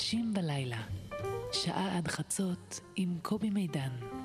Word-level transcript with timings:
נשים 0.00 0.34
בלילה, 0.34 0.82
שעה 1.52 1.96
עד 1.98 2.08
חצות 2.08 2.80
עם 2.96 3.18
קובי 3.22 3.50
מידן. 3.50 4.19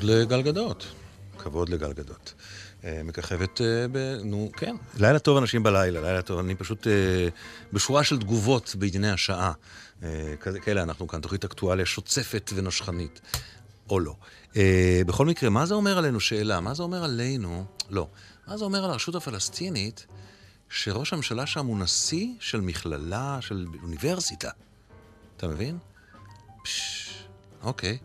כבוד 0.00 0.10
לגלגדות. 0.10 0.86
כבוד 1.38 1.68
לגלגדות. 1.68 2.34
אה, 2.84 3.00
מככבת 3.04 3.60
אה, 3.60 3.86
ב... 3.92 4.18
נו, 4.24 4.50
כן. 4.56 4.76
לילה 4.98 5.18
טוב 5.18 5.36
אנשים 5.36 5.62
בלילה, 5.62 6.00
לילה 6.00 6.22
טוב. 6.22 6.38
אני 6.38 6.54
פשוט 6.54 6.86
אה, 6.86 6.92
בשורה 7.72 8.04
של 8.04 8.18
תגובות 8.18 8.74
בענייני 8.78 9.10
השעה. 9.10 9.52
כאלה 10.62 10.82
אנחנו 10.82 11.08
כאן, 11.08 11.20
תוכנית 11.20 11.44
אקטואליה 11.44 11.86
שוצפת 11.86 12.50
ונשכנית. 12.54 13.20
או 13.90 14.00
לא. 14.00 14.14
בכל 15.06 15.26
מקרה, 15.26 15.50
מה 15.50 15.66
זה 15.66 15.74
אומר 15.74 15.98
עלינו? 15.98 16.20
שאלה. 16.20 16.60
מה 16.60 16.74
זה 16.74 16.82
אומר 16.82 17.04
עלינו? 17.04 17.64
לא. 17.90 18.08
מה 18.46 18.56
זה 18.56 18.64
אומר 18.64 18.84
על 18.84 18.90
הרשות 18.90 19.14
הפלסטינית 19.14 20.06
שראש 20.68 21.12
הממשלה 21.12 21.46
שם 21.46 21.66
הוא 21.66 21.78
נשיא 21.78 22.28
של 22.40 22.60
מכללה, 22.60 23.38
של 23.40 23.66
אוניברסיטה? 23.82 24.50
אתה 25.36 25.48
מבין? 25.48 25.78
פשש, 26.62 27.24
אוקיי. 27.62 27.98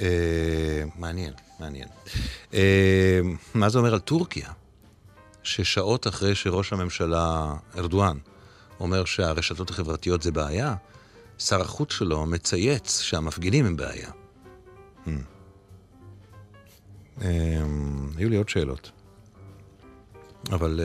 אה, 0.00 0.84
מעניין, 0.98 1.32
מעניין. 1.60 1.88
אה, 2.54 3.20
מה 3.54 3.68
זה 3.68 3.78
אומר 3.78 3.92
על 3.92 4.00
טורקיה? 4.00 4.50
ששעות 5.42 6.06
אחרי 6.06 6.34
שראש 6.34 6.72
הממשלה 6.72 7.54
ארדואן 7.78 8.18
אומר 8.80 9.04
שהרשתות 9.04 9.70
החברתיות 9.70 10.22
זה 10.22 10.32
בעיה, 10.32 10.74
שר 11.38 11.60
החוץ 11.60 11.92
שלו 11.92 12.26
מצייץ 12.26 13.00
שהמפגינים 13.00 13.66
הם 13.66 13.76
בעיה. 13.76 14.10
Hmm. 15.06 15.10
אה, 17.22 17.64
היו 18.16 18.28
לי 18.28 18.36
עוד 18.36 18.48
שאלות. 18.48 18.90
אבל 20.52 20.80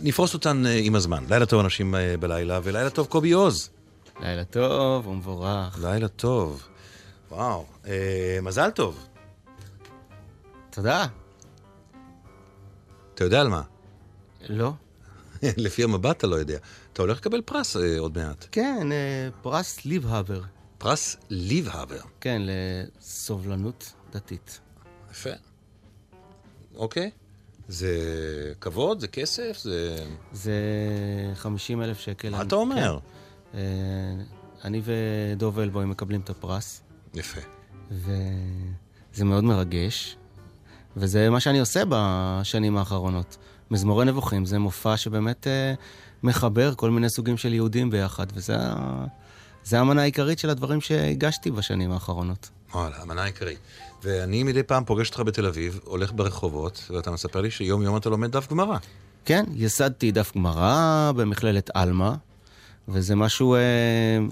נפרוס 0.00 0.34
אותן 0.34 0.62
עם 0.78 0.94
הזמן. 0.94 1.24
לילה 1.28 1.46
טוב 1.46 1.60
אנשים 1.60 1.94
בלילה, 2.20 2.60
ולילה 2.62 2.90
טוב 2.90 3.06
קובי 3.06 3.32
עוז. 3.32 3.70
לילה 4.20 4.44
טוב 4.44 5.06
ומבורך. 5.06 5.78
לילה 5.82 6.08
טוב. 6.08 6.68
וואו, 7.34 7.64
אה, 7.86 8.38
מזל 8.42 8.70
טוב. 8.70 9.08
תודה. 10.70 11.06
אתה 13.14 13.24
יודע 13.24 13.40
על 13.40 13.48
מה? 13.48 13.62
לא. 14.48 14.72
לפי 15.56 15.84
המבט 15.84 16.16
אתה 16.16 16.26
לא 16.26 16.36
יודע. 16.36 16.58
אתה 16.92 17.02
הולך 17.02 17.18
לקבל 17.18 17.40
פרס 17.40 17.76
אה, 17.76 17.98
עוד 17.98 18.18
מעט. 18.18 18.46
כן, 18.52 18.92
אה, 18.92 19.28
פרס 19.42 19.84
ליבהבר. 19.84 20.40
פרס 20.78 21.16
ליבהבר. 21.30 22.00
כן, 22.20 22.42
לסובלנות 22.44 23.92
דתית. 24.12 24.60
יפה. 25.10 25.30
אוקיי. 26.74 27.10
זה 27.68 27.92
כבוד? 28.60 29.00
זה 29.00 29.08
כסף? 29.08 29.58
זה... 29.58 30.06
זה 30.32 30.60
50 31.34 31.82
אלף 31.82 31.98
שקל. 31.98 32.30
מה 32.30 32.42
אתה 32.42 32.54
אומר? 32.54 32.98
כן. 33.52 33.58
אה, 33.58 34.24
אני 34.64 34.82
ודוב 34.84 35.58
אלבוי 35.58 35.84
מקבלים 35.84 36.20
את 36.20 36.30
הפרס. 36.30 36.83
יפה. 37.14 37.40
וזה 37.90 39.24
מאוד 39.24 39.44
מרגש, 39.44 40.16
וזה 40.96 41.30
מה 41.30 41.40
שאני 41.40 41.60
עושה 41.60 41.82
בשנים 41.88 42.76
האחרונות. 42.76 43.36
מזמורי 43.70 44.04
נבוכים 44.04 44.44
זה 44.44 44.58
מופע 44.58 44.96
שבאמת 44.96 45.46
uh, 45.46 45.80
מחבר 46.22 46.74
כל 46.74 46.90
מיני 46.90 47.08
סוגים 47.08 47.36
של 47.36 47.52
יהודים 47.52 47.90
ביחד, 47.90 48.26
וזה 48.34 49.78
המנה 49.80 50.02
העיקרית 50.02 50.38
של 50.38 50.50
הדברים 50.50 50.80
שהגשתי 50.80 51.50
בשנים 51.50 51.92
האחרונות. 51.92 52.50
וואלה, 52.74 53.02
המנה 53.02 53.22
העיקרית. 53.22 53.58
ואני 54.02 54.42
מדי 54.42 54.62
פעם 54.62 54.84
פוגש 54.84 55.08
אותך 55.08 55.20
בתל 55.20 55.46
אביב, 55.46 55.80
הולך 55.84 56.12
ברחובות, 56.12 56.90
ואתה 56.90 57.10
מספר 57.10 57.40
לי 57.40 57.50
שיום 57.50 57.82
יום 57.82 57.96
אתה 57.96 58.10
לומד 58.10 58.32
דף 58.32 58.50
גמרא. 58.50 58.78
כן, 59.24 59.44
ייסדתי 59.54 60.12
דף 60.12 60.32
גמרא 60.34 61.12
במכללת 61.16 61.70
עלמה, 61.74 62.14
וזה 62.88 63.14
משהו, 63.14 63.54
אה, 63.54 63.60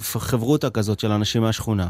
חברותה 0.01 0.71
כזאת 0.71 1.01
של 1.01 1.11
אנשים 1.13 1.43
מהשכונה. 1.43 1.89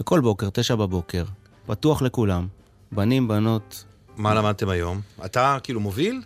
בכל 0.00 0.20
בוקר, 0.20 0.48
תשע 0.52 0.74
בבוקר, 0.74 1.24
פתוח 1.66 2.02
לכולם, 2.02 2.46
בנים, 2.92 3.28
בנות. 3.28 3.84
מה 4.16 4.34
למדתם 4.34 4.68
היום? 4.68 5.00
אתה 5.24 5.58
כאילו 5.62 5.80
מוביל? 5.80 6.22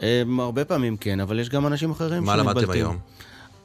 הם, 0.00 0.40
הרבה 0.40 0.64
פעמים 0.64 0.96
כן, 0.96 1.20
אבל 1.20 1.38
יש 1.38 1.48
גם 1.48 1.66
אנשים 1.66 1.90
אחרים 1.90 2.24
שמתבלטים. 2.24 2.44
מה 2.44 2.52
למדתם 2.52 2.70
היום? 2.70 2.98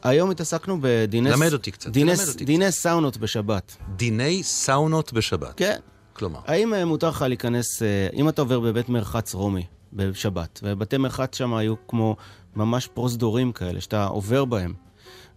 היום 0.03 0.31
התעסקנו 0.31 0.78
בדיני... 0.81 1.31
למד 1.31 1.53
אותי 1.53 1.72
קצת, 1.72 1.90
דיני, 1.90 2.12
למד 2.12 2.28
אותי 2.28 2.46
דיני 2.46 2.66
קצת. 2.66 2.74
סאונות 2.74 3.18
בשבת. 3.18 3.78
דיני 3.96 4.44
סאונות 4.44 5.13
בשבת? 5.13 5.53
כן. 5.57 5.80
כלומר? 6.13 6.40
האם 6.46 6.74
אה, 6.74 6.85
מותר 6.85 7.09
לך 7.09 7.22
להיכנס, 7.22 7.84
אה, 7.84 8.07
אם 8.13 8.30
אתה 8.30 8.41
עובר 8.41 8.59
בבית 8.59 8.90
מרחץ 8.90 9.34
רומי 9.34 9.66
בשבת, 9.94 10.59
ובתי 10.63 10.97
מרחץ 10.97 11.38
שם 11.38 11.53
היו 11.53 11.75
כמו 11.88 12.16
ממש 12.56 12.88
פרוזדורים 12.88 13.51
כאלה, 13.51 13.81
שאתה 13.81 14.06
עובר 14.06 14.46
בהם. 14.46 14.74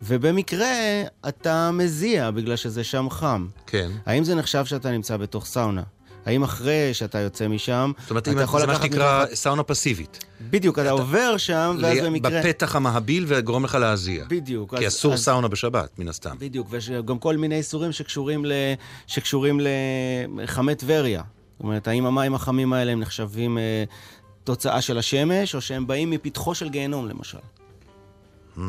ובמקרה 0.02 1.02
אתה 1.28 1.70
מזיע 1.70 2.30
בגלל 2.30 2.56
שזה 2.56 2.84
שם 2.84 3.10
חם. 3.10 3.46
כן. 3.66 3.90
האם 4.06 4.24
זה 4.24 4.34
נחשב 4.34 4.64
שאתה 4.64 4.90
נמצא 4.90 5.16
בתוך 5.16 5.46
סאונה? 5.46 5.82
האם 6.26 6.42
אחרי 6.42 6.94
שאתה 6.94 7.18
יוצא 7.18 7.48
משם, 7.48 7.92
זאת 8.00 8.10
אומרת, 8.10 8.28
אתה 8.28 8.42
יכול 8.42 8.60
לקחת... 8.60 8.72
זה 8.72 8.78
מה 8.78 8.84
שנקרא 8.84 9.24
מלך... 9.24 9.34
סאונה 9.34 9.62
פסיבית. 9.62 10.24
בדיוק, 10.50 10.78
אתה, 10.78 10.82
אתה 10.82 10.90
עובר 10.90 11.36
שם, 11.36 11.76
ואז 11.82 11.98
במקרה... 12.04 12.40
בפתח 12.40 12.76
המהביל 12.76 13.24
וגורם 13.28 13.64
לך 13.64 13.74
להזיע. 13.74 14.24
בדיוק. 14.28 14.74
כי 14.78 14.86
אז, 14.86 14.92
אסור 14.92 15.12
אז... 15.12 15.24
סאונה 15.24 15.48
בשבת, 15.48 15.98
מן 15.98 16.08
הסתם. 16.08 16.36
בדיוק, 16.38 16.66
ויש 16.70 16.90
גם 16.90 17.18
כל 17.18 17.36
מיני 17.36 17.56
איסורים 17.56 17.92
שקשורים, 17.92 18.44
ל... 18.44 18.52
שקשורים 19.06 19.60
לחמי 20.36 20.74
טבריה. 20.74 21.22
זאת 21.52 21.62
אומרת, 21.64 21.88
האם 21.88 22.06
המים 22.06 22.34
החמים 22.34 22.72
האלה 22.72 22.92
הם 22.92 23.00
נחשבים 23.00 23.58
אה, 23.58 23.84
תוצאה 24.44 24.80
של 24.80 24.98
השמש, 24.98 25.54
או 25.54 25.60
שהם 25.60 25.86
באים 25.86 26.10
מפתחו 26.10 26.54
של 26.54 26.68
גיהנום, 26.68 27.08
למשל. 27.08 27.38
Hmm. 28.56 28.60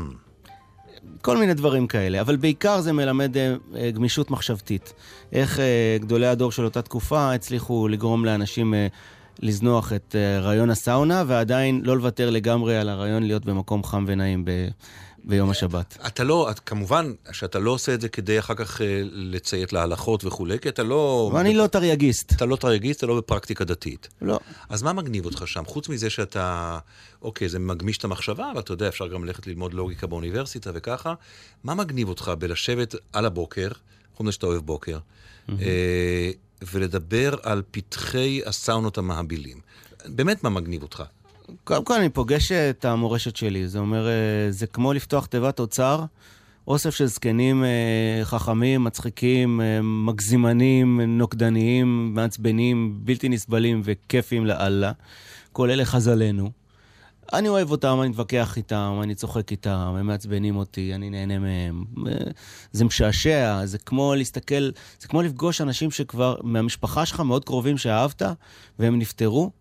כל 1.22 1.38
מיני 1.38 1.54
דברים 1.54 1.88
כאלה, 1.88 2.22
אבל 2.22 2.36
בעיקר 2.36 2.82
זה 2.82 2.94
מלמד 2.94 3.38
אה, 3.38 3.56
אה, 3.76 3.92
גמישות 3.92 4.32
מחשבתית. 4.32 4.94
איך 5.34 5.60
אה, 5.60 5.98
גדולי 6.00 6.28
הדור 6.28 6.52
של 6.52 6.66
אותה 6.66 6.82
תקופה 6.82 7.34
הצליחו 7.34 7.88
לגרום 7.88 8.26
לאנשים 8.26 8.74
לזנוח 9.40 9.94
את 9.94 10.16
רעיון 10.42 10.70
הסאונה, 10.70 11.24
ועדיין 11.28 11.81
לא 11.84 11.98
לוותר 11.98 12.30
לגמרי 12.30 12.78
על 12.78 12.90
הרעיון 12.90 13.24
להיות 13.24 13.46
במקום 13.46 13.84
חם 13.84 14.06
ונעים 14.07 14.46
ב... 14.46 14.52
ביום 15.27 15.50
השבת. 15.50 15.98
אתה 16.07 16.24
לא, 16.24 16.51
את, 16.51 16.60
כמובן 16.60 17.13
שאתה 17.31 17.60
לא 17.60 17.72
עושה 17.72 17.94
את 17.94 18.01
זה 18.01 18.10
כדי 18.10 18.39
אחר 18.39 18.54
כך 18.54 18.81
אה, 18.81 19.01
לציית 19.04 19.74
להלכות 19.74 20.25
וכולי, 20.25 20.60
כי 20.60 20.69
אתה 20.69 20.83
לא... 20.83 21.31
ואני 21.33 21.54
לא 21.54 21.68
תרייגיסט. 21.68 22.31
אתה 22.31 22.45
לא 22.45 22.56
תרייגיסט, 22.56 23.00
אתה 23.00 23.07
לא 23.07 23.18
בפרקטיקה 23.18 23.66
דתית. 23.66 24.07
לא. 24.22 24.39
אז 24.69 24.83
מה 24.83 24.94
מגניב 24.94 25.25
אותך 25.25 25.44
שם? 25.48 25.66
חוץ 25.66 25.89
מזה 25.89 26.10
שאתה, 26.10 26.80
אוקיי, 27.22 27.50
זה 27.50 27.60
מגמיש 27.60 27.98
את 27.98 28.04
המחשבה, 28.04 28.51
אבל 28.51 28.60
אתה 28.60 28.74
יודע, 28.74 28.88
אפשר 28.88 29.07
גם 29.07 29.25
ללכת 29.25 29.48
ללמוד 29.48 29.74
לוגיקה 29.74 30.07
באוניברסיטה 30.07 30.72
וככה. 30.74 31.13
מה 31.63 31.75
מגניב 31.75 32.10
אותך 32.10 32.31
בלשבת 32.39 32.95
על 33.13 33.25
הבוקר, 33.25 33.69
חוץ 34.16 34.25
מזה 34.25 34.31
שאתה 34.31 34.45
אוהב 34.45 34.66
בוקר, 34.66 34.98
mm-hmm. 34.98 35.51
אה, 35.62 36.31
ולדבר 36.72 37.36
על 37.44 37.62
פתחי 37.72 38.42
הסאונות 38.45 38.98
המהבילים? 38.98 39.60
באמת 40.06 40.44
מה 40.44 40.50
מגניב 40.50 40.81
אותך? 40.81 41.04
קודם 41.63 41.83
כל 41.83 41.94
אני 41.94 42.09
פוגש 42.09 42.51
את 42.51 42.86
המורשת 42.86 43.36
שלי, 43.36 43.68
זה 43.68 43.80
אומר, 43.80 44.07
אה, 44.07 44.13
זה 44.50 44.68
כמו 44.68 44.94
לפתוח 44.94 45.25
תיבת 45.25 45.59
אוצר, 45.59 46.06
אוסף 46.68 46.95
של 46.95 47.06
זקנים 47.06 47.63
אה, 47.63 48.19
חכמים, 48.24 48.83
מצחיקים, 48.83 49.62
אה, 49.62 49.80
מגזימנים, 49.81 51.01
נוקדניים, 51.01 52.12
מעצבנים, 52.13 53.00
בלתי 53.03 53.30
נסבלים 53.30 53.81
וכיפים 53.83 54.45
לאללה. 54.45 54.92
כל 55.51 55.69
אלה 55.69 55.86
חז"לינו. 55.86 56.51
אני 57.33 57.50
אוהב 57.50 57.71
אותם, 57.71 57.98
אני 58.01 58.09
מתווכח 58.09 58.57
איתם, 58.57 59.00
אני 59.03 59.15
צוחק 59.15 59.51
איתם, 59.51 59.94
הם 60.00 60.07
מעצבנים 60.07 60.56
אותי, 60.56 60.95
אני 60.95 61.09
נהנה 61.09 61.39
מהם. 61.39 61.83
זה 62.71 62.86
משעשע, 62.86 63.65
זה 63.65 63.77
כמו 63.77 64.15
להסתכל, 64.15 64.69
זה 65.00 65.07
כמו 65.07 65.21
לפגוש 65.21 65.62
אנשים 65.62 65.91
שכבר, 65.91 66.36
מהמשפחה 66.44 67.06
שלך 67.06 67.19
מאוד 67.19 67.45
קרובים 67.45 67.77
שאהבת, 67.77 68.21
והם 68.80 69.00
נפטרו, 69.00 69.51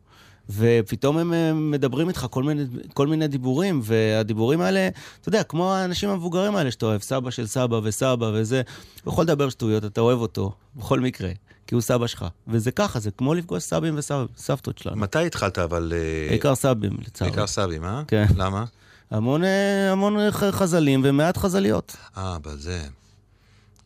ופתאום 0.51 1.17
הם 1.19 1.71
מדברים 1.71 2.09
איתך 2.09 2.27
כל 2.31 2.43
מיני, 2.43 2.65
כל 2.95 3.07
מיני 3.07 3.29
דיבורים, 3.29 3.81
והדיבורים 3.85 4.61
האלה, 4.61 4.89
אתה 5.21 5.29
יודע, 5.29 5.43
כמו 5.43 5.75
האנשים 5.75 6.11
המבוגרים 6.11 6.57
האלה 6.57 6.71
שאתה 6.71 6.87
אוהב, 6.87 7.03
סבא 7.03 7.31
של 7.31 7.47
סבא 7.47 7.81
וסבא 7.83 8.31
וזה, 8.35 8.63
הוא 9.05 9.13
יכול 9.13 9.25
לדבר 9.25 9.49
שטויות, 9.49 9.85
אתה 9.85 10.01
אוהב 10.01 10.19
אותו, 10.19 10.53
בכל 10.77 11.01
מקרה. 11.01 11.31
כי 11.67 11.75
הוא 11.75 11.83
סבא 11.83 12.07
שלך. 12.07 12.25
וזה 12.49 12.71
ככה, 12.71 13.01
זה 13.01 13.11
כמו 13.11 13.35
לפגוש 13.35 13.63
סבים 13.63 13.99
וסבתות 13.99 14.79
שלנו. 14.79 14.97
מתי 14.97 15.27
התחלת 15.27 15.59
אבל... 15.59 15.93
אה, 15.97 16.29
בעיקר 16.29 16.55
סבים, 16.55 16.93
לצערי. 17.07 17.31
בעיקר 17.31 17.47
סבים, 17.47 17.85
אה? 17.85 18.03
כן. 18.09 18.27
למה? 18.37 18.65
המון, 19.11 19.45
אה, 19.45 19.93
המון 19.93 20.31
חזלים 20.31 21.01
ומעט 21.05 21.37
חזליות. 21.37 21.97
אה, 22.17 22.39
בזה. 22.39 22.83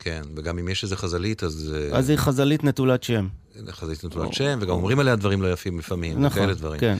כן, 0.08 0.22
וגם 0.36 0.58
אם 0.58 0.68
יש 0.68 0.84
איזה 0.84 0.96
חזלית, 0.96 1.42
אז... 1.42 1.74
אה, 1.76 1.98
אז 1.98 2.10
היא 2.10 2.18
חזלית 2.18 2.64
נטולת 2.64 3.02
שם. 3.02 3.28
חזלית 3.70 4.04
נטולת 4.04 4.32
שם, 4.32 4.58
וגם 4.62 4.70
אומרים 4.70 4.98
עליה 4.98 5.16
דברים 5.16 5.42
לא 5.42 5.52
יפים 5.52 5.78
לפעמים, 5.78 6.24
נכון, 6.24 6.42
כאלה 6.42 6.54
דברים. 6.54 6.80
כן. 6.80 6.96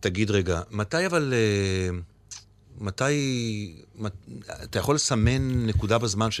תגיד 0.00 0.30
רגע, 0.30 0.60
מתי 0.70 1.06
אבל... 1.06 1.34
מתי... 2.80 3.74
אתה 4.62 4.78
יכול 4.78 4.94
לסמן 4.94 5.66
נקודה 5.66 5.98
בזמן 5.98 6.30
ש... 6.30 6.40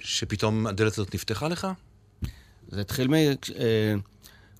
שפתאום 0.00 0.66
הדלת 0.66 0.92
הזאת 0.92 1.14
נפתחה 1.14 1.48
לך? 1.48 1.66
זה 2.68 2.80
התחיל 2.80 3.08
מ... 3.08 3.14
אה, 3.14 3.94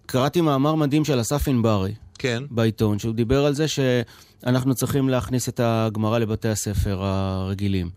קראתי 0.06 0.40
מאמר 0.40 0.74
מדהים 0.74 1.04
של 1.04 1.20
אסף 1.20 1.48
ענברי. 1.48 1.94
כן. 2.18 2.42
בעיתון, 2.50 2.98
שהוא 2.98 3.14
דיבר 3.14 3.46
על 3.46 3.54
זה 3.54 3.66
שאנחנו 3.68 4.74
צריכים 4.74 5.08
להכניס 5.08 5.48
את 5.48 5.60
הגמרא 5.62 6.18
לבתי 6.18 6.48
הספר 6.48 7.02
הרגילים. 7.02 7.90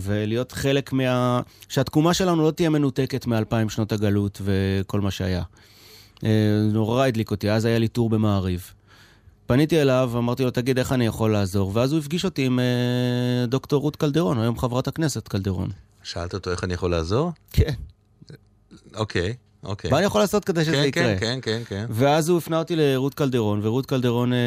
ולהיות 0.00 0.52
חלק 0.52 0.92
מה... 0.92 1.40
שהתקומה 1.68 2.14
שלנו 2.14 2.42
לא 2.42 2.50
תהיה 2.50 2.70
מנותקת 2.70 3.26
מאלפיים 3.26 3.68
שנות 3.68 3.92
הגלות 3.92 4.42
וכל 4.44 5.00
מה 5.00 5.10
שהיה. 5.10 5.42
אה, 6.24 6.28
נורא 6.72 7.06
הדליק 7.06 7.30
אותי, 7.30 7.50
אז 7.50 7.64
היה 7.64 7.78
לי 7.78 7.88
טור 7.88 8.10
במעריב. 8.10 8.72
פניתי 9.46 9.82
אליו, 9.82 10.10
אמרתי 10.14 10.42
לו, 10.44 10.50
תגיד, 10.50 10.78
איך 10.78 10.92
אני 10.92 11.06
יכול 11.06 11.32
לעזור? 11.32 11.70
ואז 11.74 11.92
הוא 11.92 12.00
הפגיש 12.00 12.24
אותי 12.24 12.46
עם 12.46 12.58
אה, 12.60 13.46
דוקטור 13.46 13.82
רות 13.82 13.96
קלדרון, 13.96 14.40
היום 14.40 14.58
חברת 14.58 14.88
הכנסת 14.88 15.28
קלדרון. 15.28 15.68
שאלת 16.02 16.34
אותו 16.34 16.50
איך 16.50 16.64
אני 16.64 16.74
יכול 16.74 16.90
לעזור? 16.90 17.32
כן. 17.52 17.72
אוקיי. 18.94 19.34
אוקיי. 19.64 19.90
מה 19.90 19.98
אני 19.98 20.06
יכול 20.06 20.20
לעשות 20.20 20.44
כדי 20.44 20.64
שזה 20.64 20.72
כן, 20.72 20.84
יקרה? 20.84 21.04
כן, 21.04 21.18
כן, 21.20 21.38
כן, 21.42 21.62
כן. 21.68 21.86
ואז 21.90 22.28
הוא 22.28 22.38
הפנה 22.38 22.58
אותי 22.58 22.76
לרות 22.76 23.14
קלדרון, 23.14 23.60
ורות 23.62 23.86
קלדרון... 23.86 24.32
אה, 24.32 24.38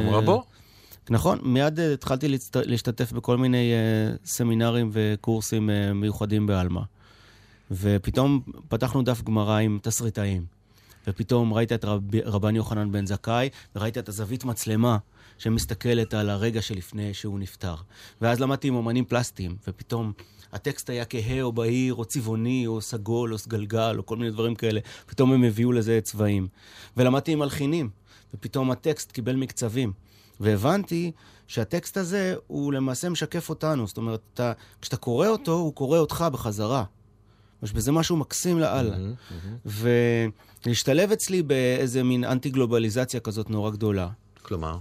אמרה 0.00 0.20
בוא. 0.20 0.42
נכון, 1.10 1.38
מיד 1.42 1.80
אה, 1.80 1.92
התחלתי. 1.92 2.28
להשתתף 2.54 3.12
בכל 3.12 3.36
מיני 3.36 3.72
uh, 3.72 4.26
סמינרים 4.28 4.90
וקורסים 4.92 5.70
uh, 5.70 5.92
מיוחדים 5.92 6.46
בעלמא. 6.46 6.80
ופתאום 7.70 8.42
פתחנו 8.68 9.02
דף 9.02 9.22
גמרא 9.22 9.58
עם 9.58 9.78
תסריטאים. 9.82 10.44
ופתאום 11.06 11.54
ראית 11.54 11.72
את 11.72 11.84
רב... 11.84 12.02
רבן 12.24 12.56
יוחנן 12.56 12.92
בן 12.92 13.06
זכאי, 13.06 13.48
וראית 13.76 13.98
את 13.98 14.08
הזווית 14.08 14.44
מצלמה 14.44 14.98
שמסתכלת 15.38 16.14
על 16.14 16.30
הרגע 16.30 16.62
שלפני 16.62 17.14
שהוא 17.14 17.38
נפטר. 17.38 17.74
ואז 18.20 18.40
למדתי 18.40 18.68
עם 18.68 18.74
אומנים 18.74 19.04
פלסטיים, 19.04 19.56
ופתאום 19.68 20.12
הטקסט 20.52 20.90
היה 20.90 21.04
כהה 21.04 21.42
או 21.42 21.52
בהיר, 21.52 21.94
או 21.94 22.04
צבעוני, 22.04 22.66
או 22.66 22.80
סגול, 22.80 23.32
או 23.32 23.38
סגלגל, 23.38 23.94
או 23.98 24.06
כל 24.06 24.16
מיני 24.16 24.30
דברים 24.30 24.54
כאלה. 24.54 24.80
פתאום 25.06 25.32
הם 25.32 25.44
הביאו 25.44 25.72
לזה 25.72 26.00
צבעים. 26.02 26.48
ולמדתי 26.96 27.32
עם 27.32 27.38
מלחינים, 27.38 27.90
ופתאום 28.34 28.70
הטקסט 28.70 29.12
קיבל 29.12 29.36
מקצבים. 29.36 29.92
והבנתי 30.40 31.12
שהטקסט 31.46 31.96
הזה 31.96 32.34
הוא 32.46 32.72
למעשה 32.72 33.08
משקף 33.08 33.48
אותנו. 33.48 33.86
זאת 33.86 33.96
אומרת, 33.96 34.20
אתה, 34.34 34.52
כשאתה 34.80 34.96
קורא 34.96 35.28
אותו, 35.28 35.52
הוא 35.52 35.74
קורא 35.74 35.98
אותך 35.98 36.24
בחזרה. 36.32 36.84
יש 37.62 37.72
בזה 37.72 37.92
משהו 37.92 38.16
מקסים 38.16 38.58
לאללה. 38.58 38.96
Mm-hmm, 38.96 39.68
mm-hmm. 39.68 39.70
ולהשתלב 40.64 41.12
אצלי 41.12 41.42
באיזה 41.42 42.02
מין 42.02 42.24
אנטי-גלובליזציה 42.24 43.20
כזאת 43.20 43.50
נורא 43.50 43.70
גדולה. 43.70 44.08
כלומר? 44.42 44.78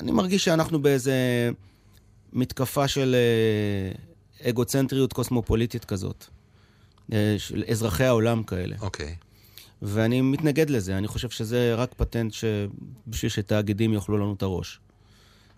אני 0.00 0.12
מרגיש 0.12 0.44
שאנחנו 0.44 0.82
באיזה 0.82 1.14
מתקפה 2.32 2.88
של 2.88 3.14
אה, 3.14 4.50
אגוצנטריות 4.50 5.12
קוסמופוליטית 5.12 5.84
כזאת. 5.84 6.26
אה, 7.12 7.34
של 7.38 7.64
אזרחי 7.70 8.04
העולם 8.04 8.42
כאלה. 8.42 8.76
אוקיי. 8.80 9.06
Okay. 9.06 9.24
ואני 9.82 10.20
מתנגד 10.20 10.70
לזה, 10.70 10.98
אני 10.98 11.08
חושב 11.08 11.30
שזה 11.30 11.74
רק 11.74 11.94
פטנט 11.96 12.34
בשביל 13.06 13.30
שתאגידים 13.30 13.92
יאכלו 13.92 14.18
לנו 14.18 14.34
את 14.34 14.42
הראש. 14.42 14.80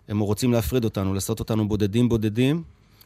הם 0.07 0.19
רוצים 0.19 0.53
להפריד 0.53 0.83
אותנו, 0.83 1.13
לעשות 1.13 1.39
אותנו 1.39 1.67
בודדים 1.67 2.09
בודדים, 2.09 2.63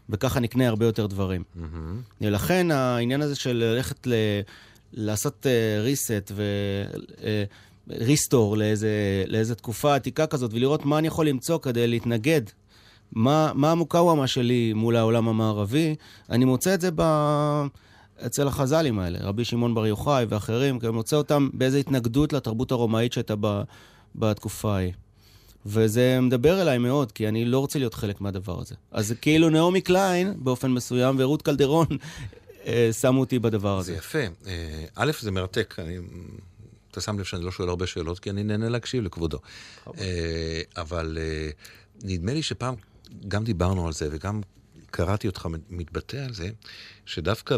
וככה 0.10 0.40
נקנה 0.40 0.68
הרבה 0.68 0.86
יותר 0.86 1.06
דברים. 1.06 1.44
Mm-hmm. 1.44 2.22
לכן 2.22 2.72
העניין 2.72 3.22
הזה 3.22 3.36
של 3.36 3.54
ללכת 3.54 4.08
ל... 4.08 4.14
לעשות 4.94 5.46
uh, 5.46 5.48
reset 5.88 6.32
ו-restore 6.32 8.54
uh, 8.54 8.58
לאיזה, 8.58 9.24
לאיזה 9.28 9.56
תקופה 9.56 9.96
עתיקה 9.96 10.28
כזאת, 10.28 10.54
ולראות 10.54 10.86
מה 10.86 10.98
אני 10.98 11.08
יכול 11.08 11.28
למצוא 11.28 11.58
כדי 11.58 11.88
להתנגד. 11.88 12.42
מה, 13.12 13.52
מה 13.56 13.72
המוקאוומה 13.72 14.28
שלי 14.28 14.74
מול 14.74 14.96
העולם 14.96 15.28
המערבי, 15.28 15.96
אני 16.30 16.46
מוצא 16.46 16.74
את 16.74 16.82
זה 16.82 16.90
ב... 16.96 17.02
אצל 18.26 18.48
החז"לים 18.48 19.00
האלה, 19.00 19.20
רבי 19.22 19.46
שמעון 19.46 19.74
בר 19.74 19.88
יוחאי 19.88 20.26
ואחרים, 20.30 20.80
כי 20.80 20.86
אני 20.86 20.96
מוצא 20.96 21.16
אותם 21.16 21.50
באיזו 21.54 21.78
התנגדות 21.78 22.34
לתרבות 22.34 22.72
הרומאית 22.72 23.14
שהייתה 23.14 23.36
ב... 23.40 23.62
בתקופה 24.16 24.76
ההיא. 24.76 24.92
וזה 25.66 26.20
מדבר 26.22 26.62
אליי 26.62 26.78
מאוד, 26.78 27.12
כי 27.12 27.28
אני 27.28 27.46
לא 27.46 27.60
רוצה 27.60 27.80
להיות 27.80 27.94
חלק 27.94 28.22
מהדבר 28.22 28.60
הזה. 28.60 28.76
אז 28.92 29.08
זה 29.08 29.16
כאילו 29.16 29.50
נעמי 29.50 29.82
קליין, 29.82 30.34
באופן 30.38 30.72
מסוים, 30.72 31.16
ורות 31.20 31.42
קלדרון 31.42 31.88
אה, 32.66 32.90
שמו 32.94 33.20
אותי 33.20 33.40
בדבר 33.40 33.78
הזה. 33.78 33.92
זה 33.92 33.98
יפה. 33.98 34.20
אה, 34.48 34.86
א', 34.96 35.12
זה 35.20 35.32
מרתק. 35.32 35.76
אני... 35.80 35.98
אתה 36.92 37.02
שם 37.02 37.20
לב 37.20 37.26
שאני 37.26 37.44
לא 37.44 37.52
שואל 37.52 37.70
הרבה 37.70 37.88
שאלות, 37.88 38.20
כי 38.20 38.30
אני 38.30 38.44
נהנה 38.44 38.70
להקשיב 38.70 39.04
לכבודו. 39.04 39.40
אה, 39.88 40.62
אבל 40.78 41.18
נדמה 42.04 42.34
לי 42.34 42.44
שפעם 42.44 42.76
גם 43.28 43.44
דיברנו 43.44 43.88
על 43.88 43.94
זה, 43.94 44.10
וגם 44.12 44.42
קראתי 44.92 45.28
אותך 45.28 45.48
מתבטא 45.70 46.18
על 46.18 46.34
זה, 46.34 46.50
שדווקא 47.06 47.58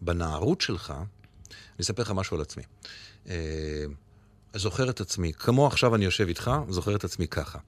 בנערות 0.00 0.60
שלך, 0.60 0.90
אני 0.90 1.80
אספר 1.80 2.02
לך 2.02 2.10
משהו 2.10 2.36
על 2.36 2.42
עצמי. 2.42 2.62
זוכר 4.54 4.90
את 4.90 5.00
עצמי, 5.00 5.32
כמו 5.32 5.66
עכשיו 5.66 5.94
אני 5.94 6.04
יושב 6.04 6.28
איתך, 6.28 6.50
זוכר 6.68 6.96
את 6.96 7.04
עצמי 7.04 7.28
ככה. 7.28 7.58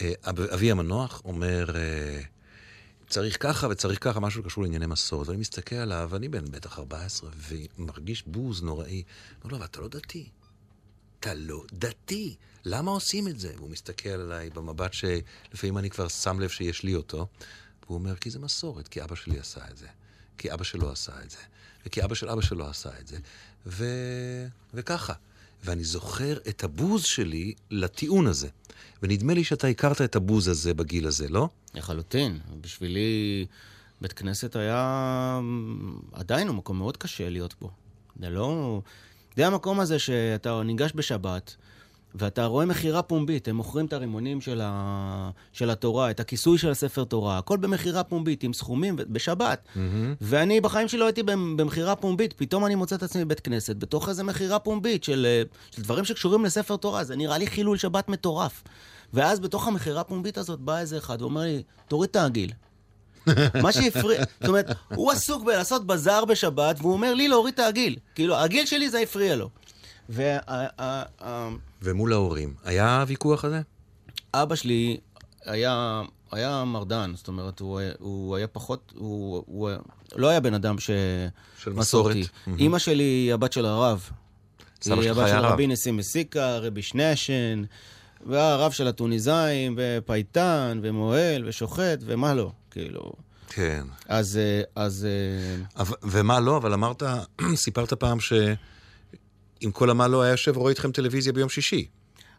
אה, 0.00 0.12
אבי 0.26 0.70
המנוח 0.70 1.22
אומר, 1.24 1.76
אה, 1.76 2.20
צריך 3.08 3.36
ככה 3.40 3.68
וצריך 3.68 4.04
ככה, 4.04 4.20
משהו 4.20 4.42
קשור 4.42 4.62
לענייני 4.62 4.86
מסורת. 4.86 5.28
ואני 5.28 5.40
מסתכל 5.40 5.76
עליו, 5.76 6.08
ואני 6.10 6.28
בן 6.28 6.44
בטח 6.50 6.78
14, 6.78 7.30
ומרגיש 7.48 8.26
בוז 8.26 8.62
נוראי. 8.62 9.02
אומר 9.44 9.52
לו, 9.52 9.56
אבל 9.56 9.64
אתה 9.66 9.80
לא 9.80 9.88
דתי. 9.88 10.28
אתה 11.20 11.34
לא 11.34 11.64
דתי. 11.72 12.36
למה 12.64 12.90
עושים 12.90 13.28
את 13.28 13.40
זה? 13.40 13.52
והוא 13.56 13.70
מסתכל 13.70 14.08
עליי 14.08 14.50
במבט 14.50 14.92
שלפעמים 14.92 15.78
אני 15.78 15.90
כבר 15.90 16.08
שם 16.08 16.40
לב 16.40 16.48
שיש 16.48 16.82
לי 16.82 16.94
אותו. 16.94 17.26
והוא 17.84 17.98
אומר, 17.98 18.16
כי 18.16 18.30
זה 18.30 18.38
מסורת, 18.38 18.88
כי 18.88 19.02
אבא 19.02 19.14
שלי 19.14 19.38
עשה 19.38 19.60
את 19.70 19.76
זה. 19.76 19.86
כי 20.38 20.52
אבא 20.52 20.64
שלו 20.64 20.90
עשה 20.90 21.12
את 21.24 21.30
זה. 21.30 21.38
וכי 21.86 22.04
אבא 22.04 22.14
של 22.14 22.28
אבא 22.28 22.40
שלו 22.40 22.66
עשה 22.68 22.90
את 23.00 23.06
זה. 23.06 23.18
ו... 23.66 23.84
וככה. 24.74 25.12
ואני 25.64 25.84
זוכר 25.84 26.38
את 26.48 26.64
הבוז 26.64 27.04
שלי 27.04 27.54
לטיעון 27.70 28.26
הזה. 28.26 28.48
ונדמה 29.02 29.34
לי 29.34 29.44
שאתה 29.44 29.66
הכרת 29.66 30.02
את 30.02 30.16
הבוז 30.16 30.48
הזה 30.48 30.74
בגיל 30.74 31.06
הזה, 31.06 31.28
לא? 31.28 31.48
לחלוטין. 31.74 32.38
בשבילי 32.60 33.46
בית 34.00 34.12
כנסת 34.12 34.56
היה 34.56 35.40
עדיין 36.12 36.48
הוא 36.48 36.56
מקום 36.56 36.78
מאוד 36.78 36.96
קשה 36.96 37.30
להיות 37.30 37.54
בו. 37.60 37.70
זה 38.20 38.30
לא... 38.30 38.80
זה 39.36 39.46
המקום 39.46 39.80
הזה 39.80 39.98
שאתה 39.98 40.62
ניגש 40.62 40.92
בשבת, 40.94 41.56
ואתה 42.14 42.46
רואה 42.46 42.66
מכירה 42.66 43.02
פומבית, 43.02 43.48
הם 43.48 43.56
מוכרים 43.56 43.86
את 43.86 43.92
הרימונים 43.92 44.40
של, 44.40 44.60
ה... 44.64 45.30
של 45.52 45.70
התורה, 45.70 46.10
את 46.10 46.20
הכיסוי 46.20 46.58
של 46.58 46.70
הספר 46.70 47.04
תורה, 47.04 47.38
הכל 47.38 47.56
במכירה 47.56 48.04
פומבית, 48.04 48.42
עם 48.42 48.52
סכומים, 48.52 48.96
בשבת. 48.96 49.64
Mm-hmm. 49.66 49.78
ואני 50.20 50.60
בחיים 50.60 50.88
שלי 50.88 51.00
לא 51.00 51.04
הייתי 51.04 51.22
במכירה 51.22 51.96
פומבית, 51.96 52.32
פתאום 52.32 52.66
אני 52.66 52.74
מוצא 52.74 52.96
את 52.96 53.02
עצמי 53.02 53.24
בבית 53.24 53.40
כנסת, 53.40 53.76
בתוך 53.76 54.08
איזה 54.08 54.24
מכירה 54.24 54.58
פומבית 54.58 55.04
של, 55.04 55.42
של 55.70 55.82
דברים 55.82 56.04
שקשורים 56.04 56.44
לספר 56.44 56.76
תורה, 56.76 57.04
זה 57.04 57.16
נראה 57.16 57.38
לי 57.38 57.46
חילול 57.46 57.76
שבת 57.76 58.08
מטורף. 58.08 58.62
ואז 59.14 59.40
בתוך 59.40 59.66
המכירה 59.66 60.00
הפומבית 60.00 60.38
הזאת 60.38 60.60
בא 60.60 60.78
איזה 60.78 60.98
אחד 60.98 61.22
ואומר 61.22 61.40
לי, 61.40 61.62
תוריד 61.88 62.10
את 62.10 62.16
העגיל. 62.16 62.52
מה 63.62 63.72
שהפריע, 63.72 64.22
זאת 64.40 64.48
אומרת, 64.48 64.66
הוא 64.94 65.12
עסוק 65.12 65.44
בלעשות 65.44 65.86
בזאר 65.86 66.24
בשבת, 66.24 66.76
והוא 66.78 66.92
אומר 66.92 67.14
לי 67.14 67.28
להוריד 67.28 67.54
את 67.54 67.60
העגיל. 67.60 67.96
כאילו, 68.14 68.36
העגיל 68.36 68.66
שלי 68.66 68.90
זה 68.90 68.98
הפריע 68.98 69.36
לו. 69.36 69.50
וה, 70.08 70.38
ומול 71.82 72.12
ההורים, 72.12 72.54
היה 72.64 73.00
הוויכוח 73.00 73.44
הזה? 73.44 73.60
אבא 74.34 74.54
שלי 74.54 74.96
היה, 75.44 76.02
היה 76.32 76.64
מרדן, 76.64 77.12
זאת 77.16 77.28
אומרת, 77.28 77.60
הוא, 77.60 77.80
הוא 77.98 78.36
היה 78.36 78.46
פחות, 78.46 78.92
הוא, 78.96 79.42
הוא 79.46 79.70
לא 80.16 80.28
היה 80.28 80.40
בן 80.40 80.54
אדם 80.54 80.78
ש... 80.78 80.90
של 81.62 81.72
מסורת. 81.72 82.16
Mm-hmm. 82.16 82.50
אימא 82.58 82.78
שלי 82.78 83.02
היא 83.02 83.34
הבת 83.34 83.52
של 83.52 83.66
הרב. 83.66 84.10
שלך 84.80 85.18
היה 85.18 85.40
רב. 85.40 85.52
רבי 85.52 85.66
נסים 85.66 85.96
מסיקה, 85.96 86.58
רבי 86.58 86.82
שניישן, 86.82 87.62
והרב 88.26 88.72
של 88.72 88.86
הטוניסאים, 88.86 89.74
ופייטן, 89.78 90.80
ומוהל, 90.82 91.48
ושוחט, 91.48 91.98
ומה 92.00 92.34
לא, 92.34 92.52
כאילו. 92.70 93.12
כן. 93.48 93.86
אז... 94.08 94.36
אה, 94.36 94.62
אז 94.84 95.06
אה, 95.06 95.64
אבל- 95.82 95.96
ומה 96.02 96.40
לא, 96.40 96.56
אבל 96.56 96.72
אמרת, 96.72 97.02
סיפרת 97.54 97.92
פעם 97.92 98.18
שעם 99.60 99.70
כל 99.70 99.90
המה 99.90 100.08
לא 100.08 100.22
היה 100.22 100.30
יושב 100.30 100.56
ורואה 100.56 100.70
איתכם 100.70 100.92
טלוויזיה 100.92 101.32
ביום 101.32 101.48
שישי. 101.48 101.88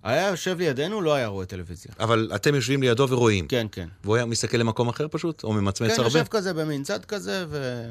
היה 0.04 0.28
יושב 0.28 0.58
לידינו, 0.60 1.02
לא 1.02 1.14
היה 1.14 1.28
רואה 1.28 1.46
טלוויזיה. 1.46 1.92
אבל 2.00 2.32
אתם 2.36 2.56
יושבים 2.56 2.84
לידו 2.84 3.08
ורואים. 3.10 3.48
כן, 3.48 3.68
כן. 3.72 3.88
והוא 4.04 4.16
היה 4.16 4.26
מסתכל 4.26 4.58
למקום 4.58 4.90
אחר 4.90 5.08
פשוט? 5.12 5.44
או 5.44 5.54
ממצמץ 5.54 5.92
כן, 5.92 6.02
הרבה? 6.02 6.20
יושב 6.20 6.30
כזה 6.30 6.54
במין 6.54 6.84
צד 6.84 7.06
כזה, 7.06 7.46
ו... 7.50 7.86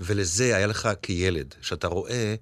ולזה 0.00 0.56
היה 0.56 0.66
לך 0.66 0.88
כילד, 1.02 1.54
שאתה 1.60 1.86
רואה 1.86 2.34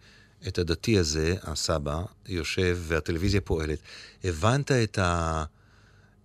את 0.48 0.58
הדתי 0.58 0.98
הזה, 0.98 1.34
הסבא, 1.42 2.02
יושב 2.28 2.78
והטלוויזיה 2.82 3.40
פועלת, 3.40 3.78
הבנת 4.24 4.72
את, 4.72 4.98
ה... 4.98 5.44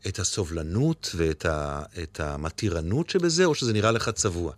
את 0.07 0.19
הסובלנות 0.19 1.11
ואת 1.15 1.45
ה... 1.45 1.83
את 2.03 2.19
המתירנות 2.19 3.09
שבזה, 3.09 3.45
או 3.45 3.55
שזה 3.55 3.73
נראה 3.73 3.91
לך 3.91 4.09
צבוע? 4.09 4.53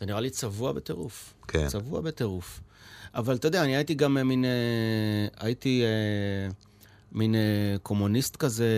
זה 0.00 0.06
נראה 0.06 0.20
לי 0.20 0.30
צבוע 0.30 0.72
בטירוף. 0.72 1.34
כן. 1.48 1.68
צבוע 1.68 2.00
בטירוף. 2.00 2.60
אבל 3.14 3.34
אתה 3.34 3.48
יודע, 3.48 3.64
אני 3.64 3.76
הייתי 3.76 3.94
גם 3.94 4.18
אה, 4.18 4.24
מין... 4.24 4.44
אה, 4.44 4.50
הייתי 5.46 5.82
אה, 5.82 6.52
מין 7.12 7.34
קומוניסט 7.82 8.36
כזה, 8.36 8.68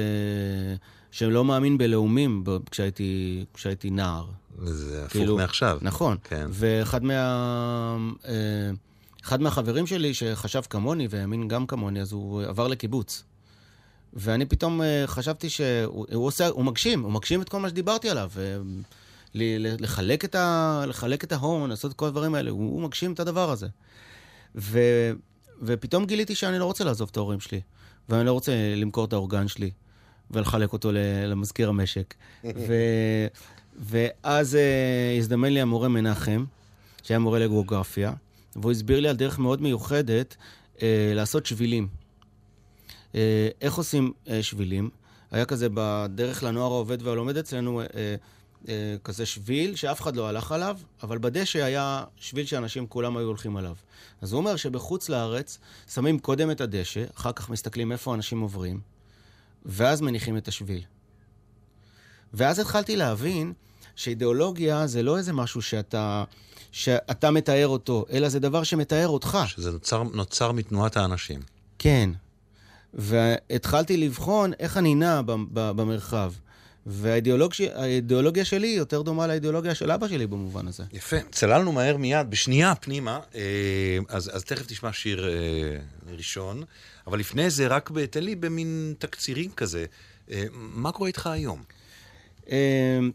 שלא 1.11 1.45
מאמין 1.45 1.79
בלאומים 1.79 2.45
כשהייתי, 2.71 3.45
כשהייתי 3.55 3.91
נער. 3.91 4.27
זה 4.65 5.05
הפוך 5.05 5.13
כאילו- 5.13 5.37
מעכשיו. 5.37 5.79
נכון. 5.83 6.17
כן. 6.25 6.47
ואחד 6.51 7.05
מה... 7.05 7.97
אחד 9.25 9.41
מהחברים 9.41 9.87
שלי 9.87 10.15
שחשב 10.15 10.63
כמוני 10.71 11.07
והאמין 11.11 11.49
גם 11.49 11.67
כמוני, 11.67 12.01
אז 12.01 12.13
הוא 12.13 12.43
עבר 12.43 12.69
לקיבוץ. 12.69 13.25
ואני 14.15 14.47
פתאום 14.47 14.81
חשבתי 15.07 15.51
שהוא 15.51 16.07
הוא 16.13 16.27
עושה, 16.27 16.49
הוא 16.49 16.65
מגשים, 16.65 17.01
הוא 17.03 17.13
מגשים 17.13 17.43
את 17.43 17.49
כל 17.49 17.61
מה 17.61 17.69
שדיברתי 17.69 18.11
עליו. 18.11 18.31
לחלק 19.35 20.25
את, 20.25 20.35
ה, 20.35 20.85
לחלק 20.87 21.25
את 21.25 21.33
ההון, 21.33 21.71
לעשות 21.71 21.91
את 21.93 21.97
כל 21.97 22.07
הדברים 22.07 22.35
האלה, 22.35 22.51
הוא, 22.51 22.73
הוא 22.73 22.83
מגשים 22.83 23.13
את 23.13 23.21
הדבר 23.21 23.51
הזה. 23.51 23.69
ו, 24.57 24.81
ופתאום 25.63 26.07
גיליתי 26.07 26.35
שאני 26.35 26.59
לא 26.59 26.65
רוצה 26.65 26.85
לעזוב 26.85 27.09
את 27.13 27.17
ההורים 27.17 27.41
שלי, 27.41 27.61
ואני 28.09 28.27
לא 28.27 28.33
רוצה 28.33 28.53
למכור 28.77 29.05
את 29.05 29.13
האורגן 29.13 29.49
שלי 29.49 29.71
ולחלק 30.31 30.73
אותו 30.73 30.91
למזכיר 31.27 31.69
המשק. 31.69 32.15
ו, 32.45 32.75
ואז 33.79 34.57
אה, 34.57 35.17
הזדמן 35.19 35.53
לי 35.53 35.61
המורה 35.61 35.89
מנחם, 35.89 36.45
שהיה 37.03 37.19
מורה 37.19 37.39
לגיאוגרפיה, 37.39 38.13
והוא 38.57 38.73
הסביר 38.73 39.01
לי 39.01 39.09
על 39.09 39.17
דרך 39.17 39.39
מאוד 39.39 39.63
מיוחדת 39.63 40.37
אה, 40.83 41.13
לעשות 41.15 41.47
שבילים. 41.47 41.89
אה, 43.15 43.49
איך 43.61 43.75
עושים 43.75 44.13
אה, 44.29 44.43
שבילים? 44.43 44.91
היה 45.31 45.45
כזה 45.45 45.69
בדרך 45.75 46.43
לנוער 46.43 46.73
העובד 46.73 47.03
והלומד 47.03 47.37
אצלנו, 47.37 47.81
אה, 47.81 48.15
אה, 48.69 48.97
כזה 49.05 49.27
שביל 49.27 49.77
שאף 49.77 50.01
אחד 50.01 50.17
לא 50.17 50.29
הלך 50.29 50.53
עליו, 50.53 50.79
אבל 51.03 51.19
בדשא 51.19 51.65
היה 51.65 52.05
שביל 52.17 52.47
שאנשים 52.47 52.87
כולם 52.87 53.17
היו 53.17 53.27
הולכים 53.27 53.57
עליו. 53.57 53.75
אז 54.23 54.33
הוא 54.33 54.39
אומר 54.39 54.57
שבחוץ 54.57 55.09
לארץ 55.09 55.59
שמים 55.95 56.19
קודם 56.19 56.51
את 56.51 56.61
הדשא, 56.61 57.05
אחר 57.17 57.33
כך 57.33 57.51
מסתכלים 57.51 57.93
איפה 57.93 58.15
אנשים 58.15 58.41
עוברים, 58.41 58.81
ואז 59.67 60.01
מניחים 60.01 60.37
את 60.37 60.49
השביל. 60.49 60.83
ואז 62.35 62.59
התחלתי 62.59 62.97
להבין 62.97 63.53
שאידיאולוגיה 63.97 64.87
זה 64.87 65.03
לא 65.03 65.19
איזה 65.19 65.33
משהו 65.33 65.63
שאתה, 65.63 66.25
שאתה 66.73 67.31
מתאר 67.31 67.69
אותו, 67.69 68.05
אלא 68.13 68.29
זה 68.29 68.41
דבר 68.41 68.63
שמתאר 68.63 69.09
אותך. 69.09 69.39
שזה 69.47 69.71
נוצר, 69.71 70.03
נוצר 70.03 70.53
מתנועת 70.53 70.97
האנשים. 70.97 71.41
כן. 71.79 72.11
והתחלתי 72.95 73.97
לבחון 73.97 74.53
איך 74.59 74.77
אני 74.77 74.95
נע 74.95 75.21
במרחב. 75.53 76.33
והאידיאולוגיה 76.87 78.45
שלי 78.45 78.67
יותר 78.67 79.03
דומה 79.03 79.27
לאידיאולוגיה 79.27 79.75
של 79.75 79.91
אבא 79.91 80.09
שלי 80.09 80.27
במובן 80.27 80.69
הזה. 80.69 80.83
יפה. 80.93 81.17
צללנו 81.31 81.73
מהר 81.73 81.97
מיד, 81.97 82.31
בשנייה 82.31 82.75
פנימה, 82.75 83.21
אה, 83.35 83.41
אז, 84.09 84.31
אז 84.37 84.45
תכף 84.45 84.67
תשמע 84.67 84.93
שיר 84.93 85.29
אה, 85.29 85.33
ראשון, 86.17 86.63
אבל 87.07 87.19
לפני 87.19 87.51
זה, 87.51 87.67
רק 87.67 87.91
תן 88.11 88.25
לי 88.25 88.35
במין 88.37 88.95
תקצירים 88.99 89.51
כזה, 89.51 89.85
אה, 90.31 90.45
מה 90.53 90.93
קורה 90.93 91.09
איתך 91.09 91.27
היום? 91.27 91.63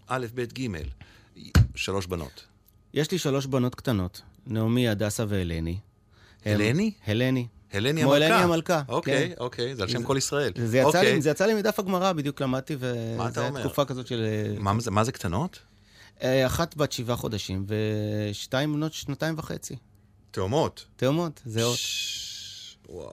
א', 0.08 0.26
ב', 0.36 0.42
ג', 0.60 0.68
שלוש 1.76 2.06
בנות. 2.06 2.46
יש 2.94 3.12
לי 3.12 3.18
שלוש 3.18 3.46
בנות 3.46 3.76
קטנות, 3.76 4.22
נעמי, 4.48 4.90
הדסה 4.90 5.26
והלני. 5.28 5.78
הם- 6.46 6.62
הלני? 7.08 7.48
הלני. 7.74 7.90
הלני 7.90 8.02
כמו 8.02 8.14
המלכה. 8.16 8.26
הלני 8.36 8.44
המלכה, 8.44 8.82
אוקיי, 8.88 9.30
כן. 9.30 9.36
אוקיי, 9.44 9.76
זה 9.76 9.84
על 9.84 9.90
שם 9.90 10.04
כל 10.04 10.16
ישראל. 10.18 10.52
זה 10.66 10.78
יצא, 10.78 10.88
אוקיי. 10.88 11.14
לי, 11.14 11.22
זה 11.22 11.30
יצא 11.30 11.46
לי 11.46 11.54
מדף 11.54 11.80
הגמרא, 11.80 12.12
בדיוק 12.14 12.42
למדתי, 12.42 12.76
וזו 12.80 12.92
הייתה? 13.42 13.50
תקופה 13.60 13.86
כזאת 13.86 14.08
של... 14.08 14.26
מה, 14.60 14.74
זה- 14.80 14.92
מה 14.92 15.04
זה 15.04 15.12
קטנות? 15.12 15.60
אה, 16.24 16.46
אחת 16.46 16.76
בת 16.78 16.92
שבעה 16.92 17.16
חודשים, 17.16 17.66
ושתיים 17.68 18.74
בנות 18.74 18.94
שנתיים 18.94 19.36
וחצי. 19.38 19.76
תאומות. 20.32 20.86
תאומות, 20.96 21.42
זה 21.46 21.64
עוד. 21.64 21.76
ש- 21.78 22.78
וואו. 22.90 23.12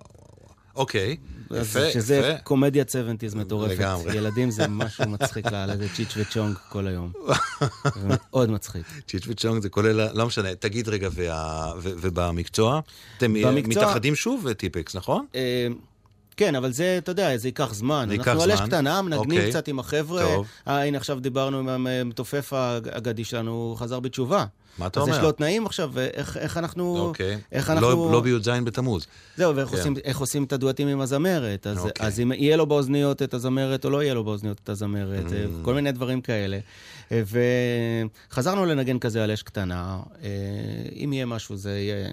אוקיי, 0.77 1.17
אז 1.51 1.57
יפה, 1.77 1.91
שזה 1.91 2.17
יפה. 2.17 2.39
קומדיית 2.43 2.89
70's 2.91 3.37
מטורפת. 3.37 3.73
לגמרי. 3.73 4.17
ילדים 4.17 4.51
זה 4.51 4.69
משהו 4.81 5.09
מצחיק 5.09 5.47
לאללה, 5.47 5.77
זה 5.77 5.87
צ'יץ' 5.95 6.15
וצ'ונג 6.17 6.57
כל 6.69 6.87
היום. 6.87 7.13
מאוד 8.09 8.51
מצחיק. 8.51 8.83
צ'יץ' 9.09 9.25
וצ'ונג 9.29 9.63
זה 9.63 9.69
כולל, 9.69 10.09
לא 10.19 10.27
משנה, 10.27 10.55
תגיד 10.55 10.89
רגע, 10.89 11.09
וה- 11.13 11.73
ו- 11.79 11.93
ובמקצוע? 12.01 12.81
אתם 13.19 13.33
במקצוע- 13.35 13.83
מתאחדים 13.83 14.15
שוב, 14.15 14.53
טיפקס, 14.53 14.95
נכון? 14.97 15.27
אה, 15.35 15.67
כן, 16.37 16.55
אבל 16.55 16.73
זה, 16.73 16.95
אתה 16.99 17.11
יודע, 17.11 17.37
זה 17.37 17.49
ייקח 17.49 17.75
זמן. 17.75 18.05
זה 18.09 18.15
ייקח 18.15 18.29
אנחנו 18.29 18.43
על 18.43 18.53
אש 18.53 18.59
זמן. 18.59 18.67
קטנה, 18.67 19.03
מנגנים 19.03 19.21
אוקיי. 19.39 19.51
קצת 19.51 19.69
עם 19.69 19.79
החבר'ה. 19.79 20.23
טוב. 20.23 20.47
אה, 20.69 20.85
הנה 20.85 20.97
עכשיו 20.99 21.21
דיברנו 21.21 21.59
עם 21.59 21.87
המתופף 21.87 22.53
האגדי 22.53 23.25
שלנו, 23.25 23.51
הוא 23.51 23.77
חזר 23.77 24.01
בתשובה. 24.01 24.45
מה 24.79 24.87
אתה 24.87 25.01
אז 25.01 25.07
אומר? 25.07 25.17
יש 25.19 25.23
לו 25.23 25.33
תנאים 25.33 25.67
עכשיו, 25.67 25.91
ואיך 25.93 26.37
איך 26.37 26.57
אנחנו... 26.57 26.99
אוקיי. 26.99 27.39
איך 27.53 27.69
לא- 27.71 27.75
אנחנו... 27.75 28.13
לא 28.13 28.21
בי"ז 28.21 28.49
בתמוז. 28.65 29.07
זהו, 29.37 29.57
ואיך 29.57 29.69
כן. 29.69 29.77
עושים, 29.77 29.95
עושים 30.15 30.45
את 30.45 30.53
הדואטים 30.53 30.89
עם 30.89 31.01
הזמרת. 31.01 31.67
אז, 31.67 31.79
אוקיי. 31.79 32.07
אז 32.07 32.21
אם 32.21 32.33
יהיה 32.33 32.57
לו 32.57 32.67
באוזניות 32.67 33.23
את 33.23 33.35
הזמרת 33.35 33.85
או 33.85 33.91
לא 33.91 34.03
יהיה 34.03 34.15
לו 34.15 34.25
באוזניות 34.25 34.61
את 34.65 34.69
הזמרת, 34.69 35.27
Mm. 35.27 35.33
אה, 35.35 35.45
כל 35.63 35.75
מיני 35.75 35.93
דברים 35.93 36.21
כאלה. 36.21 36.59
אה, 37.13 37.23
וחזרנו 38.31 38.67
לנגן 38.67 38.99
כזה 38.99 39.25
על 39.25 39.31
אש 39.31 39.43
קטנה. 39.43 39.99
אה, 40.23 40.29
אם 41.05 41.13
יהיה 41.13 41.27
משהו, 41.27 41.57
זה 41.57 41.71
יהיה 41.79 42.09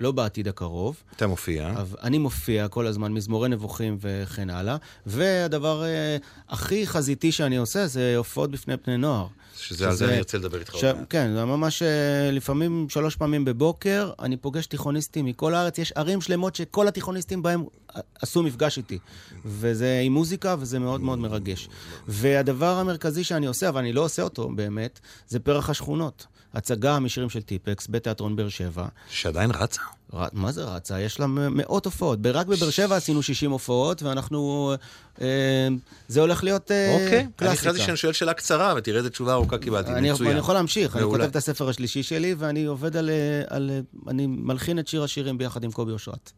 לא 0.00 0.12
בעתיד 0.12 0.48
הקרוב. 0.48 0.96
אתה 1.16 1.26
מופיע. 1.26 1.74
אני 2.02 2.18
מופיע 2.18 2.68
כל 2.68 2.86
הזמן, 2.86 3.12
מזמורי 3.12 3.48
נבוכים 3.48 3.98
וכן 4.00 4.50
הלאה. 4.50 4.76
והדבר 5.06 5.84
אה, 5.84 6.16
הכי 6.48 6.86
חזיתי 6.86 7.32
שאני 7.32 7.56
עושה 7.56 7.86
זה 7.86 8.14
הופעות 8.16 8.50
בפני 8.50 8.74
בני 8.86 8.96
נוער. 8.96 9.26
שזה 9.58 9.88
על 9.88 9.94
זה 9.94 10.08
אני 10.08 10.18
ארצה 10.18 10.38
לדבר 10.38 10.58
איתך 10.58 10.72
עוד 10.72 10.80
ש... 10.80 10.84
מעט. 10.84 10.96
כן, 11.10 11.34
זה 11.34 11.44
ממש 11.44 11.82
אה, 11.82 12.30
לפעמים 12.32 12.86
שלוש 12.88 13.16
פעמים 13.16 13.44
בבוקר, 13.44 14.10
אני 14.20 14.36
פוגש 14.36 14.66
תיכוניסטים 14.66 15.24
מכל 15.24 15.54
הארץ, 15.54 15.78
יש 15.78 15.92
ערים 15.92 16.20
שלמות 16.20 16.54
שכל 16.54 16.88
התיכוניסטים 16.88 17.42
בהם 17.42 17.64
ע- 17.96 18.00
עשו 18.22 18.42
מפגש 18.42 18.78
איתי. 18.78 18.98
וזה 19.44 20.00
עם 20.04 20.12
מוזיקה, 20.12 20.56
וזה 20.58 20.78
מאוד 20.78 21.00
מאוד 21.00 21.18
מרגש. 21.18 21.68
והדבר 22.08 22.78
המרכזי 22.78 23.24
שאני 23.24 23.46
עושה, 23.46 23.68
אבל 23.68 23.80
אני 23.80 23.92
לא 23.92 24.00
עושה 24.04 24.22
אותו 24.22 24.48
באמת, 24.48 25.00
זה 25.28 25.38
פרח 25.38 25.70
השכונות. 25.70 26.26
הצגה 26.56 26.98
משירים 26.98 27.30
של 27.30 27.42
טיפקס 27.42 27.86
בתיאטרון 27.90 28.36
באר 28.36 28.48
שבע. 28.48 28.86
שעדיין 29.10 29.50
רצה? 29.50 29.80
ר- 30.14 30.24
מה 30.32 30.52
זה 30.52 30.64
רצה? 30.64 31.00
יש 31.00 31.20
לה 31.20 31.26
מאות 31.26 31.84
הופעות. 31.84 32.18
רק 32.26 32.46
בבאר 32.46 32.70
שבע 32.70 32.96
עשינו 32.96 33.22
60 33.22 33.50
הופעות, 33.50 34.02
ואנחנו... 34.02 34.72
אה, 35.20 35.68
זה 36.08 36.20
הולך 36.20 36.44
להיות 36.44 36.70
אה, 36.70 36.92
אוקיי. 36.94 37.20
אני 37.20 37.28
קלאסיקה. 37.36 37.60
חשבתי 37.60 37.78
שאני 37.86 37.96
שואל 37.96 38.12
שאלה 38.12 38.34
קצרה, 38.34 38.74
ותראה 38.76 38.98
איזה 38.98 39.10
תשובה 39.10 39.32
ארוכה 39.32 39.58
קיבלתי. 39.58 39.92
אני, 39.92 40.12
מצוין. 40.12 40.30
אני 40.30 40.38
יכול 40.38 40.54
להמשיך, 40.54 40.96
אני 40.96 41.02
מעולה. 41.04 41.18
כותב 41.18 41.30
את 41.30 41.36
הספר 41.36 41.68
השלישי 41.68 42.02
שלי, 42.02 42.34
ואני 42.38 42.64
עובד 42.64 42.96
על, 42.96 43.10
אה, 43.10 43.42
על... 43.56 43.70
אה, 43.70 43.80
אני 44.10 44.26
מלחין 44.26 44.78
את 44.78 44.88
שיר 44.88 45.02
השירים 45.02 45.38
ביחד 45.38 45.64
עם 45.64 45.72
קובי 45.72 45.92
אושרת. 45.92 46.32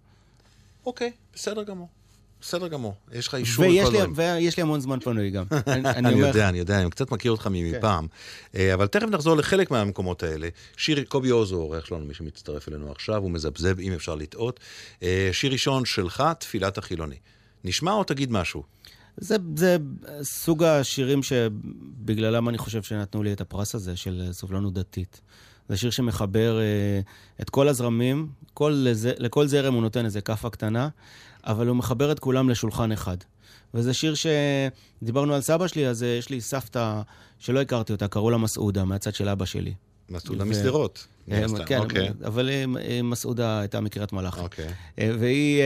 אוקיי, 0.86 1.12
בסדר 1.34 1.62
גמור. 1.62 1.88
בסדר 2.40 2.68
גמור. 2.68 2.94
יש 3.12 3.28
לך 3.28 3.34
אישור 3.34 3.64
לכל 3.64 3.90
דברים. 3.90 4.12
ויש 4.14 4.56
לי 4.56 4.62
המון 4.62 4.80
זמן 4.80 5.00
פנוי 5.00 5.30
גם. 5.30 5.44
אני, 5.66 5.90
אני 5.90 6.12
אומר 6.12 6.28
לך, 6.28 6.34
יודע, 6.34 6.48
אני 6.48 6.58
יודע, 6.58 6.80
אני 6.80 6.90
קצת 6.90 7.10
מכיר 7.10 7.32
אותך 7.32 7.48
מפעם. 7.50 8.06
אה, 8.54 8.74
אבל 8.74 8.86
תכף 8.86 9.06
נחזור 9.06 9.36
לחלק 9.36 9.70
מהמקומות 9.70 10.22
האלה. 10.22 10.48
שיר, 10.76 11.04
קובי 11.04 11.28
עוז 11.28 11.52
הוא 11.52 11.60
האורח 11.60 11.84
שלנו, 11.84 12.04
מי 12.04 12.14
שמצטרף 12.14 12.68
אלינו 12.68 12.92
עכשיו, 12.92 13.22
הוא 13.22 13.30
מזבזב, 13.30 13.80
אם 13.80 13.92
אפשר 13.92 14.14
לטעות. 14.14 14.60
אה, 15.02 15.28
שיר 15.32 15.52
ראשון 15.52 15.84
שלך, 15.84 16.22
תפילת 16.38 16.78
החילוני. 16.78 17.16
נשמע 17.64 17.92
או 17.92 18.04
תגיד 18.04 18.32
משהו? 18.32 18.62
זה, 19.16 19.36
זה 19.56 19.76
סוג 20.22 20.64
השירים 20.64 21.22
שבגללם 21.22 22.48
אני 22.48 22.58
חושב 22.58 22.82
שנתנו 22.82 23.22
לי 23.22 23.32
את 23.32 23.40
הפרס 23.40 23.74
הזה 23.74 23.96
של 23.96 24.28
סובלנות 24.32 24.74
דתית. 24.74 25.20
זה 25.68 25.76
שיר 25.76 25.90
שמחבר 25.90 26.60
אה, 26.60 27.00
את 27.40 27.50
כל 27.50 27.68
הזרמים, 27.68 28.28
כל, 28.54 28.72
לזה, 28.76 29.12
לכל 29.18 29.46
זרם 29.46 29.74
הוא 29.74 29.82
נותן 29.82 30.04
איזה 30.04 30.20
כאפה 30.20 30.50
קטנה, 30.50 30.88
אבל 31.48 31.66
הוא 31.66 31.76
מחבר 31.76 32.12
את 32.12 32.18
כולם 32.18 32.50
לשולחן 32.50 32.92
אחד. 32.92 33.16
וזה 33.74 33.94
שיר 33.94 34.14
שדיברנו 34.14 35.34
על 35.34 35.40
סבא 35.40 35.66
שלי, 35.66 35.86
אז 35.86 36.02
אה, 36.02 36.08
יש 36.08 36.30
לי 36.30 36.40
סבתא 36.40 37.02
שלא 37.38 37.60
הכרתי 37.60 37.92
אותה, 37.92 38.08
קראו 38.08 38.30
לה 38.30 38.38
מסעודה, 38.38 38.84
מהצד 38.84 39.14
של 39.14 39.28
אבא 39.28 39.44
שלי. 39.44 39.74
מסעודה 40.10 40.44
ו- 40.44 40.46
משדרות. 40.46 41.06
אה. 41.32 41.42
כן, 41.66 41.78
אוקיי. 41.78 42.08
אבל 42.26 42.50
אה, 42.50 43.02
מסעודה 43.02 43.60
הייתה 43.60 43.80
מקריית 43.80 44.12
מלאכי. 44.12 44.40
אוקיי. 44.40 44.68
אה, 44.98 45.10
והיא 45.18 45.62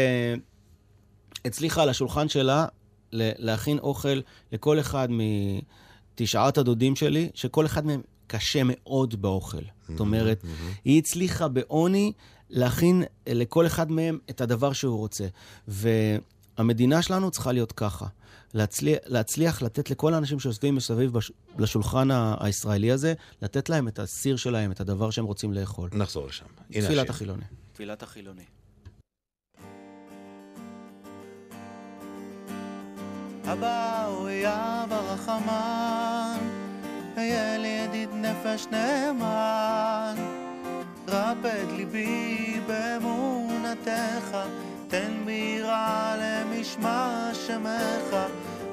הצליחה 1.45 1.83
על 1.83 1.89
השולחן 1.89 2.29
שלה 2.29 2.67
להכין 3.13 3.79
אוכל 3.79 4.21
לכל 4.53 4.81
אחד 4.81 5.09
מתשעת 5.11 6.59
הדודים 6.59 6.97
שלי, 6.97 7.31
שכל 7.35 7.67
אחד 7.67 7.87
מהם 7.87 8.01
קשה 8.27 8.61
מאוד 8.65 9.23
באוכל. 9.23 9.63
זאת 9.89 10.01
אומרת, 10.01 10.45
היא 10.85 10.99
הצליחה 10.99 11.49
בעוני 11.49 12.13
להכין 12.53 13.03
לכל 13.27 13.67
אחד 13.67 13.91
מהם 13.91 14.19
את 14.31 14.41
הדבר 14.41 14.73
שהוא 14.73 14.99
רוצה. 14.99 15.27
והמדינה 15.69 17.03
שלנו 17.03 17.31
צריכה 17.31 17.53
להיות 17.53 17.73
ככה. 17.73 18.07
להצליח, 18.55 18.99
להצליח 19.07 19.63
לתת 19.63 19.91
לכל 19.91 20.15
האנשים 20.15 20.41
שיושבים 20.41 20.75
מסביב 20.75 21.13
בש, 21.13 21.33
לשולחן 21.59 22.09
הישראלי 22.41 22.93
הזה, 22.93 23.15
לתת 23.43 23.69
להם 23.69 23.89
את 23.89 23.99
הסיר 23.99 24.37
שלהם, 24.37 24.73
את 24.73 24.81
הדבר 24.81 25.11
שהם 25.11 25.25
רוצים 25.25 25.53
לאכול. 25.53 25.91
נחזור 25.93 26.27
לשם. 26.27 26.47
תפילת 26.73 27.11
החילוני. 27.11 27.45
תפילת 27.73 28.03
החילוני. 28.03 28.45
אבא 33.45 34.07
אויב 34.07 34.93
הרחמן, 34.93 36.39
היה 37.17 37.59
לי 37.59 37.69
ידיד 37.69 38.09
נפש 38.13 38.67
נאמן, 38.71 40.42
רפד 41.13 41.67
ליבי 41.77 42.61
באמונתך, 42.67 44.37
תן 44.89 45.13
בירה 45.25 46.15
למשמע 46.19 47.31
שמך, 47.47 48.17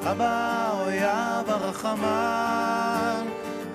אבא 0.03 0.69
אויב 0.73 1.49
הרחמן, 1.49 3.25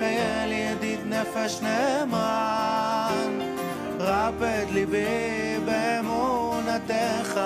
היה 0.01 0.47
לי 0.47 0.55
ידיד 0.55 1.01
נפש 1.07 1.61
נאמן, 1.63 3.39
רפד 3.99 4.67
ליבי 4.73 5.59
באמונתך, 5.65 7.41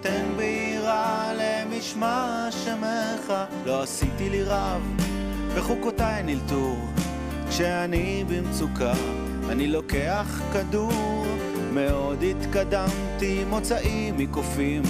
תן 0.00 0.24
בירה 0.36 1.32
למשמע 1.34 2.48
שמך, 2.50 3.32
לא 3.66 3.82
עשיתי 3.82 4.30
לי 4.30 4.42
רב, 4.42 4.82
בחוקותיי 5.56 6.22
נלתור, 6.22 6.78
כשאני 7.48 8.24
במצוקה, 8.28 8.92
אני 9.50 9.68
לוקח 9.68 10.40
כדור, 10.52 11.26
מאוד 11.72 12.22
התקדמתי, 12.22 13.44
מוצאים 13.50 14.14
מקופים, 14.18 14.82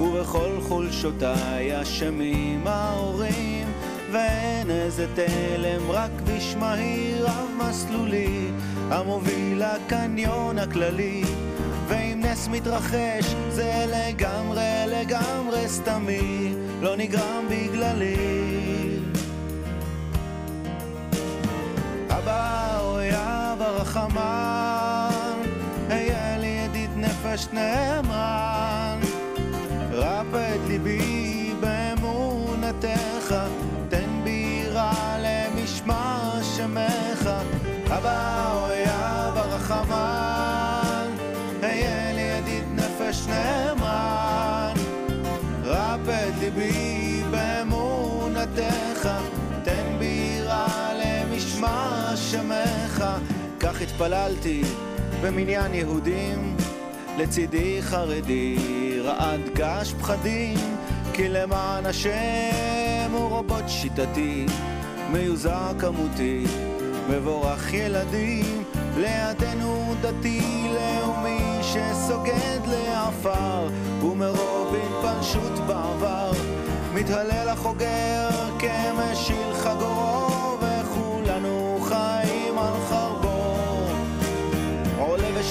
ובכל 0.00 0.50
חולשותיי 0.60 1.82
אשמים 1.82 2.66
ההורים, 2.66 3.66
ואין 4.12 4.70
איזה 4.70 5.06
תלם, 5.14 5.90
רק 5.90 6.10
כביש 6.18 6.56
מהיר 6.56 7.26
רב 7.26 7.50
מסלולי, 7.58 8.50
המוביל 8.90 9.62
לקניון 9.64 10.58
הכללי. 10.58 11.22
ואם 11.88 12.20
נס 12.24 12.48
מתרחש 12.48 13.34
זה 13.50 13.84
לגמרי 13.88 14.84
לגמרי 14.86 15.68
סתמי, 15.68 16.54
לא 16.82 16.96
נגרם 16.96 17.44
בגללי. 17.50 18.16
אבא 22.10 22.66
הרחמן, 23.60 25.42
היה 25.88 26.38
לי 26.38 26.46
ידיד 26.46 26.90
נפש 26.96 27.46
נאמן, 27.52 29.00
רפא 29.92 30.54
את 30.54 30.60
ליבי 30.68 31.54
באמונתך, 31.60 33.34
תן 33.88 34.10
בירה 34.24 35.16
למשמע 35.18 36.30
שמך, 36.56 37.30
אבא 37.86 38.52
אויב 38.52 39.36
הרחמן, 39.36 41.10
היה 41.62 42.12
לי 42.12 42.20
ידיד 42.20 42.64
נפש 42.74 43.26
נאמן, 43.26 44.74
רפא 45.64 46.28
את 46.28 46.34
ליבי 46.40 47.22
באמונתך, 47.30 49.08
תן 49.64 49.96
בירה 49.98 50.92
למשמע 50.94 52.12
שמך, 52.16 52.75
התפללתי 53.86 54.62
במניין 55.22 55.74
יהודים, 55.74 56.56
לצידי 57.18 57.78
חרדי 57.82 58.56
רעד 59.04 59.40
גש 59.54 59.92
פחדים, 59.92 60.58
כי 61.12 61.28
למען 61.28 61.86
השם 61.86 63.10
הוא 63.12 63.28
רובוט 63.28 63.68
שיטתי, 63.68 64.46
מיוזר 65.12 65.72
כמותי, 65.78 66.44
מבורך 67.10 67.74
ילדים, 67.74 68.64
לידינו 68.96 69.94
דתי 70.00 70.68
לאומי 70.74 71.62
שסוגד 71.62 72.60
לעפר, 72.66 73.68
ומרוב 74.02 74.74
התפלשות 74.74 75.58
בעבר, 75.66 76.30
מתהלל 76.94 77.48
החוגר 77.48 78.28
כמשיל 78.58 79.54
חגורו, 79.54 80.05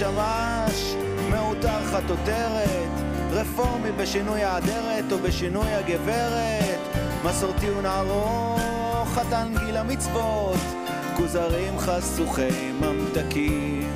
עולה 0.04 0.66
ושמש, 0.68 0.96
מעוטר 1.30 1.86
חטוטרת, 1.86 2.90
רפורמי 3.32 3.92
בשינוי 3.92 4.44
האדרת 4.44 5.12
או 5.12 5.18
בשינוי 5.18 5.74
הגברת, 5.74 6.80
מסורתי 7.26 7.72
ונערו, 7.72 8.56
חתן 9.06 9.54
גיל 9.60 9.78
המצוות, 9.78 10.60
כוזרים 11.18 11.80
חשוכי 11.80 12.72
ממתקים. 12.82 13.92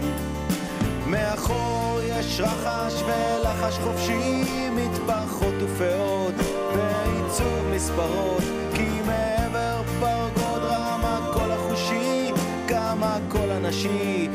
מאחור 1.07 1.99
יש 2.03 2.41
רחש 2.41 2.93
ולחש 3.01 3.77
חופשי, 3.79 4.43
מטפחות 4.71 5.53
ופאות, 5.59 6.33
בעיצוב 6.75 7.71
מספרות, 7.75 8.43
כי 8.73 8.87
מעבר 9.05 9.81
פרגוד 9.99 10.63
רמה 10.63 11.31
כל 11.33 11.51
החושי, 11.51 12.31
גם 12.67 13.03
הקול 13.03 13.51
הנשי, 13.51 14.29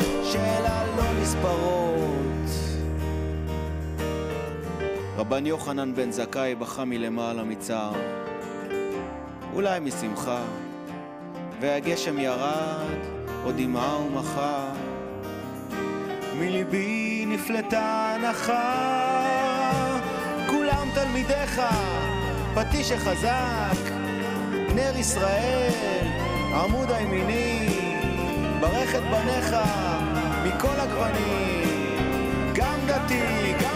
רבן 5.17 5.47
יוחנן 5.47 5.95
בן 5.95 6.11
זכאי 6.11 6.55
בכה 6.55 6.85
מלמעלה 6.85 7.45
מצער, 7.45 7.93
אולי 9.55 9.81
משמחה, 9.81 10.43
והגשם 11.61 12.19
ירד, 12.19 12.99
עוד 13.45 13.55
דמעה 13.59 13.99
ומחה. 13.99 14.73
מליבי 16.39 17.25
נפלטה 17.27 18.15
הנחה, 18.15 19.23
כולם 20.51 20.89
תלמידיך, 20.95 21.61
פטיש 22.55 22.93
החזק, 22.93 23.93
נר 24.75 24.97
ישראל, 24.97 26.07
עמוד 26.55 26.91
הימיני, 26.91 27.69
ברך 28.61 28.95
את 28.95 29.03
בניך 29.03 29.57
מכל 30.45 30.81
הגוונים, 30.81 31.97
גם 32.55 32.79
דתי, 32.87 33.53
גם 33.65 33.74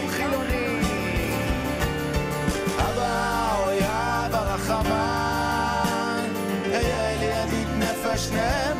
ידיד 8.26 8.77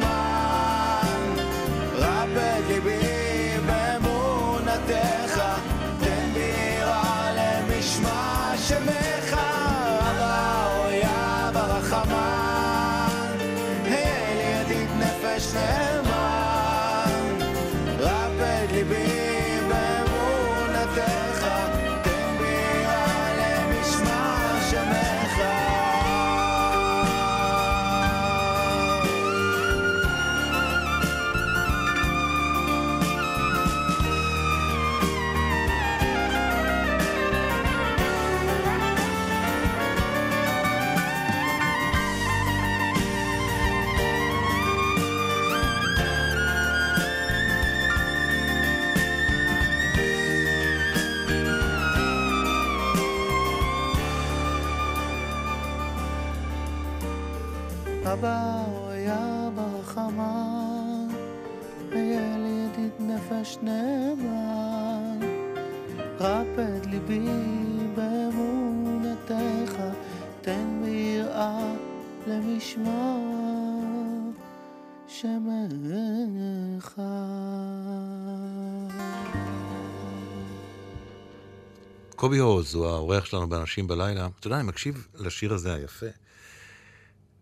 עוז 82.69 82.75
הוא 82.75 82.87
האורח 82.87 83.25
שלנו 83.25 83.49
באנשים 83.49 83.87
בלילה. 83.87 84.29
אתה 84.41 84.47
יודע, 84.47 84.57
אני 84.57 84.69
מקשיב 84.69 85.07
לשיר 85.15 85.55
הזה 85.55 85.75
היפה, 85.75 86.07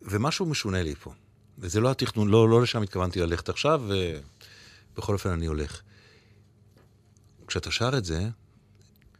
ומשהו 0.03 0.47
משונה 0.47 0.83
לי 0.83 0.95
פה. 0.95 1.13
וזה 1.59 1.81
לא 1.81 1.91
התכנון, 1.91 2.29
לא, 2.29 2.49
לא 2.49 2.63
לשם 2.63 2.83
התכוונתי 2.83 3.21
ללכת 3.21 3.49
עכשיו, 3.49 3.83
ובכל 4.93 5.13
אופן 5.13 5.31
אני 5.31 5.47
הולך. 5.47 5.81
כשאתה 7.47 7.71
שר 7.71 7.99
את 7.99 8.05
זה, 8.05 8.29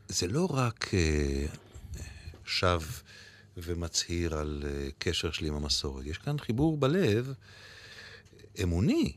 זה 0.09 0.27
לא 0.27 0.49
רק 0.51 0.95
אה, 0.95 1.47
שב 2.45 2.81
ומצהיר 3.57 4.35
על 4.35 4.65
אה, 4.67 4.89
קשר 4.99 5.31
שלי 5.31 5.49
עם 5.49 5.55
המסורת. 5.55 6.07
יש 6.07 6.19
כאן 6.19 6.39
חיבור 6.39 6.77
בלב 6.77 7.35
אמוני. 8.63 9.13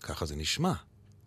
ככה 0.00 0.26
זה 0.26 0.36
נשמע. 0.36 0.72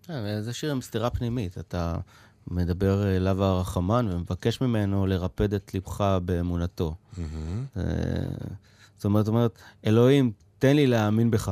אה, 0.10 0.42
זה 0.42 0.54
שיר 0.54 0.72
עם 0.72 0.82
סתירה 0.82 1.10
פנימית. 1.10 1.58
אתה 1.58 1.98
מדבר 2.48 3.16
אליו 3.16 3.44
הרחמן 3.44 4.08
ומבקש 4.12 4.62
ממנו 4.62 5.06
לרפד 5.06 5.54
את 5.54 5.74
ליבך 5.74 6.18
באמונתו. 6.26 6.96
Mm-hmm. 6.96 7.80
זאת 8.96 9.06
אומרת, 9.06 9.28
אומרת, 9.28 9.60
אלוהים, 9.86 10.32
תן 10.60 10.76
לי 10.76 10.88
להאמין 10.88 11.32
בך. 11.32 11.52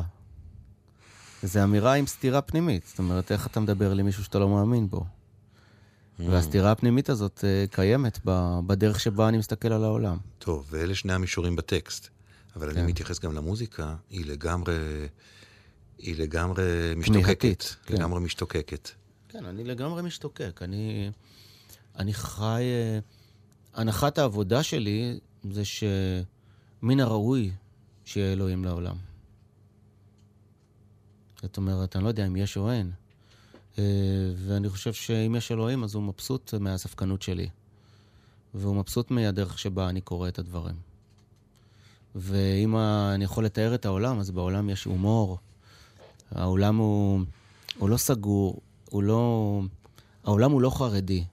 זו 1.44 1.64
אמירה 1.64 1.94
עם 1.94 2.08
סתירה 2.08 2.42
פנימית. 2.42 2.84
זאת 2.88 3.00
אומרת, 3.00 3.32
איך 3.32 3.48
אתה 3.48 3.60
מדבר 3.60 3.94
למישהו 3.94 4.24
שאתה 4.24 4.40
לא 4.40 4.50
מאמין 4.50 4.90
בו? 4.90 5.00
Mm. 5.00 6.24
והסתירה 6.30 6.72
הפנימית 6.72 7.10
הזאת 7.10 7.44
אה, 7.48 7.66
קיימת 7.72 8.20
בדרך 8.68 9.00
שבה 9.00 9.30
אני 9.30 9.38
מסתכל 9.38 9.74
על 9.74 9.84
העולם. 9.84 10.18
טוב, 10.40 10.68
ואלה 10.72 10.96
שני 10.96 11.14
המישורים 11.14 11.56
בטקסט. 11.56 12.10
אבל 12.56 12.74
כן. 12.74 12.80
אני 12.80 12.88
מתייחס 12.88 13.20
גם 13.20 13.34
למוזיקה, 13.34 13.96
היא 14.10 14.26
לגמרי, 14.26 14.76
היא 15.98 16.16
לגמרי 16.22 16.64
משתוקקת. 16.98 17.64
כן. 17.86 17.94
לגמרי 17.94 18.20
משתוקקת. 18.20 18.90
כן, 19.32 19.46
אני 19.46 19.64
לגמרי 19.64 20.02
משתוקק. 20.02 20.60
אני, 20.64 21.12
אני 21.96 22.14
חי... 22.14 22.62
אה, 22.62 23.00
הנחת 23.74 24.18
העבודה 24.18 24.64
שלי 24.64 25.20
זה 25.52 25.64
שמן 25.66 27.00
הראוי 27.00 27.52
שיהיה 28.06 28.34
אלוהים 28.34 28.66
לעולם. 28.66 28.96
זאת 31.42 31.58
אומרת, 31.58 31.96
אני 31.96 32.04
לא 32.04 32.10
יודע 32.10 32.28
אם 32.28 32.36
יש 32.36 32.58
או 32.58 32.72
אין. 32.72 32.92
אה, 33.80 33.84
ואני 34.36 34.70
חושב 34.70 34.94
שאם 34.94 35.36
יש 35.38 35.52
אלוהים, 35.52 35.84
אז 35.84 35.96
הוא 35.96 36.04
מבסוט 36.04 36.54
מהספקנות 36.54 37.22
שלי. 37.22 37.50
והוא 38.54 38.76
מבסוט 38.76 39.12
מהדרך 39.12 39.60
שבה 39.60 39.90
אני 39.90 40.02
קורא 40.02 40.28
את 40.28 40.40
הדברים. 40.40 40.76
ואם 42.16 42.76
אני 42.78 43.24
יכול 43.24 43.46
לתאר 43.46 43.76
את 43.76 43.86
העולם, 43.86 44.20
אז 44.20 44.32
בעולם 44.32 44.70
יש 44.70 44.84
הומור. 44.84 45.38
העולם 46.32 46.78
הוא, 46.78 47.20
הוא 47.78 47.90
לא 47.90 47.98
סגור, 47.98 48.62
הוא 48.92 49.04
לא... 49.04 49.62
העולם 50.24 50.52
הוא 50.52 50.62
לא 50.62 50.70
חרדי. 50.70 51.24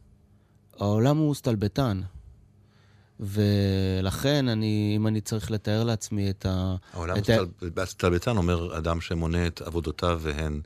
העולם 0.78 1.16
הוא 1.16 1.34
סטלבטן. 1.34 2.00
ולכן, 3.20 4.48
אני, 4.48 4.92
אם 4.96 5.06
אני 5.06 5.20
צריך 5.20 5.50
לתאר 5.50 5.84
לעצמי 5.84 6.30
את 6.30 6.46
ה... 6.46 6.76
העולם 6.92 7.16
את 7.16 7.78
ה... 7.78 7.86
סטלבטן 7.86 8.36
אומר 8.36 8.78
אדם 8.78 9.00
שמונה 9.00 9.46
את 9.46 9.60
עבודותיו 9.60 10.20
והן 10.22 10.60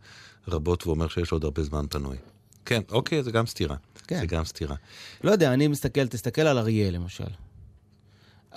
רבות 0.48 0.86
ואומר 0.86 1.08
שיש 1.08 1.32
עוד 1.32 1.44
הרבה 1.44 1.62
זמן 1.62 1.84
פנוי. 1.90 2.16
כן, 2.64 2.80
אוקיי, 2.90 3.22
זה 3.22 3.30
גם 3.30 3.46
סתירה. 3.46 3.76
כן. 4.06 4.20
זה 4.20 4.26
גם 4.26 4.44
סתירה. 4.44 4.76
לא 5.24 5.30
יודע, 5.30 5.54
אני 5.54 5.68
מסתכל, 5.68 6.06
תסתכל 6.06 6.42
על 6.42 6.58
אריה 6.58 6.90
למשל. 6.90 7.24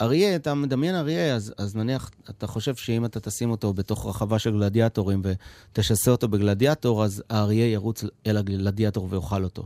אריה, 0.02 0.36
אתה 0.36 0.54
מדמיין 0.54 0.96
אריה, 0.96 1.36
אז, 1.36 1.54
אז 1.58 1.76
נניח, 1.76 2.12
אתה 2.30 2.48
חושב 2.48 2.76
שאם 2.76 3.06
אתה 3.06 3.20
תשים 3.20 3.52
אותו 3.52 3.74
בתוך 3.74 4.06
רחבה 4.06 4.40
של 4.40 4.52
גלדיאטורים 4.52 5.22
ותשסה 5.24 6.12
אותו 6.12 6.28
בגלדיאטור, 6.28 7.04
אז 7.04 7.24
האריה 7.30 7.72
ירוץ 7.72 8.04
אל 8.28 8.38
הגלדיאטור 8.38 9.08
ויאכל 9.10 9.44
אותו. 9.44 9.66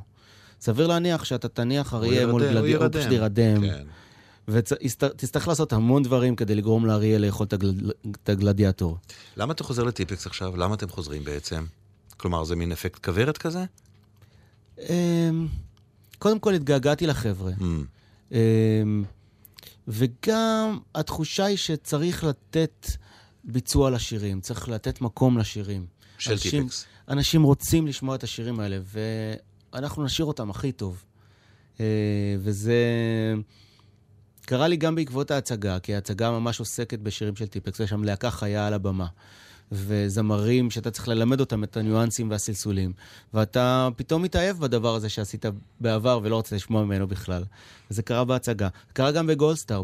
סביר 0.61 0.87
להניח 0.87 1.23
שאתה 1.23 1.47
תניח 1.47 1.93
אריה 1.93 2.27
מול 2.27 2.41
ירדם, 2.41 2.53
גלדיאטור, 2.53 2.83
הוא 2.83 2.83
ירדם. 2.83 3.01
פשוט 3.01 3.11
יירדם. 3.11 3.61
כן. 3.61 3.85
ותצטרך 4.47 5.47
לעשות 5.47 5.73
המון 5.73 6.03
דברים 6.03 6.35
כדי 6.35 6.55
לגרום 6.55 6.85
לאריה 6.85 7.17
לאכול 7.17 7.47
את, 7.47 7.53
הגל, 7.53 7.91
את 8.23 8.29
הגלדיאטור. 8.29 8.97
למה 9.37 9.53
אתה 9.53 9.63
חוזר 9.63 9.83
לטיפקס 9.83 10.27
עכשיו? 10.27 10.57
למה 10.57 10.75
אתם 10.75 10.89
חוזרים 10.89 11.23
בעצם? 11.23 11.65
כלומר, 12.17 12.43
זה 12.43 12.55
מין 12.55 12.71
אפקט 12.71 13.05
כוורת 13.05 13.37
כזה? 13.37 13.65
אמ, 14.79 15.47
קודם 16.19 16.39
כל 16.39 16.53
התגעגעתי 16.53 17.07
לחבר'ה. 17.07 17.51
Mm. 17.51 18.33
וגם 19.89 20.79
התחושה 20.95 21.45
היא 21.45 21.57
שצריך 21.57 22.23
לתת 22.23 22.87
ביצוע 23.43 23.89
לשירים, 23.89 24.41
צריך 24.41 24.69
לתת 24.69 25.01
מקום 25.01 25.37
לשירים. 25.37 25.85
של 26.17 26.31
אנשים- 26.31 26.63
טיפקס. 26.63 26.85
אנשים 27.09 27.43
רוצים 27.43 27.87
לשמוע 27.87 28.15
את 28.15 28.23
השירים 28.23 28.59
האלה, 28.59 28.79
ואנחנו 29.73 30.03
נשאיר 30.03 30.25
אותם 30.25 30.49
הכי 30.49 30.71
טוב. 30.71 31.03
אה, 31.79 31.85
וזה 32.39 32.75
קרה 34.45 34.67
לי 34.67 34.77
גם 34.77 34.95
בעקבות 34.95 35.31
ההצגה, 35.31 35.79
כי 35.79 35.95
ההצגה 35.95 36.31
ממש 36.31 36.59
עוסקת 36.59 36.99
בשירים 36.99 37.35
של 37.35 37.47
טיפקס, 37.47 37.79
יש 37.79 37.89
שם 37.89 38.03
להקה 38.03 38.31
חיה 38.31 38.67
על 38.67 38.73
הבמה. 38.73 39.07
וזמרים 39.71 40.71
שאתה 40.71 40.91
צריך 40.91 41.07
ללמד 41.07 41.39
אותם 41.39 41.63
את 41.63 41.77
הניואנסים 41.77 42.31
והסלסולים. 42.31 42.93
ואתה 43.33 43.89
פתאום 43.95 44.21
מתאהב 44.21 44.57
בדבר 44.57 44.95
הזה 44.95 45.09
שעשית 45.09 45.45
בעבר 45.79 46.19
ולא 46.23 46.35
רוצה 46.35 46.55
לשמוע 46.55 46.83
ממנו 46.83 47.07
בכלל. 47.07 47.43
וזה 47.91 48.01
קרה 48.01 48.25
בהצגה. 48.25 48.69
זה 48.87 48.93
קרה 48.93 49.11
גם 49.11 49.27
בגולדסטאר, 49.27 49.83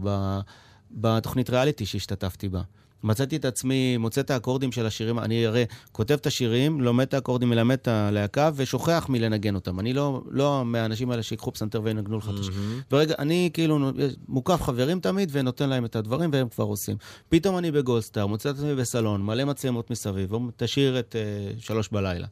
בתוכנית 0.91 1.49
ריאליטי 1.49 1.85
שהשתתפתי 1.85 2.49
בה. 2.49 2.61
מצאתי 3.05 3.35
את 3.35 3.45
עצמי 3.45 3.97
מוצא 3.97 4.21
את 4.21 4.31
האקורדים 4.31 4.71
של 4.71 4.85
השירים, 4.85 5.19
אני 5.19 5.45
הרי 5.45 5.65
כותב 5.91 6.13
את 6.13 6.27
השירים, 6.27 6.81
לומד 6.81 7.05
את 7.05 7.13
האקורדים, 7.13 7.49
מלמד 7.49 7.77
את 7.81 7.87
הלהקה 7.87 8.49
ושוכח 8.55 9.05
מלנגן 9.09 9.55
אותם. 9.55 9.79
אני 9.79 9.93
לא, 9.93 10.21
לא 10.29 10.65
מהאנשים 10.65 11.11
האלה 11.11 11.23
שיקחו 11.23 11.51
פסנתר 11.51 11.81
וינגנו 11.83 12.17
לך 12.17 12.29
את 12.33 12.39
השירים. 12.39 12.81
ורגע, 12.91 13.15
אני 13.19 13.49
כאילו 13.53 13.91
מוקף 14.27 14.61
חברים 14.61 14.99
תמיד 14.99 15.29
ונותן 15.31 15.69
להם 15.69 15.85
את 15.85 15.95
הדברים 15.95 16.29
והם 16.33 16.49
כבר 16.49 16.63
עושים. 16.63 16.97
פתאום 17.29 17.57
אני 17.57 17.71
בגולדסטאר, 17.71 18.27
מוצא 18.27 18.49
את 18.49 18.55
עצמי 18.55 18.75
בסלון, 18.75 19.23
מלא 19.23 19.45
מצלמות 19.45 19.91
מסביב, 19.91 20.31
תשאיר 20.57 20.99
את 20.99 21.15
uh, 21.15 21.63
שלוש 21.63 21.89
בלילה. 21.89 22.27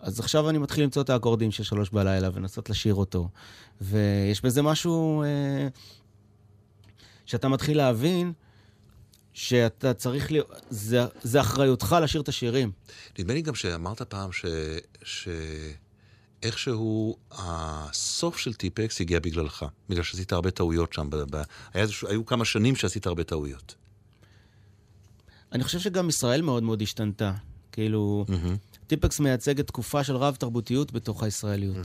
אז 0.00 0.20
עכשיו 0.20 0.50
אני 0.50 0.58
מתחיל 0.58 0.84
למצוא 0.84 1.02
את 1.02 1.10
האקורדים 1.10 1.50
של 1.50 1.62
שלוש 1.62 1.90
בלילה 1.90 2.28
ולנסות 2.34 2.70
לשיר 2.70 2.94
אותו. 2.94 3.28
ויש 3.80 4.44
בזה 4.44 4.62
משהו 4.62 5.24
uh, 5.24 5.78
שאתה 7.26 7.48
מתחיל 7.48 7.76
להבין 7.76 8.32
שאתה 9.36 9.94
צריך 9.94 10.32
להיות, 10.32 10.50
זה, 10.70 11.00
זה 11.22 11.40
אחריותך 11.40 11.96
לשיר 12.02 12.20
את 12.20 12.28
השירים. 12.28 12.72
נדמה 13.18 13.34
לי 13.34 13.42
גם 13.42 13.54
שאמרת 13.54 14.02
פעם 14.02 14.32
ש... 14.32 14.44
ש... 15.02 15.28
איכשהו 16.42 17.16
הסוף 17.30 18.38
של 18.38 18.54
טיפקס 18.54 19.00
הגיע 19.00 19.20
בגללך, 19.20 19.64
בגלל 19.88 20.02
שעשית 20.02 20.32
הרבה 20.32 20.50
טעויות 20.50 20.92
שם. 20.92 21.10
ב... 21.10 21.16
ב... 21.16 21.42
היה. 21.74 21.86
היו 22.08 22.26
כמה 22.26 22.44
שנים 22.44 22.76
שעשית 22.76 23.06
הרבה 23.06 23.24
טעויות. 23.24 23.74
אני 25.52 25.64
חושב 25.64 25.78
שגם 25.78 26.08
ישראל 26.08 26.42
מאוד 26.42 26.62
מאוד 26.62 26.82
השתנתה. 26.82 27.32
כאילו, 27.72 28.24
Mm-hmm. 28.28 28.86
טיפקס 28.86 29.20
מייצגת 29.20 29.66
תקופה 29.66 30.04
של 30.04 30.16
רב-תרבותיות 30.16 30.92
בתוך 30.92 31.22
הישראליות. 31.22 31.76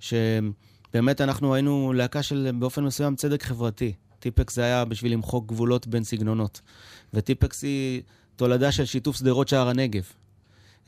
שבאמת 0.00 1.20
אנחנו 1.20 1.54
היינו 1.54 1.92
להקה 1.92 2.22
של 2.22 2.50
באופן 2.58 2.84
מסוים 2.84 3.16
צדק 3.16 3.42
חברתי. 3.42 3.92
טיפקס 4.22 4.56
זה 4.56 4.64
היה 4.64 4.84
בשביל 4.84 5.12
למחוק 5.12 5.46
גבולות 5.46 5.86
בין 5.86 6.04
סגנונות. 6.04 6.60
וטיפקס 7.14 7.62
היא 7.62 8.02
תולדה 8.36 8.72
של 8.72 8.84
שיתוף 8.84 9.16
שדרות 9.16 9.48
שער 9.48 9.68
הנגב. 9.68 10.02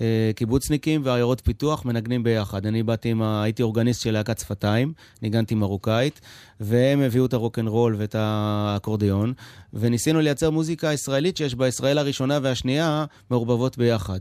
אה, 0.01 0.31
קיבוצניקים 0.37 1.01
ועיירות 1.05 1.40
פיתוח 1.44 1.85
מנגנים 1.85 2.23
ביחד. 2.23 2.66
אני 2.66 2.83
באתי 2.83 3.09
עם 3.09 3.23
ה... 3.23 3.42
הייתי 3.42 3.62
אורגניסט 3.62 4.03
של 4.03 4.11
להקת 4.11 4.38
שפתיים, 4.38 4.92
ניגנתי 5.23 5.55
מרוקאית, 5.55 6.20
והם 6.61 7.01
הביאו 7.01 7.27
את 7.27 7.33
הרוקנרול 7.33 7.97
ואת 7.99 8.14
האקורדיון, 8.18 9.33
וניסינו 9.73 10.20
לייצר 10.20 10.51
מוזיקה 10.51 10.92
ישראלית 10.92 11.37
שיש 11.37 11.55
בה 11.55 11.68
ישראל 11.68 11.99
הראשונה 11.99 12.38
והשנייה 12.42 13.05
מעורבבות 13.31 13.79
ביחד. 13.79 14.20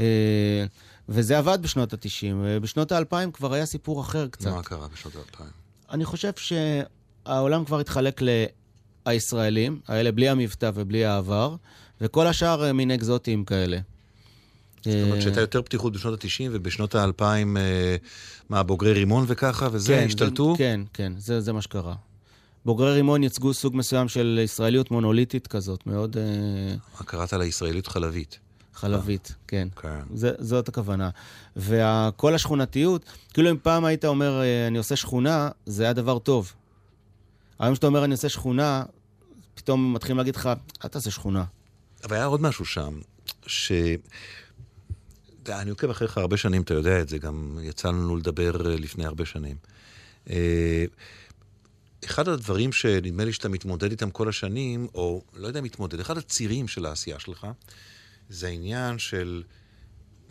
אה, 0.00 0.64
וזה 1.08 1.38
עבד 1.38 1.58
בשנות 1.62 1.92
ה-90. 1.92 2.60
בשנות 2.62 2.92
ה-2000 2.92 3.30
כבר 3.32 3.52
היה 3.52 3.66
סיפור 3.66 4.00
אחר 4.00 4.28
קצת. 4.28 4.50
מה 4.50 4.62
קרה 4.62 4.88
בשנות 4.88 5.16
האלפיים? 5.16 5.50
אני 5.90 6.04
חושב 6.04 6.32
שהעולם 7.28 7.64
כבר 7.64 7.80
התחלק 7.80 8.20
לישראלים, 9.06 9.80
האלה 9.88 10.12
בלי 10.12 10.28
המבטא 10.28 10.70
ובלי 10.74 11.04
העבר, 11.04 11.56
וכל 12.00 12.26
השאר 12.26 12.64
אה, 12.64 12.72
מין 12.72 12.90
אקזוטיים 12.90 13.44
כאלה. 13.44 13.78
זאת 14.84 14.94
אומרת 15.02 15.16
אה, 15.16 15.20
שהייתה 15.20 15.40
יותר 15.40 15.62
פתיחות 15.62 15.92
בשנות 15.92 16.24
ה-90 16.24 16.48
ובשנות 16.52 16.94
האלפיים, 16.94 17.56
אה, 17.56 17.96
מה, 18.48 18.62
בוגרי 18.62 18.92
רימון 18.92 19.24
וככה, 19.28 19.68
וזה, 19.72 19.94
כן, 19.94 20.06
השתלטו? 20.06 20.52
זה, 20.52 20.58
כן, 20.58 20.80
כן, 20.92 21.12
זה, 21.18 21.40
זה 21.40 21.52
מה 21.52 21.62
שקרה. 21.62 21.94
בוגרי 22.64 22.92
רימון 22.92 23.22
ייצגו 23.22 23.54
סוג 23.54 23.76
מסוים 23.76 24.08
של 24.08 24.40
ישראליות 24.44 24.90
מונוליטית 24.90 25.46
כזאת, 25.46 25.86
מאוד 25.86 26.16
אה, 26.16 26.22
מה 27.00 27.06
קראת 27.06 27.32
לה 27.32 27.44
ישראליות 27.44 27.86
חלבית? 27.86 28.38
חלבית, 28.74 29.34
כן. 29.48 29.68
כן. 29.82 30.00
זה, 30.14 30.32
זאת 30.38 30.68
הכוונה. 30.68 31.10
וכל 31.56 32.34
השכונתיות, 32.34 33.04
כאילו 33.34 33.50
אם 33.50 33.56
פעם 33.62 33.84
היית 33.84 34.04
אומר, 34.04 34.40
אה, 34.40 34.66
אני 34.66 34.78
עושה 34.78 34.96
שכונה, 34.96 35.48
זה 35.66 35.82
היה 35.82 35.92
דבר 35.92 36.18
טוב. 36.18 36.52
היום 37.58 37.74
שאתה 37.74 37.86
אומר, 37.86 38.04
אני 38.04 38.12
עושה 38.12 38.28
שכונה, 38.28 38.84
פתאום 39.54 39.94
מתחילים 39.94 40.18
להגיד 40.18 40.36
לך, 40.36 40.50
אל 40.84 40.88
תעשה 40.88 41.10
שכונה. 41.10 41.44
אבל 42.04 42.16
היה 42.16 42.24
עוד 42.24 42.42
משהו 42.42 42.64
שם, 42.64 43.00
ש... 43.46 43.72
אני 45.48 45.70
עוקב 45.70 45.90
אחריך 45.90 46.18
הרבה 46.18 46.36
שנים, 46.36 46.62
אתה 46.62 46.74
יודע 46.74 47.00
את 47.00 47.08
זה, 47.08 47.18
גם 47.18 47.58
יצא 47.62 47.88
לנו 47.88 48.16
לדבר 48.16 48.70
אה, 48.70 48.76
לפני 48.76 49.06
הרבה 49.06 49.24
שנים. 49.24 49.56
אה, 50.30 50.84
אחד 52.04 52.28
הדברים 52.28 52.72
שנדמה 52.72 53.24
לי 53.24 53.32
שאתה 53.32 53.48
מתמודד 53.48 53.90
איתם 53.90 54.10
כל 54.10 54.28
השנים, 54.28 54.88
או 54.94 55.22
לא 55.34 55.46
יודע 55.46 55.60
מתמודד, 55.60 56.00
אחד 56.00 56.18
הצירים 56.18 56.68
של 56.68 56.86
העשייה 56.86 57.18
שלך, 57.18 57.46
זה 58.28 58.46
העניין 58.46 58.98
של, 58.98 59.42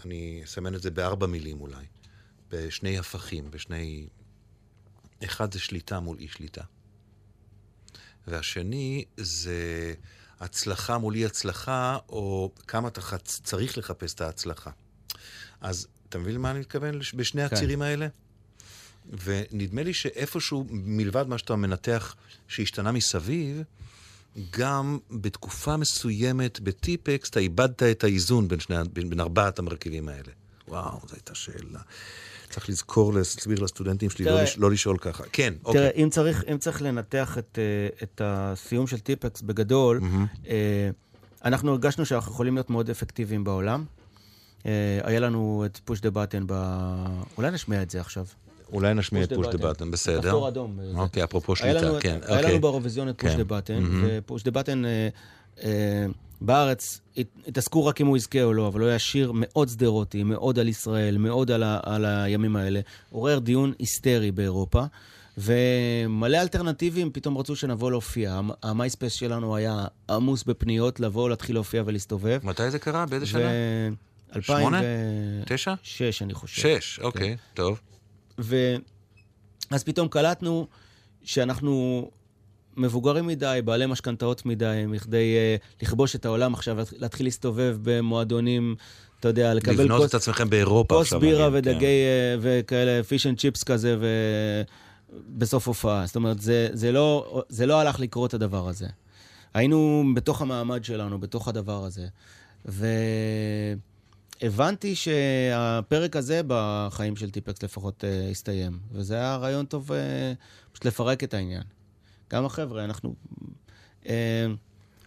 אני 0.05 0.41
אסמן 0.45 0.75
את 0.75 0.81
זה 0.81 0.91
בארבע 0.91 1.27
מילים 1.27 1.61
אולי, 1.61 1.85
בשני 2.49 2.97
הפכים, 2.99 3.51
בשני... 3.51 4.07
אחד 5.23 5.53
זה 5.53 5.59
שליטה 5.59 5.99
מול 5.99 6.17
אי 6.19 6.27
שליטה. 6.27 6.63
והשני 8.27 9.05
זה 9.17 9.93
הצלחה 10.39 10.97
מול 10.97 11.15
אי 11.15 11.25
הצלחה, 11.25 11.97
או 12.09 12.51
כמה 12.67 12.87
אתה 12.87 13.01
חצ... 13.01 13.41
צריך 13.43 13.77
לחפש 13.77 14.13
את 14.13 14.21
ההצלחה. 14.21 14.71
אז 15.61 15.87
אתה 16.09 16.17
מבין 16.17 16.35
למה 16.35 16.51
אני 16.51 16.59
מתכוון 16.59 16.99
בשני 17.15 17.49
כן. 17.49 17.55
הצירים 17.55 17.81
האלה? 17.81 18.07
ונדמה 19.23 19.83
לי 19.83 19.93
שאיפשהו, 19.93 20.65
מלבד 20.69 21.27
מה 21.27 21.37
שאתה 21.37 21.55
מנתח 21.55 22.15
שהשתנה 22.47 22.91
מסביב, 22.91 23.61
גם 24.49 24.99
בתקופה 25.11 25.77
מסוימת 25.77 26.59
בטיפקס 26.59 27.29
אתה 27.29 27.39
איבדת 27.39 27.83
את 27.83 28.03
האיזון 28.03 28.47
בין, 28.47 28.59
שני, 28.59 28.75
בין, 28.93 29.09
בין 29.09 29.19
ארבעת 29.19 29.59
המרכיבים 29.59 30.09
האלה. 30.09 30.31
וואו, 30.73 30.99
זו 31.07 31.15
הייתה 31.15 31.35
שאלה. 31.35 31.79
צריך 32.49 32.69
לזכור, 32.69 33.13
להסביר 33.13 33.63
לסטודנטים 33.63 34.09
שלי 34.09 34.25
תראה- 34.25 34.35
לא, 34.35 34.43
לש, 34.43 34.57
לא 34.57 34.71
לשאול 34.71 34.97
ככה. 34.97 35.23
כן, 35.31 35.53
תראה, 35.63 35.87
אוקיי. 35.87 36.03
אם 36.03 36.09
צריך, 36.09 36.43
אם 36.51 36.57
צריך 36.57 36.81
לנתח 36.81 37.37
את, 37.37 37.59
אה, 37.61 38.03
את 38.03 38.21
הסיום 38.23 38.87
של 38.87 38.99
טיפקס 38.99 39.41
בגדול, 39.41 40.01
אה, 40.47 40.89
אנחנו 41.45 41.71
הרגשנו 41.71 42.05
שאנחנו 42.05 42.31
יכולים 42.31 42.53
להיות 42.55 42.69
מאוד 42.69 42.89
אפקטיביים 42.89 43.43
בעולם. 43.43 43.83
אה, 44.65 44.71
היה 45.03 45.19
לנו 45.19 45.63
את 45.65 45.79
Push 45.85 46.01
the 46.01 46.09
Button 46.11 46.43
ב... 46.47 46.53
אולי 47.37 47.51
נשמיע 47.51 47.81
את 47.81 47.89
זה 47.89 48.01
עכשיו. 48.01 48.25
אולי 48.73 48.93
נשמיע 48.93 49.23
את 49.23 49.33
Push 49.33 49.47
the. 49.47 49.57
Button, 49.69 49.91
בסדר. 49.91 50.21
כפתור 50.21 50.47
אדום. 50.47 50.79
אוקיי, 50.95 51.23
אפרופו 51.23 51.55
שליטה, 51.55 51.99
כן. 51.99 52.19
היה 52.23 52.37
אוקיי. 52.37 52.51
לנו 52.51 52.61
באירוויזיון 52.61 53.09
את 53.09 53.21
Push 53.21 53.31
כן. 53.31 53.37
the 53.37 53.43
Button. 53.43 53.83
ו 54.03 54.11
Push 54.11 54.43
the 54.43 54.51
Button 54.51 54.83
בארץ 56.41 57.01
הת- 57.17 57.27
התעסקו 57.47 57.85
רק 57.85 58.01
אם 58.01 58.07
הוא 58.07 58.17
יזכה 58.17 58.43
או 58.43 58.53
לא, 58.53 58.67
אבל 58.67 58.81
הוא 58.81 58.89
היה 58.89 58.99
שיר 58.99 59.31
מאוד 59.35 59.67
שדרותי, 59.69 60.23
מאוד 60.23 60.59
על 60.59 60.67
ישראל, 60.67 61.17
מאוד 61.17 61.51
על, 61.51 61.63
ה, 61.63 61.79
על 61.83 62.05
הימים 62.05 62.55
האלה. 62.55 62.79
עורר 63.11 63.39
דיון 63.39 63.73
היסטרי 63.79 64.31
באירופה, 64.31 64.83
ומלא 65.37 66.37
אלטרנטיבים 66.41 67.11
פתאום 67.11 67.37
רצו 67.37 67.55
שנבוא 67.55 67.91
להופיע. 67.91 68.33
המ- 68.33 68.51
ה 68.63 68.69
MySpace 68.70 69.13
שלנו 69.13 69.55
היה 69.55 69.85
עמוס 70.09 70.43
בפניות 70.43 70.99
לבוא, 70.99 71.29
להתחיל 71.29 71.55
להופיע 71.55 71.83
ולהסתובב. 71.85 72.39
מתי 72.43 72.71
זה 72.71 72.79
קרה? 72.79 73.05
באיזה 73.05 73.25
שנה? 73.25 73.41
ו... 74.35 74.41
שמונה? 74.41 74.79
2006, 74.81 76.01
תשע? 76.01 76.25
אני 76.25 76.33
חושב. 76.33 76.61
שש, 76.79 76.99
אוקיי, 76.99 77.37
טוב. 77.53 77.79
ואז 78.37 79.83
פתאום 79.85 80.07
קלטנו 80.07 80.67
שאנחנו 81.23 82.09
מבוגרים 82.77 83.27
מדי, 83.27 83.59
בעלי 83.65 83.85
משכנתאות 83.85 84.45
מדי, 84.45 84.83
מכדי 84.87 85.35
אה, 85.59 85.83
לכבוש 85.83 86.15
את 86.15 86.25
העולם 86.25 86.53
עכשיו, 86.53 86.77
להתחיל 86.97 87.25
להסתובב 87.25 87.77
במועדונים, 87.81 88.75
אתה 89.19 89.27
יודע, 89.27 89.53
לקבל 89.53 89.83
לבנות 89.83 90.01
כוס, 90.01 90.09
את 90.09 90.15
עצמכם 90.15 90.49
באירופה 90.49 90.95
כוס. 90.95 91.13
בירה 91.13 91.49
ודגי 91.53 91.79
כן. 91.79 92.39
אה, 92.39 92.41
וכאלה, 92.41 93.03
fish 93.03 93.27
and 93.27 93.39
chips 93.39 93.63
כזה, 93.63 93.97
ובסוף 95.09 95.67
הופעה. 95.67 96.05
זאת 96.05 96.15
אומרת, 96.15 96.41
זה, 96.41 96.67
זה, 96.73 96.91
לא, 96.91 97.43
זה 97.49 97.65
לא 97.65 97.79
הלך 97.79 97.99
לקרות 97.99 98.33
הדבר 98.33 98.67
הזה. 98.69 98.87
היינו 99.53 100.03
בתוך 100.15 100.41
המעמד 100.41 100.83
שלנו, 100.83 101.19
בתוך 101.19 101.47
הדבר 101.47 101.83
הזה. 101.85 102.07
והבנתי 104.41 104.95
שהפרק 104.95 106.15
הזה 106.15 106.41
בחיים 106.47 107.15
של 107.15 107.31
טיפקס 107.31 107.63
לפחות 107.63 108.03
אה, 108.03 108.07
הסתיים. 108.31 108.79
וזה 108.91 109.15
היה 109.15 109.35
רעיון 109.35 109.65
טוב 109.65 109.91
אה, 109.91 109.93
פשוט 110.71 110.85
לפרק 110.85 111.23
את 111.23 111.33
העניין. 111.33 111.63
גם 112.31 112.45
החבר'ה, 112.45 112.83
אנחנו... 112.83 113.15
אה, 114.03 114.07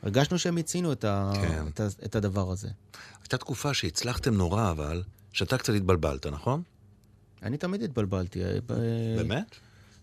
הרגשנו 0.02 0.38
שהם 0.38 0.56
הצינו 0.56 0.92
את, 0.92 1.04
ה, 1.04 1.32
כן. 1.34 1.64
את, 1.68 1.80
ה, 1.80 1.86
את 2.04 2.16
הדבר 2.16 2.50
הזה. 2.50 2.68
הייתה 3.22 3.36
תקופה 3.36 3.74
שהצלחתם 3.74 4.34
נורא, 4.34 4.70
אבל, 4.70 5.02
שאתה 5.32 5.58
קצת 5.58 5.74
התבלבלת, 5.74 6.26
נכון? 6.26 6.62
אני 7.42 7.56
תמיד 7.56 7.82
התבלבלתי. 7.82 8.44
אה, 8.44 8.58
באמת? 9.16 9.56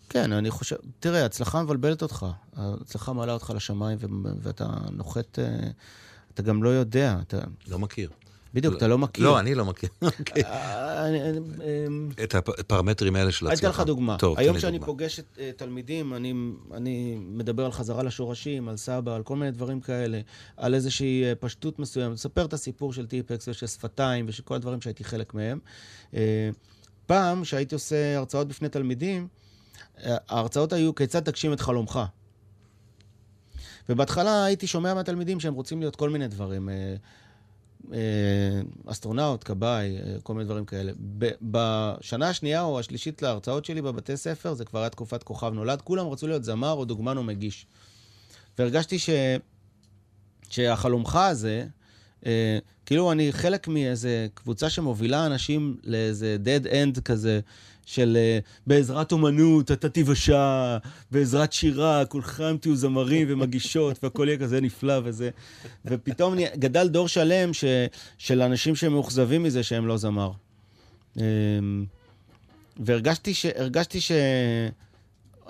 כן, 0.10 0.32
אני 0.32 0.52
חושב... 0.52 0.76
תראה, 1.00 1.26
הצלחה 1.26 1.64
מבלבלת 1.64 2.02
אותך. 2.02 2.26
ההצלחה 2.56 3.14
מעלה 3.14 3.34
אותך 3.34 3.54
לשמיים, 3.56 3.98
ו- 4.02 4.32
ואתה 4.42 4.68
נוחת... 4.92 5.40
אה, 5.40 5.70
אתה 6.34 6.42
גם 6.42 6.64
לא 6.64 6.70
יודע. 6.70 7.18
אתה... 7.22 7.38
לא 7.68 7.80
מכיר. 7.80 8.10
בדיוק, 8.54 8.76
אתה 8.78 8.88
לא 8.88 8.98
מכיר. 8.98 9.24
לא, 9.24 9.40
אני 9.40 9.56
לא 9.56 9.66
מכיר. 9.66 9.90
אוקיי. 10.02 10.44
אה, 10.44 11.08
אני- 11.08 11.30
אני- 11.30 11.40
אמ, 11.88 12.10
את 12.24 12.36
הפרמטרים 12.36 13.16
האלה 13.16 13.32
של 13.32 13.46
אני 13.46 13.54
הצלחה. 13.54 13.70
אתן 13.74 13.82
לך 13.82 13.88
דוגמה. 13.88 14.18
היום 14.38 14.58
כשאני. 14.58 14.80
פוגש 14.80 15.20
את 15.20 15.26
אה, 15.40 15.52
תלמידים, 15.58 16.14
אני, 16.14 16.34
אני 16.74 17.16
מדבר 17.20 17.66
על 17.66 17.72
חזרה 17.72 18.04
לשורשים, 18.04 18.70
על 18.70 18.78
סבא, 18.78 19.16
על 19.16 19.24
כל 19.24 19.36
מיני 19.36 19.52
דברים 19.52 19.82
כאלה, 19.82 20.20
על 20.58 20.74
איזושהי 20.76 21.24
אה, 21.24 21.36
פשטות 21.36 21.80
מסוימת, 21.80 22.14
מספר 22.14 22.46
את 22.46 22.54
הסיפור 22.54 22.94
של 22.94 23.06
טיפקס 23.08 23.48
ושל 23.48 23.68
שפתיים 23.68 24.26
ושל 24.30 24.44
כל 24.44 24.56
הדברים 24.56 24.82
שהייתי 24.82 25.04
חלק 25.04 25.34
מהם. 25.34 25.60
אה, 26.14 26.50
פעם, 27.06 27.42
כשהייתי 27.44 27.76
עושה 27.76 28.18
הרצאות 28.18 28.48
בפני 28.48 28.70
תלמידים, 28.70 29.28
אה, 30.04 30.18
ההרצאות 30.30 30.74
היו 30.74 30.96
כיצד 30.96 31.20
תגשים 31.20 31.54
את 31.54 31.60
חלומך. 31.62 32.00
ובהתחלה 33.90 34.46
הייתי 34.46 34.68
שומע 34.68 34.94
מהתלמידים 34.94 35.40
שהם 35.40 35.54
רוצים 35.54 35.80
להיות 35.80 35.96
כל 35.96 36.10
מיני 36.10 36.28
דברים. 36.28 36.70
אה, 37.94 38.00
אסטרונאוט, 38.86 39.44
כבאי, 39.44 39.98
אה, 39.98 40.16
כל 40.24 40.34
מיני 40.34 40.46
דברים 40.46 40.66
כאלה. 40.66 40.92
בשנה 41.42 42.30
השנייה 42.30 42.62
או 42.62 42.80
השלישית 42.80 43.22
להרצאות 43.22 43.66
שלי 43.66 43.82
בבתי 43.82 44.18
ספר, 44.18 44.54
זה 44.54 44.66
כבר 44.66 44.80
היה 44.80 44.90
תקופת 44.90 45.24
כוכב 45.24 45.54
נולד, 45.54 45.82
כולם 45.82 46.08
רצו 46.08 46.28
להיות 46.28 46.44
זמר 46.44 46.72
או 46.72 46.86
דוגמן 46.86 47.18
או 47.18 47.24
מגיש. 47.24 47.66
והרגשתי 48.58 49.00
ש... 49.00 49.10
שהחלומך 50.50 51.16
הזה, 51.16 51.66
אה, 52.26 52.58
כאילו 52.86 53.12
אני 53.12 53.32
חלק 53.32 53.68
מאיזה 53.68 54.28
קבוצה 54.34 54.70
שמובילה 54.70 55.26
אנשים 55.26 55.78
לאיזה 55.84 56.38
dead 56.44 56.66
end 56.68 57.02
כזה, 57.02 57.40
של 57.86 58.18
אה, 58.20 58.40
בעזרת 58.68 59.12
אומנות 59.12 59.72
אתה 59.72 59.90
תיוושע, 59.90 60.78
בעזרת 61.12 61.54
שירה, 61.54 62.06
כולכם 62.06 62.58
תהיו 62.62 62.76
זמרים 62.76 63.28
ומגישות, 63.30 64.04
והכל 64.04 64.26
יהיה 64.28 64.38
כזה 64.38 64.62
נפלא 64.62 65.02
וזה. 65.04 65.30
ופתאום 65.86 66.36
גדל 66.56 66.88
דור 66.88 67.08
שלם 67.08 67.54
ש, 67.54 67.64
של 68.18 68.42
אנשים 68.42 68.76
שמאוכזבים 68.76 69.44
מזה 69.44 69.64
שהם 69.64 69.88
לא 69.88 69.98
זמר. 69.98 70.32
אה, 71.20 71.24
והרגשתי 72.78 73.34
ש... 73.34 73.46
הרגשתי 73.46 74.02
ש... 74.02 74.12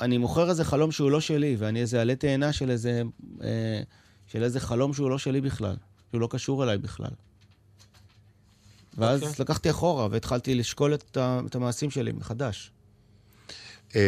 אני 0.01 0.17
מוכר 0.17 0.49
איזה 0.49 0.63
חלום 0.63 0.91
שהוא 0.91 1.11
לא 1.11 1.21
שלי, 1.21 1.55
ואני 1.59 1.81
איזה 1.81 2.01
עלה 2.01 2.15
תאנה 2.15 2.53
של 2.53 2.71
איזה, 2.71 3.01
אה, 3.43 3.81
של 4.27 4.43
איזה 4.43 4.59
חלום 4.59 4.93
שהוא 4.93 5.09
לא 5.09 5.17
שלי 5.17 5.41
בכלל, 5.41 5.75
שהוא 6.11 6.21
לא 6.21 6.27
קשור 6.31 6.63
אליי 6.63 6.77
בכלל. 6.77 7.11
ואז 8.97 9.21
אוקיי. 9.23 9.35
לקחתי 9.39 9.69
אחורה 9.69 10.07
והתחלתי 10.11 10.55
לשקול 10.55 10.93
את, 10.93 11.17
ה- 11.17 11.39
את 11.45 11.55
המעשים 11.55 11.91
שלי 11.91 12.11
מחדש. 12.11 12.71
אה, 13.95 14.01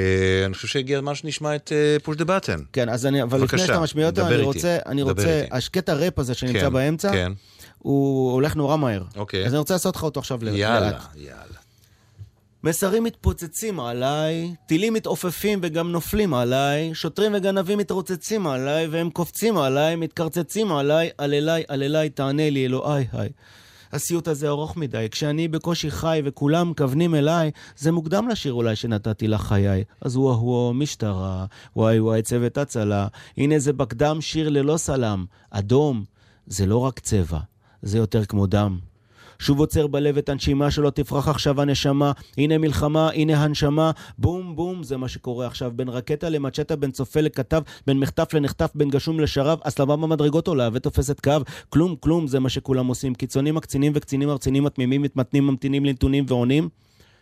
אני 0.46 0.54
חושב 0.54 0.68
שהגיע 0.68 0.98
הזמן 0.98 1.16
שנשמע 1.16 1.56
את 1.56 1.72
פוש 2.04 2.18
דה 2.18 2.26
בטן. 2.26 2.60
כן, 2.74 2.90
אז 2.90 3.06
אני, 3.06 3.24
אבל 3.24 3.40
בבקשה, 3.40 3.56
לפני 3.56 3.68
שאתה 3.68 3.80
משמיע 3.80 4.06
אותו, 4.10 4.28
אני 4.28 4.42
רוצה, 4.42 4.78
אני 4.86 5.02
רוצה. 5.02 5.46
השקט 5.52 5.90
הראפ 5.90 6.20
הזה 6.20 6.34
שנמצא 6.34 6.60
כן, 6.60 6.74
באמצע, 6.74 7.12
כן. 7.12 7.32
הוא 7.78 8.32
הולך 8.34 8.56
נורא 8.56 8.78
מהר. 8.78 9.04
אוקיי. 9.16 9.46
אז 9.46 9.52
אני 9.54 9.60
רוצה 9.60 9.74
לעשות 9.74 9.96
לך 9.96 10.04
אותו 10.04 10.20
עכשיו 10.20 10.40
לאט. 10.44 10.54
יאללה, 10.56 11.00
יאללה. 11.16 11.60
מסרים 12.64 13.04
מתפוצצים 13.04 13.80
עליי, 13.80 14.54
טילים 14.68 14.94
מתעופפים 14.94 15.60
וגם 15.64 15.92
נופלים 15.92 16.34
עליי, 16.34 16.96
שוטרים 16.96 17.32
וגנבים 17.36 17.78
מתרוצצים 17.78 18.48
עליי, 18.48 18.88
והם 18.88 19.10
קופצים 19.10 19.58
עליי, 19.58 19.96
מתקרצצים 19.96 20.72
עליי, 20.72 21.10
על 21.18 21.34
אליי, 21.34 21.64
על 21.68 21.84
אליי, 21.84 22.10
תענה 22.10 22.50
לי, 22.50 22.66
אלוהי, 22.66 23.06
היי. 23.14 23.30
הסיוט 23.96 24.28
הזה 24.28 24.48
ארוך 24.48 24.78
מדי, 24.78 25.08
כשאני 25.12 25.48
בקושי 25.48 25.92
חי 25.92 26.22
וכולם 26.24 26.70
מכוונים 26.72 27.16
אליי, 27.16 27.52
זה 27.78 27.92
מוקדם 27.92 28.28
לשיר 28.28 28.54
אולי 28.54 28.76
שנתתי 28.76 29.28
לך 29.28 29.42
חיי. 29.42 29.84
אז 30.02 30.18
וואו 30.18 30.44
וואו, 30.44 30.74
משטרה, 30.74 31.46
וואי 31.76 32.00
וואי, 32.00 32.22
צוות 32.22 32.58
הצלה, 32.58 33.08
הנה 33.38 33.60
זה 33.60 33.74
בקדם 33.74 34.22
שיר 34.22 34.50
ללא 34.50 34.78
סלם, 34.78 35.26
אדום, 35.50 36.04
זה 36.48 36.66
לא 36.66 36.78
רק 36.78 37.00
צבע, 37.00 37.40
זה 37.82 37.98
יותר 37.98 38.26
כמו 38.26 38.46
דם. 38.46 38.80
שוב 39.40 39.60
עוצר 39.60 39.88
בלב 39.88 40.18
את 40.18 40.30
הנשימה 40.30 40.72
שלא 40.72 40.90
תפרח 40.90 41.28
עכשיו 41.28 41.62
הנשמה, 41.62 42.12
הנה 42.38 42.58
מלחמה, 42.58 43.10
הנה 43.10 43.44
הנשמה, 43.44 43.92
בום 44.18 44.56
בום, 44.56 44.84
זה 44.84 44.98
מה 44.98 45.08
שקורה 45.08 45.48
עכשיו, 45.48 45.72
בין 45.76 45.90
רקטה 45.90 46.30
למצ'טה, 46.30 46.76
בין 46.76 46.92
צופה 46.92 47.22
לכתב, 47.22 47.62
בין 47.88 48.00
מחטף 48.00 48.34
לנחטף, 48.34 48.72
בין 48.76 48.90
גשום 48.90 49.20
לשרב, 49.20 49.60
הסלמה 49.66 49.98
במדרגות 49.98 50.48
עולה 50.48 50.70
ותופסת 50.74 51.20
קו, 51.20 51.32
כלום 51.70 51.96
כלום, 52.00 52.28
זה 52.28 52.40
מה 52.40 52.50
שכולם 52.50 52.88
עושים, 52.88 53.16
קיצונים 53.16 53.56
מקצינים 53.56 53.92
וקצינים 53.96 54.30
ארצינים 54.30 54.64
מתמימים, 54.64 55.02
מתמתנים, 55.02 55.48
ממתינים 55.48 55.86
לנתונים 55.86 56.26
ועונים, 56.28 56.70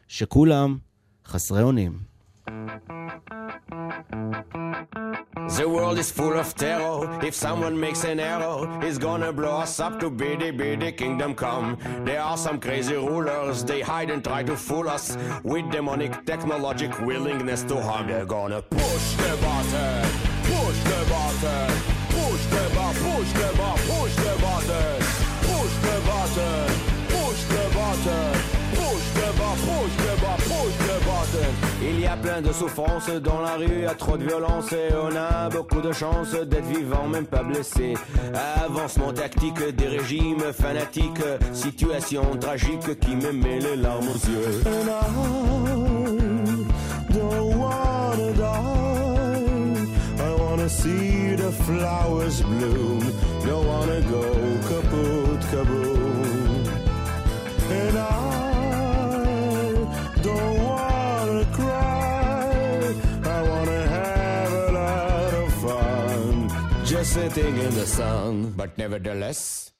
שכולם 0.07 0.77
חסרי 1.27 1.63
אונים. 1.63 2.12
The 5.57 5.65
world 5.67 5.97
is 5.97 6.11
full 6.11 6.33
of 6.33 6.53
terror. 6.55 7.19
If 7.23 7.33
someone 7.33 7.79
makes 7.79 8.03
an 8.03 8.19
error, 8.19 8.67
he's 8.81 8.97
gonna 8.97 9.31
blow 9.31 9.57
us 9.57 9.79
up 9.79 9.99
to 10.01 10.09
biddy 10.09 10.51
biddy 10.51 10.91
kingdom 10.91 11.35
come. 11.35 11.77
There 12.03 12.21
are 12.21 12.37
some 12.37 12.59
crazy 12.59 12.95
rulers, 12.95 13.63
they 13.63 13.79
hide 13.81 14.09
and 14.09 14.23
try 14.23 14.43
to 14.43 14.57
fool 14.57 14.89
us 14.89 15.17
with 15.43 15.71
demonic 15.71 16.25
technologic 16.25 16.99
willingness 17.01 17.63
to 17.63 17.81
harm. 17.81 18.07
They're 18.07 18.25
gonna 18.25 18.61
push 18.61 19.15
the 19.15 19.37
button, 19.41 20.05
push 20.43 20.79
the 20.83 21.05
button, 21.13 21.71
push 22.09 22.45
the 22.53 22.63
button, 22.75 23.03
push 23.07 23.31
the 23.33 23.47
button, 23.55 23.79
push 23.87 24.15
the 24.25 24.33
button, 24.43 24.99
push 25.47 25.75
the 25.85 25.95
button, 26.09 26.67
push 27.07 27.43
the 27.53 27.63
button, 27.77 28.33
push 28.75 29.05
the 29.13 29.27
button, 29.39 29.87
push. 29.87 30.02
Il 31.85 31.99
y 31.99 32.05
a 32.07 32.15
plein 32.15 32.41
de 32.41 32.51
souffrances 32.53 33.09
dans 33.09 33.41
la 33.41 33.55
rue, 33.55 33.85
a 33.85 33.93
trop 33.93 34.17
de 34.17 34.23
violence 34.23 34.71
et 34.71 34.89
on 34.93 35.15
a 35.15 35.49
beaucoup 35.49 35.81
de 35.81 35.91
chance 35.91 36.31
d'être 36.31 36.65
vivant, 36.65 37.07
même 37.07 37.25
pas 37.25 37.43
blessé. 37.43 37.95
Avancement 38.63 39.11
tactique 39.11 39.61
des 39.75 39.87
régimes 39.87 40.53
fanatiques, 40.53 41.21
situation 41.51 42.23
tragique 42.39 42.99
qui 42.99 43.15
me 43.15 43.33
met 43.33 43.59
les 43.59 43.75
larmes 43.75 44.07
aux 44.07 44.27
yeux. 44.29 44.61
And 44.65 44.89
I 44.89 45.01
don't 47.13 47.57
wanna 47.57 48.31
die. 48.33 49.87
I 50.19 50.41
wanna 50.41 50.69
see 50.69 51.35
the 51.35 51.51
flowers 51.51 52.41
bloom. 52.43 53.01
Don't 53.45 53.67
wanna 53.67 53.99
go 54.09 54.43
sitting 67.03 67.57
in 67.57 67.73
the 67.73 67.85
sun. 67.85 68.53
But 68.55 68.77
nevertheless, 68.77 69.71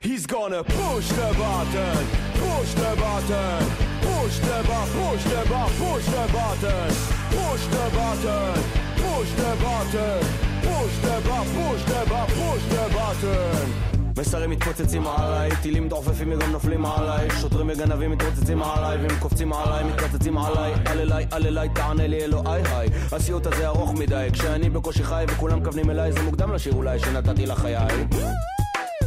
he's 0.00 0.26
gonna 0.26 0.64
push 0.64 1.08
the 1.08 1.34
button, 1.38 2.06
push 2.34 2.72
the 2.74 2.92
button, 2.98 3.70
push 4.00 4.38
the 4.38 4.58
button, 4.66 4.98
push 4.98 5.24
the 5.24 5.42
button, 5.48 5.78
push 5.78 6.06
the 6.06 6.24
button, 6.32 6.90
push 7.30 7.66
the 7.74 7.86
button, 7.96 8.62
push 8.96 9.30
the 9.40 9.56
button, 9.62 10.20
push 10.62 10.96
the 11.04 11.20
button, 11.28 11.54
push 11.58 11.84
the 11.84 12.06
button, 12.10 12.34
push 12.34 12.64
the 12.74 12.84
button. 12.94 13.91
מסרים 14.18 14.50
מתפוצצים 14.50 15.06
עליי, 15.06 15.50
טילים 15.62 15.88
דוחפים 15.88 16.32
וגם 16.32 16.52
נופלים 16.52 16.86
עליי. 16.86 17.30
שוטרים 17.40 17.70
וגנבים 17.70 18.10
מתרוצצים 18.10 18.62
עליי 18.62 18.96
והם 18.96 19.18
קופצים 19.20 19.52
עליי, 19.52 19.84
מתפוצצים 19.84 20.38
עליי. 20.38 20.72
אל 20.86 20.98
אליי, 20.98 21.26
אל 21.32 21.46
אליי, 21.46 21.68
תענה 21.68 22.06
לי 22.06 22.24
אלוהי 22.24 22.62
היי. 22.64 22.88
הסיוט 23.12 23.46
הזה 23.46 23.66
ארוך 23.66 23.94
מדי. 23.94 24.28
כשאני 24.32 24.70
בקושי 24.70 25.04
חי 25.04 25.24
וכולם 25.28 25.60
מכוונים 25.60 25.90
אליי 25.90 26.12
זה 26.12 26.22
מוקדם 26.22 26.52
לשיר 26.52 26.72
אולי 26.72 26.98
שנתתי 26.98 27.46
לחיי. 27.46 28.06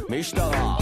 משטרה 0.09 0.77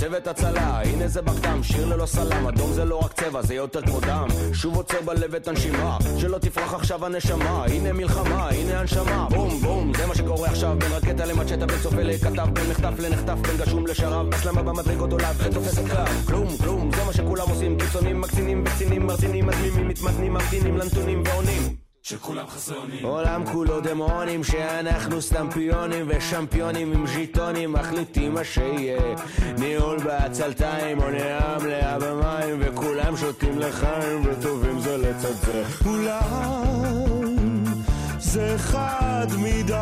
צוות 0.00 0.26
הצלה, 0.26 0.82
הנה 0.82 1.08
זה 1.08 1.22
בכתם, 1.22 1.62
שיר 1.62 1.86
ללא 1.86 2.06
סלם, 2.06 2.46
אדום 2.46 2.72
זה 2.72 2.84
לא 2.84 2.96
רק 2.96 3.12
צבע, 3.12 3.42
זה 3.42 3.54
יותר 3.54 3.82
כמו 3.82 4.00
דם. 4.00 4.26
שוב 4.52 4.76
עוצר 4.76 5.00
בלב 5.00 5.34
את 5.34 5.48
הנשימה, 5.48 5.98
שלא 6.18 6.38
תפרח 6.38 6.74
עכשיו 6.74 7.06
הנשמה, 7.06 7.64
הנה 7.64 7.92
מלחמה, 7.92 8.48
הנה 8.48 8.80
הנשמה, 8.80 9.28
בום 9.30 9.60
בום, 9.60 9.92
זה 9.96 10.06
מה 10.06 10.14
שקורה 10.14 10.48
עכשיו, 10.48 10.76
בין 10.78 10.92
רקטה 10.92 11.24
למצ'טה, 11.24 11.66
בין 11.66 11.78
צופה 11.82 12.02
לכתב, 12.02 12.48
בין 12.52 12.70
מחטף 12.70 12.98
לנחטף, 12.98 13.38
בין 13.42 13.56
גשום 13.56 13.86
לשרב, 13.86 14.34
הסלמה 14.34 14.62
במדרגות 14.62 15.12
עולה, 15.12 15.32
ותופסת 15.36 15.90
קו, 15.90 16.26
כלום, 16.26 16.56
כלום, 16.62 16.90
זה 16.92 17.04
מה 17.04 17.12
שכולם 17.12 17.48
עושים, 17.48 17.78
קיצונים, 17.78 18.20
מקצינים, 18.20 18.64
וקצינים, 18.66 19.06
מרצינים, 19.06 19.46
מדמימים, 19.46 19.88
מתמתנים, 19.88 20.32
ממתינים 20.32 20.76
לנתונים 20.76 21.22
ועונים. 21.26 21.85
עולם 23.02 23.44
כולו 23.52 23.80
דמונים 23.80 24.44
שאנחנו 24.44 25.22
סתם 25.22 25.48
פיונים 25.52 26.06
ושמפיונים 26.08 26.92
עם 26.92 27.06
ז'יטונים 27.06 27.72
מחליטים 27.72 28.34
מה 28.34 28.44
שיהיה. 28.44 29.00
ניהול 29.58 29.98
בעצלתיים 29.98 30.98
עונה 31.02 31.58
מלאה 31.62 31.98
במים 31.98 32.60
וכולם 32.60 33.16
שותים 33.16 33.58
לחיים 33.58 34.22
וטובים 34.24 34.80
זה 34.80 34.96
לצד 34.96 35.32
זה. 35.32 35.64
אולי 35.86 36.20
זה 38.18 38.54
חד 38.58 39.26
מדי, 39.38 39.76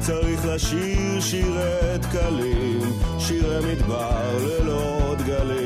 צריך 0.00 0.46
לשיר 0.46 1.20
שירי 1.20 1.98
דקלים, 1.98 2.80
שירי 3.18 3.74
מדבר 3.74 4.38
ללא 4.40 5.14
דגלים. 5.18 5.65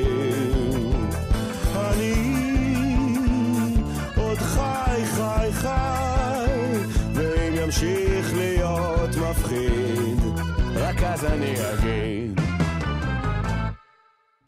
ואם 7.71 7.77
ימשיך 7.77 8.35
להיות 8.35 9.11
מפחיד, 9.17 10.19
רק 10.75 11.03
אז 11.03 11.25
אני 11.25 11.53
אגיד 11.53 12.41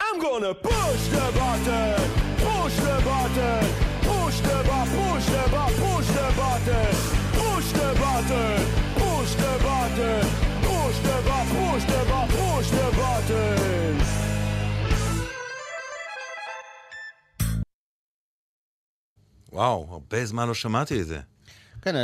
I'm 0.01 0.19
gonna 0.21 0.53
push 0.67 1.03
the 1.15 1.27
button, 1.39 1.99
push 2.43 2.75
the 2.85 2.97
button, 3.07 3.63
push 4.07 4.39
the 4.47 4.57
button, 4.69 4.95
push 4.97 5.27
the 5.35 5.43
button, 5.55 5.79
push 5.79 6.07
the 6.17 6.27
button, 6.39 6.91
push 7.39 7.69
the 7.79 7.89
button, 8.01 8.59
push 8.99 9.33
the 9.41 9.53
button, 9.65 10.23
push 10.67 10.97
the 11.05 11.17
button, 11.27 11.57
push 11.57 11.85
the 11.91 12.01
button, 12.11 12.29
push 12.37 12.69
the 12.77 12.87
button. 12.99 14.03
וואו, 19.51 19.87
הרבה 19.91 20.25
זמן 20.25 20.47
לא 20.47 20.53
שמעתי 20.53 21.01
את 21.01 21.07
זה. 21.07 21.19
כן, 21.81 21.95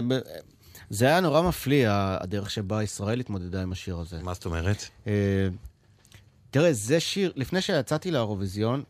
זה 0.90 1.06
היה 1.06 1.20
נורא 1.20 1.42
מפליא, 1.42 1.88
הדרך 1.92 2.50
שבה 2.52 2.84
ישראל 2.84 3.20
התמודדה 3.20 3.62
עם 3.62 3.72
השיר 3.72 3.98
הזה. 3.98 4.20
מה 4.24 4.34
זאת 4.34 4.46
אומרת? 4.46 4.78
אה, 5.08 5.48
תראה, 6.52 6.74
זה 6.74 7.00
שיר, 7.00 7.32
לפני 7.36 7.62
שיצאתי 7.62 8.12
לאירוויזיון, 8.12 8.84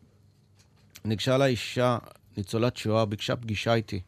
ניגשה 1.06 1.38
לה 1.38 1.46
אישה, 1.46 1.98
ניצולת 2.38 2.78
שואה, 2.78 3.06
ביקשה 3.06 3.36
פגישה 3.36 3.74
איתי. 3.74 4.00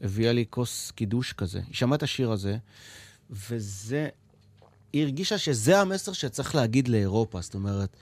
הביאה 0.00 0.32
לי 0.32 0.44
כוס 0.50 0.90
קידוש 0.90 1.32
כזה. 1.32 1.60
היא 1.66 1.74
שמעה 1.74 1.96
את 1.96 2.02
השיר 2.02 2.30
הזה, 2.30 2.56
וזה... 3.30 4.08
היא 4.92 5.02
הרגישה 5.02 5.38
שזה 5.38 5.80
המסר 5.80 6.12
שצריך 6.12 6.54
להגיד 6.54 6.88
לאירופה. 6.88 7.40
זאת 7.40 7.54
אומרת, 7.54 7.96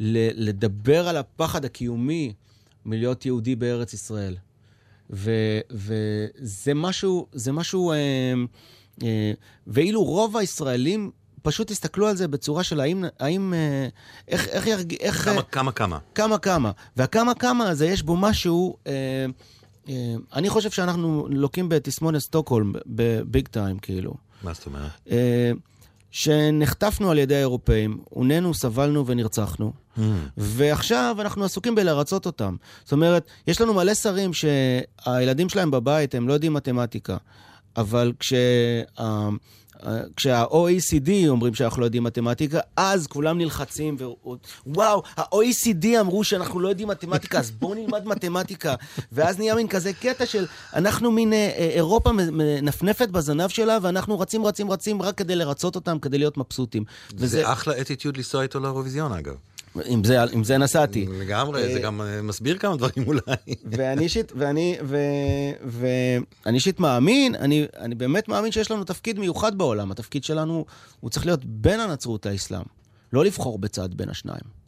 לדבר 0.00 1.08
על 1.08 1.16
הפחד 1.16 1.64
הקיומי 1.64 2.32
מלהיות 2.86 3.26
יהודי 3.26 3.56
בארץ 3.56 3.92
ישראל. 3.92 4.36
וזה 5.12 6.74
משהו, 6.74 7.26
זה 7.32 7.52
משהו, 7.52 7.92
אה, 7.92 7.96
אה, 9.02 9.32
ואילו 9.66 10.04
רוב 10.04 10.36
הישראלים 10.36 11.10
פשוט 11.42 11.70
הסתכלו 11.70 12.06
על 12.08 12.16
זה 12.16 12.28
בצורה 12.28 12.62
של 12.62 12.80
האם, 12.80 13.04
האם, 13.20 13.54
אה, 13.54 13.88
איך, 14.28 14.48
איך 14.48 14.66
ירג... 14.66 14.94
איך... 15.00 15.24
כמה, 15.24 15.36
אה, 15.36 15.42
כמה, 15.42 15.72
כמה. 15.72 15.98
כמה 16.14 16.38
כמה. 16.38 16.70
והכמה 16.96 17.34
כמה 17.34 17.68
הזה, 17.68 17.86
יש 17.86 18.02
בו 18.02 18.16
משהו... 18.16 18.76
אה, 18.86 19.26
אה, 19.88 20.14
אני 20.34 20.48
חושב 20.48 20.70
שאנחנו 20.70 21.26
לוקים 21.30 21.68
בתסמונת 21.68 22.20
סטוקהולם, 22.20 22.72
בביג 22.86 23.48
טיים, 23.48 23.78
כאילו. 23.78 24.14
מה 24.42 24.52
זאת 24.52 24.66
אומרת? 24.66 24.90
אה, 25.10 25.52
שנחטפנו 26.10 27.10
על 27.10 27.18
ידי 27.18 27.36
האירופאים, 27.36 28.02
עוננו, 28.10 28.54
סבלנו 28.54 29.06
ונרצחנו, 29.06 29.72
ועכשיו 30.36 31.16
אנחנו 31.20 31.44
עסוקים 31.44 31.74
בלרצות 31.74 32.26
אותם. 32.26 32.56
זאת 32.84 32.92
אומרת, 32.92 33.26
יש 33.46 33.60
לנו 33.60 33.74
מלא 33.74 33.94
שרים 33.94 34.30
שהילדים 34.32 35.48
שלהם 35.48 35.70
בבית, 35.70 36.14
הם 36.14 36.28
לא 36.28 36.32
יודעים 36.32 36.52
מתמטיקה, 36.52 37.16
אבל 37.76 38.12
כשה... 38.18 38.36
ה- 38.98 39.28
כשה-OECD 40.16 41.10
אומרים 41.28 41.54
שאנחנו 41.54 41.80
לא 41.80 41.86
יודעים 41.86 42.04
מתמטיקה, 42.04 42.60
אז 42.76 43.06
כולם 43.06 43.38
נלחצים, 43.38 43.96
ווואו, 44.66 45.02
ה-OECD 45.16 45.86
אמרו 46.00 46.24
שאנחנו 46.24 46.60
לא 46.60 46.68
יודעים 46.68 46.88
מתמטיקה, 46.88 47.38
אז 47.38 47.50
בואו 47.50 47.74
נלמד 47.74 48.06
מתמטיקה. 48.06 48.74
ואז 49.12 49.38
נהיה 49.38 49.54
מין 49.54 49.68
כזה 49.68 49.92
קטע 49.92 50.26
של, 50.26 50.46
אנחנו 50.74 51.10
מין 51.10 51.32
אה, 51.32 51.38
אה, 51.38 51.68
אירופה 51.74 52.12
מנפנפת 52.12 53.08
בזנב 53.08 53.48
שלה, 53.48 53.78
ואנחנו 53.82 54.18
רצים, 54.18 54.46
רצים, 54.46 54.70
רצים 54.70 55.02
רק 55.02 55.14
כדי 55.14 55.36
לרצות 55.36 55.74
אותם, 55.74 55.98
כדי 55.98 56.18
להיות 56.18 56.36
מבסוטים. 56.36 56.84
זה 57.16 57.52
אחלה 57.52 57.80
אטיטיוד 57.80 58.16
לנסוע 58.16 58.42
איתו 58.42 58.60
לאירוויזיון, 58.60 59.12
אגב. 59.12 59.34
עם 59.84 60.04
זה, 60.04 60.22
עם 60.22 60.44
זה 60.44 60.58
נסעתי. 60.58 61.06
לגמרי, 61.20 61.72
זה 61.72 61.80
גם 61.80 62.00
אה, 62.00 62.22
מסביר 62.22 62.58
כמה 62.58 62.76
דברים 62.76 63.06
אולי. 63.06 63.20
ואני 63.64 64.02
אישית, 64.02 64.32
ואני, 64.36 64.76
ו, 64.84 64.96
ואני 65.64 66.56
אישית 66.56 66.80
מאמין, 66.80 67.34
אני, 67.34 67.66
אני 67.78 67.94
באמת 67.94 68.28
מאמין 68.28 68.52
שיש 68.52 68.70
לנו 68.70 68.84
תפקיד 68.84 69.18
מיוחד 69.18 69.58
בעולם. 69.58 69.90
התפקיד 69.90 70.24
שלנו, 70.24 70.64
הוא 71.00 71.10
צריך 71.10 71.26
להיות 71.26 71.44
בין 71.44 71.80
הנצרות 71.80 72.26
לאסלאם. 72.26 72.62
לא 73.12 73.24
לבחור 73.24 73.58
בצד 73.58 73.94
בין 73.94 74.08
השניים. 74.08 74.62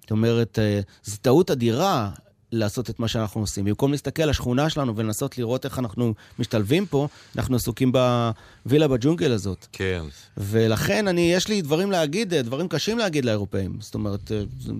זאת 0.00 0.10
אומרת, 0.10 0.58
אה, 0.58 0.80
זו 1.04 1.16
טעות 1.22 1.50
אדירה 1.50 2.10
לעשות 2.52 2.90
את 2.90 3.00
מה 3.00 3.08
שאנחנו 3.08 3.40
עושים. 3.40 3.64
במקום 3.64 3.90
להסתכל 3.90 4.22
על 4.22 4.30
השכונה 4.30 4.70
שלנו 4.70 4.96
ולנסות 4.96 5.38
לראות 5.38 5.64
איך 5.64 5.78
אנחנו 5.78 6.14
משתלבים 6.38 6.86
פה, 6.86 7.08
אנחנו 7.36 7.56
עסוקים 7.56 7.92
בווילה 7.92 8.88
בג'ונגל 8.88 9.32
הזאת. 9.32 9.66
כן. 9.72 10.02
ולכן 10.36 11.08
אני, 11.08 11.32
יש 11.32 11.48
לי 11.48 11.62
דברים 11.62 11.90
להגיד, 11.90 12.34
דברים 12.34 12.68
קשים 12.68 12.98
להגיד 12.98 13.24
לאירופאים. 13.24 13.76
זאת 13.80 13.94
אומרת, 13.94 14.32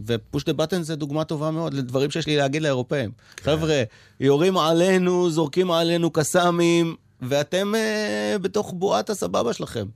ופוש 0.06 0.44
דה 0.44 0.52
בטן 0.52 0.82
זה 0.82 0.96
דוגמה 0.96 1.24
טובה 1.24 1.50
מאוד 1.50 1.74
לדברים 1.74 2.10
שיש 2.10 2.26
לי 2.26 2.36
להגיד 2.36 2.62
לאירופאים. 2.62 3.10
כן. 3.36 3.44
חבר'ה, 3.44 3.82
יורים 4.20 4.58
עלינו, 4.58 5.30
זורקים 5.30 5.70
עלינו 5.70 6.10
קסאמים, 6.10 6.96
ואתם 7.22 7.72
uh, 7.74 8.38
בתוך 8.38 8.74
בועת 8.76 9.10
הסבבה 9.10 9.52
שלכם. 9.52 9.86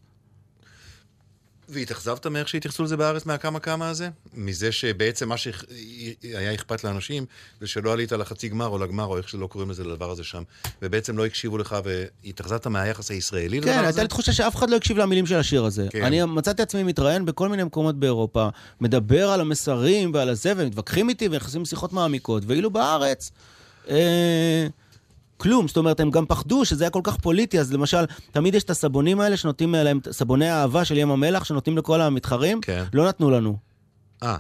והתאכזבת 1.69 2.27
מאיך 2.27 2.49
שהתייחסו 2.49 2.83
לזה 2.83 2.97
בארץ 2.97 3.27
מהכמה 3.27 3.61
כמה 3.61 3.89
הזה? 3.89 4.09
מזה 4.35 4.73
שבעצם 4.73 5.29
מה 5.29 5.37
שהיה 5.37 6.55
אכפת 6.55 6.85
לאנשים 6.85 7.27
זה 7.61 7.67
שלא 7.67 7.93
עלית 7.93 8.13
לחצי 8.13 8.49
גמר 8.49 8.67
או 8.67 8.79
לגמר 8.79 9.05
או 9.05 9.17
איך 9.17 9.29
שלא 9.29 9.47
קוראים 9.47 9.71
לזה 9.71 9.85
לדבר 9.85 10.11
הזה 10.11 10.25
שם, 10.25 10.43
ובעצם 10.83 11.19
לא 11.19 11.27
הקשיבו 11.27 11.59
לך 11.59 11.77
והתאכזבת 11.85 12.67
מהיחס 12.67 13.11
הישראלי 13.11 13.61
לדבר 13.61 13.71
כן, 13.71 13.71
הזה? 13.71 13.81
כן, 13.81 13.87
הייתה 13.87 14.03
לי 14.03 14.09
תחושה 14.09 14.33
שאף 14.33 14.57
אחד 14.57 14.71
לא 14.71 14.77
הקשיב 14.77 14.99
למילים 14.99 15.27
של 15.27 15.37
השיר 15.37 15.65
הזה. 15.65 15.87
כן. 15.91 16.05
אני 16.05 16.25
מצאתי 16.25 16.63
עצמי 16.63 16.83
מתראיין 16.83 17.25
בכל 17.25 17.49
מיני 17.49 17.65
מקומות 17.65 17.99
באירופה, 17.99 18.49
מדבר 18.81 19.31
על 19.31 19.41
המסרים 19.41 20.15
ועל 20.15 20.29
הזה, 20.29 20.53
ומתווכחים 20.57 21.09
איתי 21.09 21.29
ונכנסים 21.31 21.63
לשיחות 21.63 21.93
מעמיקות, 21.93 22.43
ואילו 22.47 22.71
בארץ... 22.71 23.31
אה... 23.91 24.67
כלום. 25.37 25.69
זאת 25.69 25.77
אומרת, 25.77 26.01
הם 26.01 26.11
גם 26.11 26.27
פחדו 26.27 26.65
שזה 26.65 26.85
היה 26.85 26.91
כל 26.91 27.01
כך 27.05 27.17
פוליטי, 27.17 27.61
אז 27.61 27.73
למשל, 27.73 28.05
תמיד 28.33 28.55
יש 28.55 28.65
את 28.65 28.71
הסבונים 28.71 29.21
האלה 29.21 29.37
שנותנים 29.37 29.75
להם, 29.75 30.01
סבוני 30.11 30.49
האהבה 30.49 30.85
של 30.85 30.97
ים 30.97 31.11
המלח, 31.11 31.45
שנותנים 31.45 31.79
לכל 31.79 32.01
המתחרים, 32.01 32.61
כן. 32.61 32.85
לא 32.93 33.09
נתנו 33.09 33.31
לנו. 33.31 33.57
אה. 34.23 34.37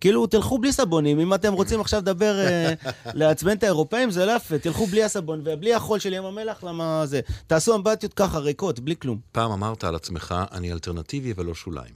כאילו, 0.00 0.26
תלכו 0.26 0.58
בלי 0.58 0.72
סבונים, 0.72 1.20
אם 1.20 1.34
אתם 1.34 1.52
רוצים 1.52 1.80
עכשיו 1.80 2.00
לדבר, 2.00 2.40
אה, 2.40 2.72
לעצבן 3.20 3.52
את 3.56 3.62
האירופאים, 3.62 4.10
זה 4.10 4.26
לא 4.26 4.32
יפה, 4.32 4.58
תלכו 4.58 4.86
בלי 4.86 5.04
הסבון 5.04 5.40
ובלי 5.44 5.74
החול 5.74 5.98
של 5.98 6.12
ים 6.12 6.24
המלח, 6.24 6.64
למה 6.64 7.06
זה? 7.06 7.20
תעשו 7.46 7.74
אמבטיות 7.74 8.14
ככה, 8.14 8.38
ריקות, 8.38 8.80
בלי 8.80 8.96
כלום. 8.96 9.18
פעם 9.32 9.50
אמרת 9.50 9.84
על 9.84 9.94
עצמך, 9.94 10.34
אני 10.52 10.72
אלטרנטיבי 10.72 11.32
ולא 11.36 11.54
שוליים. 11.54 11.94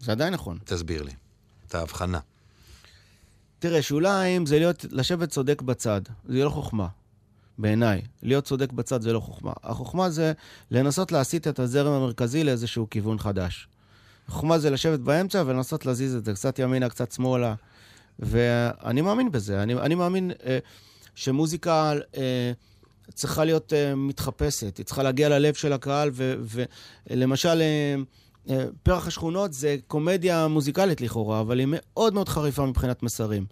זה 0.00 0.12
עדיין 0.12 0.34
נכון. 0.34 0.58
תסביר 0.64 1.02
לי, 1.02 1.12
את 1.66 1.74
ההבחנה. 1.74 2.18
תראה, 3.58 3.82
שוליים 3.82 4.46
זה 4.46 4.58
להיות, 4.58 4.84
לשבת 4.90 5.28
צודק 5.28 5.62
בצד, 5.62 6.00
זה 6.28 6.44
לא 6.44 6.50
חוכמה, 6.50 6.86
בעיניי. 7.58 8.02
להיות 8.22 8.44
צודק 8.44 8.72
בצד 8.72 9.02
זה 9.02 9.12
לא 9.12 9.20
חוכמה. 9.20 9.52
החוכמה 9.62 10.10
זה 10.10 10.32
לנסות 10.70 11.12
להסיט 11.12 11.48
את 11.48 11.58
הזרם 11.58 11.92
המרכזי 11.92 12.44
לאיזשהו 12.44 12.90
כיוון 12.90 13.18
חדש. 13.18 13.68
החוכמה 14.28 14.58
זה 14.58 14.70
לשבת 14.70 15.00
באמצע 15.00 15.42
ולנסות 15.46 15.86
להזיז 15.86 16.14
את 16.14 16.24
זה 16.24 16.32
קצת 16.34 16.58
ימינה, 16.58 16.88
קצת 16.88 17.12
שמאלה. 17.12 17.54
ואני 18.18 19.00
מאמין 19.00 19.30
בזה. 19.32 19.62
אני, 19.62 19.74
אני 19.74 19.94
מאמין 19.94 20.30
אה, 20.46 20.58
שמוזיקה 21.14 21.92
אה, 22.16 22.52
צריכה 23.14 23.44
להיות 23.44 23.72
אה, 23.72 23.94
מתחפשת, 23.94 24.76
היא 24.76 24.86
צריכה 24.86 25.02
להגיע 25.02 25.28
ללב 25.28 25.54
של 25.54 25.72
הקהל, 25.72 26.10
ולמשל... 26.14 27.60
אה, 27.60 27.94
פרח 28.82 29.06
השכונות 29.06 29.52
זה 29.52 29.76
קומדיה 29.86 30.48
מוזיקלית 30.48 31.00
לכאורה, 31.00 31.40
אבל 31.40 31.58
היא 31.58 31.66
מאוד 31.70 32.14
מאוד 32.14 32.28
חריפה 32.28 32.66
מבחינת 32.66 33.02
מסרים. 33.02 33.46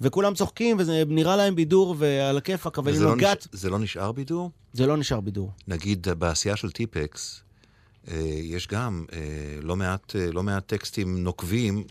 וכולם 0.00 0.34
צוחקים, 0.34 0.76
וזה 0.78 1.02
נראה 1.06 1.36
להם 1.36 1.54
בידור 1.54 1.94
ועל 1.98 2.38
הכיפאק, 2.38 2.78
אבל 2.78 2.92
היא 2.92 3.00
נוגעת... 3.00 3.46
לא 3.46 3.52
נש... 3.52 3.60
זה 3.60 3.70
לא 3.70 3.78
נשאר 3.78 4.12
בידור? 4.12 4.50
זה 4.72 4.86
לא 4.86 4.96
נשאר 4.96 5.20
בידור. 5.20 5.50
נגיד, 5.68 6.08
בעשייה 6.08 6.56
של 6.56 6.70
טיפקס, 6.70 7.42
אה, 8.10 8.16
יש 8.42 8.68
גם 8.68 9.04
אה, 9.12 9.18
לא 9.62 9.76
מעט, 9.76 10.16
לא 10.32 10.42
מעט 10.42 10.66
טקסטים 10.66 11.24
נוקבים 11.24 11.84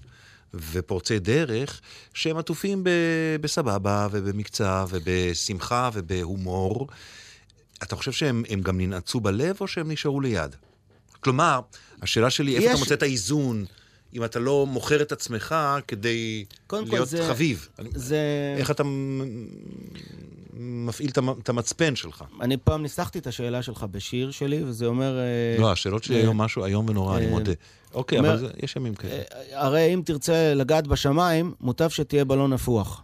ופורצי 0.54 1.20
דרך, 1.20 1.82
שהם 2.14 2.38
עטופים 2.38 2.84
בסבבה 3.42 4.08
ובמקצב 4.12 4.90
ובשמחה 4.92 5.90
ובהומור. 5.94 6.88
אתה 7.84 7.96
חושב 7.96 8.12
שהם 8.12 8.62
גם 8.64 8.82
ננעצו 8.82 9.20
בלב 9.20 9.58
או 9.62 9.68
שהם 9.68 9.92
נשארו 9.92 10.22
ליד? 10.22 10.56
כלומר, 11.22 11.60
השאלה 12.02 12.30
שלי, 12.30 12.56
איפה 12.56 12.66
יש... 12.66 12.72
אתה 12.72 12.80
מוצא 12.80 12.94
את 12.94 13.04
האיזון? 13.04 13.66
אם 14.14 14.24
אתה 14.24 14.40
לא 14.40 14.66
מוכר 14.68 15.02
את 15.02 15.12
עצמך 15.12 15.56
כדי 15.88 16.46
להיות 16.72 17.08
זה, 17.08 17.28
חביב. 17.28 17.68
זה... 17.96 18.20
איך 18.58 18.72
אתה 18.72 18.84
מפעיל 20.54 21.10
את 21.44 21.50
המצפן 21.50 21.96
שלך? 21.96 22.24
אני 22.42 22.58
פעם 22.58 22.82
ניסחתי 22.82 23.20
את 23.20 23.28
השאלה 23.28 23.64
שלך 23.64 23.86
בשיר 23.92 24.32
שלי, 24.32 24.64
וזה 24.64 24.86
אומר... 24.86 25.20
אה, 25.20 25.62
לא, 25.62 25.72
השאלות 25.72 26.04
שלי 26.04 26.16
היום 26.16 26.38
משהו 26.38 26.66
איום 26.66 26.90
ונורא, 26.90 27.18
אני 27.18 27.26
אה, 27.26 27.32
מודה. 27.32 27.52
אוקיי, 27.94 28.20
אבל 28.20 28.52
יש 28.64 28.76
ימים 28.76 28.96
כאלה. 28.96 29.14
אה, 29.14 29.22
הרי 29.52 29.94
אם 29.94 30.02
תרצה 30.06 30.54
לגעת 30.54 30.88
בשמיים, 30.88 31.54
מוטב 31.62 31.90
שתהיה 31.90 32.26
בלון 32.26 32.54
נפוח. 32.54 33.04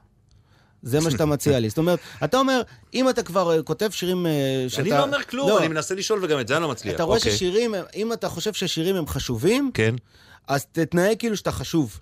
זה 0.84 1.00
מה 1.00 1.12
שאתה 1.12 1.26
מציע 1.26 1.60
לי. 1.60 1.70
זאת 1.70 1.78
אומרת, 1.78 2.00
אתה 2.24 2.38
אומר, 2.38 2.62
אם 2.94 3.10
אתה 3.10 3.24
כבר 3.24 3.58
אה, 3.58 3.64
כותב 3.64 3.90
שירים 3.92 4.26
אה, 4.26 4.66
שאתה... 4.68 4.82
אני 4.82 4.90
לא 4.90 5.04
אומר 5.04 5.24
כלום, 5.24 5.50
לא. 5.50 5.60
אני 5.60 5.68
מנסה 5.68 5.96
לשאול 5.96 6.20
וגם 6.24 6.40
את 6.40 6.48
זה 6.48 6.56
אני 6.56 6.64
לא 6.64 6.70
מצליח. 6.70 6.96
אתה 6.96 7.04
רואה 7.04 7.18
אוקיי. 7.18 7.32
ששירים, 7.32 7.76
אם 7.96 8.14
אתה 8.14 8.30
חושב 8.30 8.54
ששירים 8.54 8.96
הם 8.96 9.08
חשובים, 9.08 9.72
כן. 9.74 9.96
אז 10.48 10.66
תתנהג 10.66 11.20
כאילו 11.20 11.38
שאתה 11.38 11.52
חשוב. 11.52 12.00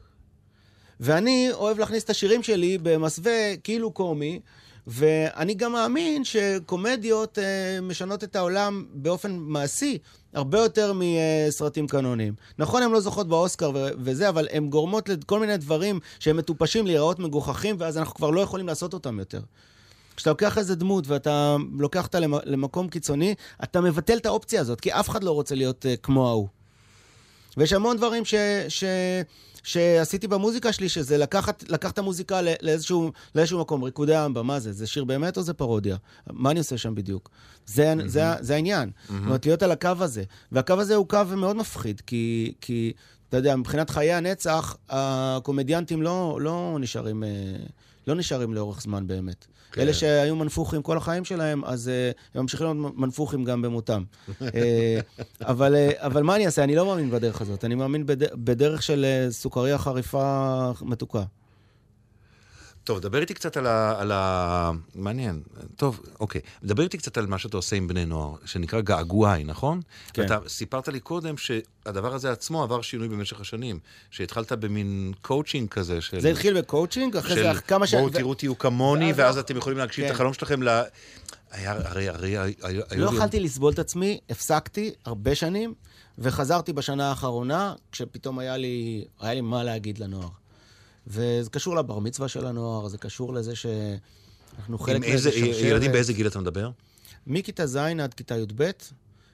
ואני 1.00 1.50
אוהב 1.54 1.80
להכניס 1.80 2.04
את 2.04 2.10
השירים 2.10 2.44
שלי 2.44 2.78
במסווה 2.82 3.58
כאילו 3.64 3.92
קומי, 3.92 4.40
ואני 4.88 5.54
גם 5.54 5.72
מאמין 5.72 6.24
שקומדיות 6.24 7.38
uh, 7.38 7.82
משנות 7.82 8.24
את 8.24 8.36
העולם 8.36 8.86
באופן 8.94 9.36
מעשי 9.36 9.98
הרבה 10.34 10.60
יותר 10.60 10.94
מסרטים 10.96 11.88
קנוניים. 11.88 12.34
נכון, 12.58 12.84
הן 12.84 12.92
לא 12.92 13.00
זוכות 13.00 13.28
באוסקר 13.28 13.72
ו- 13.74 13.90
וזה, 13.98 14.30
אבל 14.30 14.48
הן 14.52 14.70
גורמות 14.70 15.10
לכל 15.10 15.40
מיני 15.40 15.58
דברים 15.58 16.00
שהם 16.20 16.38
מטופשים 16.38 16.88
להיראות 16.88 17.20
מגוחכים, 17.20 17.76
ואז 17.80 17.98
אנחנו 17.98 18.16
כבר 18.16 18.30
לא 18.30 18.42
יכולים 18.42 18.68
לעשות 18.68 18.94
אותם 18.94 19.20
יותר. 19.20 19.42
כשאתה 20.16 20.30
לוקח 20.30 20.58
איזה 20.58 20.76
דמות 20.76 21.08
ואתה 21.08 21.56
לוקח 21.80 22.06
אותה 22.06 22.20
למקום 22.20 22.90
קיצוני, 22.90 23.36
אתה 23.64 23.82
מבטל 23.82 24.18
את 24.18 24.26
האופציה 24.26 24.62
הזאת, 24.62 24.82
כי 24.82 24.92
אף 24.92 25.10
אחד 25.10 25.24
לא 25.24 25.32
רוצה 25.32 25.56
להיות 25.56 25.86
uh, 25.86 26.02
כמו 26.04 26.28
ההוא. 26.30 26.48
ויש 27.58 27.74
המון 27.74 27.98
דברים 27.98 28.26
ש... 28.26 28.36
ש... 28.68 28.84
שעשיתי 29.66 30.28
במוזיקה 30.28 30.74
שלי, 30.74 30.90
שזה 30.90 31.18
לקחת, 31.18 31.64
לקחת 31.70 31.94
את 31.94 32.00
המוזיקה 32.00 32.42
לאיזשהו, 32.42 33.12
לאיזשהו 33.36 33.60
מקום, 33.60 33.84
ריקודי 33.84 34.26
אמבה, 34.26 34.44
מה 34.44 34.60
זה? 34.60 34.74
זה 34.74 34.88
שיר 34.88 35.04
באמת 35.04 35.38
או 35.38 35.42
זה 35.42 35.54
פרודיה? 35.54 35.98
מה 36.30 36.52
אני 36.52 36.60
עושה 36.60 36.78
שם 36.78 36.96
בדיוק? 36.96 37.30
זה, 37.66 37.94
mm-hmm. 37.94 38.08
זה, 38.08 38.24
זה 38.40 38.56
העניין. 38.56 38.90
Mm-hmm. 38.90 39.12
זאת 39.14 39.26
אומרת, 39.26 39.46
להיות 39.46 39.64
על 39.64 39.72
הקו 39.72 39.92
הזה. 40.00 40.24
והקו 40.52 40.74
הזה 40.74 40.96
הוא 40.96 41.08
קו 41.08 41.20
מאוד 41.38 41.56
מפחיד, 41.56 42.02
כי, 42.08 42.54
כי 42.62 42.94
אתה 43.30 43.38
יודע, 43.38 43.56
מבחינת 43.56 43.90
חיי 43.90 44.14
הנצח, 44.14 44.78
הקומדיאנטים 44.90 46.02
לא, 46.02 46.38
לא 46.42 46.78
נשארים... 46.80 47.24
לא 48.08 48.16
נשארים 48.16 48.54
לאורך 48.54 48.82
זמן 48.82 49.08
באמת. 49.08 49.46
כן. 49.72 49.82
אלה 49.82 49.94
שהיו 49.94 50.36
מנפוחים 50.36 50.82
כל 50.82 50.98
החיים 50.98 51.26
שלהם, 51.26 51.66
אז 51.66 51.88
uh, 52.14 52.18
הם 52.36 52.42
ממשיכים 52.42 52.66
להיות 52.66 52.96
מנפוחים 52.98 53.44
גם 53.44 53.62
במותם. 53.62 54.04
uh, 54.30 54.34
אבל, 55.42 55.76
uh, 55.76 55.94
אבל 55.98 56.24
מה 56.24 56.36
אני 56.36 56.46
אעשה? 56.46 56.64
אני 56.64 56.76
לא 56.76 56.86
מאמין 56.86 57.12
בדרך 57.12 57.42
הזאת. 57.42 57.66
אני 57.66 57.76
מאמין 57.76 58.06
בד... 58.06 58.44
בדרך 58.44 58.84
של 58.84 59.06
uh, 59.06 59.32
סוכריה 59.32 59.78
חריפה 59.78 60.72
מתוקה. 60.82 61.24
טוב, 62.86 63.00
דבר 63.00 63.22
איתי 63.22 63.34
קצת 63.34 63.58
על 63.58 63.68
ה... 63.68 64.00
על 64.00 64.12
ה... 64.12 64.72
מעניין. 64.96 65.42
טוב, 65.76 66.02
אוקיי. 66.20 66.42
דבר 66.64 66.84
איתי 66.84 66.98
קצת 66.98 67.18
על 67.18 67.26
מה 67.26 67.38
שאתה 67.38 67.58
עושה 67.58 67.76
עם 67.76 67.88
בני 67.88 68.06
נוער, 68.06 68.36
שנקרא 68.46 68.82
געגועי, 68.82 69.44
נכון? 69.44 69.82
כן. 70.14 70.22
ואתה 70.22 70.38
סיפרת 70.48 70.88
לי 70.88 71.00
קודם 71.00 71.36
שהדבר 71.38 72.14
הזה 72.14 72.32
עצמו 72.32 72.64
עבר 72.64 72.82
שינוי 72.82 73.08
במשך 73.08 73.42
השנים. 73.42 73.80
שהתחלת 74.12 74.52
במין 74.52 75.14
קואוצ'ינג 75.22 75.70
כזה 75.70 76.02
של... 76.02 76.20
זה 76.20 76.30
התחיל 76.30 76.62
בקואוצ'ינג, 76.62 77.18
אחרי 77.18 77.36
זה 77.36 77.62
כמה 77.62 77.88
ש... 77.88 77.94
בואו 77.94 78.10
תראו, 78.10 78.34
תהיו 78.34 78.58
כמוני, 78.58 79.14
ואז 79.16 79.38
אתם 79.38 79.58
יכולים 79.58 79.78
להגשים 79.78 80.06
את 80.06 80.10
כן. 80.10 80.16
החלום 80.16 80.34
שלכם 80.34 80.64
ל... 80.64 80.82
היה, 81.52 81.72
הרי, 81.72 82.10
הרי, 82.10 82.38
היו... 82.62 82.82
לא 82.92 83.10
יכלתי 83.16 83.40
לסבול 83.40 83.74
את 83.74 83.80
עצמי, 83.80 84.20
הפסקתי 84.30 84.94
הרבה 85.06 85.36
שנים, 85.36 85.74
וחזרתי 86.18 86.74
בשנה 86.74 87.10
האחרונה, 87.10 87.74
כשפתאום 87.92 88.40
היה 88.40 88.58
לי, 88.58 89.06
היה 89.20 89.34
לי 89.34 89.42
מה 89.42 89.64
להגיד 89.64 89.98
לנוער. 89.98 90.30
וזה 91.08 91.50
קשור 91.50 91.76
לבר 91.76 92.00
מצווה 92.00 92.28
של 92.28 92.46
הנוער, 92.46 92.88
זה 92.88 92.98
קשור 92.98 93.34
לזה 93.34 93.54
שאנחנו 93.56 94.78
חלק 94.80 95.00
מאיזה 95.00 95.32
שרשרת. 95.32 95.64
ילדים 95.66 95.92
באיזה 95.92 96.14
גיל 96.14 96.28
אתה 96.28 96.40
מדבר? 96.40 96.70
מכיתה 97.28 97.66
ז' 97.66 97.76
עד 97.78 98.14
כיתה 98.14 98.38
י"ב. 98.38 98.72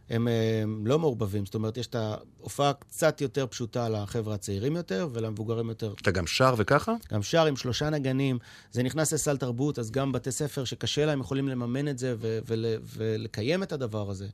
הם, 0.10 0.28
הם 0.64 0.88
לא 0.88 1.00
מעורבבים, 1.00 1.46
זאת 1.46 1.56
אומרת, 1.56 1.78
יש 1.78 1.88
את 1.88 1.96
ההופעה 1.96 2.74
קצת 2.74 3.22
יותר 3.22 3.48
פשוטה 3.48 3.90
לחבר'ה 3.90 4.36
הצעירים 4.36 4.76
יותר 4.76 5.08
ולמבוגרים 5.14 5.70
יותר. 5.70 5.94
אתה 6.02 6.12
גם 6.12 6.28
שר 6.28 6.54
וככה? 6.58 6.94
גם 7.14 7.24
שר 7.24 7.46
עם 7.46 7.56
שלושה 7.56 7.90
נגנים. 7.90 8.40
זה 8.72 8.84
נכנס 8.84 9.14
לסל 9.14 9.38
תרבות, 9.38 9.80
אז 9.80 9.92
גם 9.92 10.12
בתי 10.12 10.32
ספר 10.32 10.64
שקשה 10.64 11.06
להם 11.06 11.20
יכולים 11.20 11.48
לממן 11.48 11.88
את 11.88 11.98
זה 11.98 12.16
ו- 12.20 12.40
ול- 12.48 12.66
ולקיים 12.96 13.64
את 13.64 13.72
הדבר 13.72 14.10
הזה. 14.10 14.28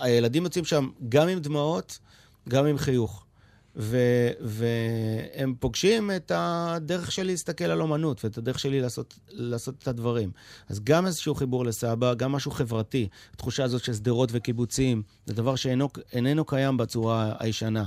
והילדים 0.00 0.44
יוצאים 0.44 0.64
שם 0.64 0.88
גם 1.08 1.28
עם 1.28 1.38
דמעות, 1.38 1.98
גם 2.48 2.66
עם 2.66 2.78
חיוך. 2.78 3.24
והם 3.76 5.54
פוגשים 5.60 6.10
את 6.16 6.32
הדרך 6.34 7.12
שלי 7.12 7.26
להסתכל 7.26 7.64
על 7.64 7.80
אומנות 7.80 8.24
ואת 8.24 8.38
הדרך 8.38 8.58
שלי 8.58 8.80
לעשות, 8.80 9.18
לעשות 9.28 9.74
את 9.82 9.88
הדברים. 9.88 10.30
אז 10.68 10.80
גם 10.84 11.06
איזשהו 11.06 11.34
חיבור 11.34 11.64
לסבא, 11.64 12.14
גם 12.14 12.32
משהו 12.32 12.50
חברתי. 12.50 13.08
התחושה 13.34 13.64
הזאת 13.64 13.84
של 13.84 13.94
שדרות 13.94 14.28
וקיבוצים, 14.32 15.02
זה 15.26 15.34
דבר 15.34 15.56
שאיננו 15.56 16.44
קיים 16.44 16.76
בצורה 16.76 17.34
הישנה. 17.38 17.84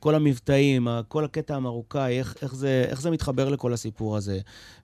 כל 0.00 0.14
המבטאים, 0.14 0.88
כל 1.08 1.24
הקטע 1.24 1.56
המרוקאי, 1.56 2.18
איך, 2.18 2.34
איך, 2.42 2.54
זה, 2.54 2.84
איך 2.88 3.00
זה 3.00 3.10
מתחבר 3.10 3.48
לכל 3.48 3.72
הסיפור 3.72 4.16
הזה. 4.16 4.38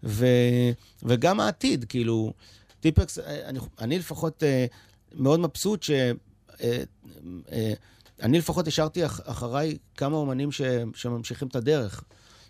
ו- 0.05 0.71
וגם 1.03 1.41
העתיד, 1.41 1.85
כאילו, 1.85 2.33
טיפקס, 2.81 3.19
אני, 3.19 3.59
אני 3.81 3.99
לפחות 3.99 4.43
אה, 4.43 4.67
מאוד 5.15 5.41
מבסוט 5.41 5.83
ש... 5.83 5.91
אני 8.25 8.39
לפחות 8.39 8.69
השארתי 8.69 9.07
אח, 9.07 9.21
אחריי 9.25 9.77
כמה 9.97 10.17
אומנים 10.17 10.53
ש, 10.53 10.61
שממשיכים 10.95 11.49
את 11.49 11.57
הדרך. 11.57 12.05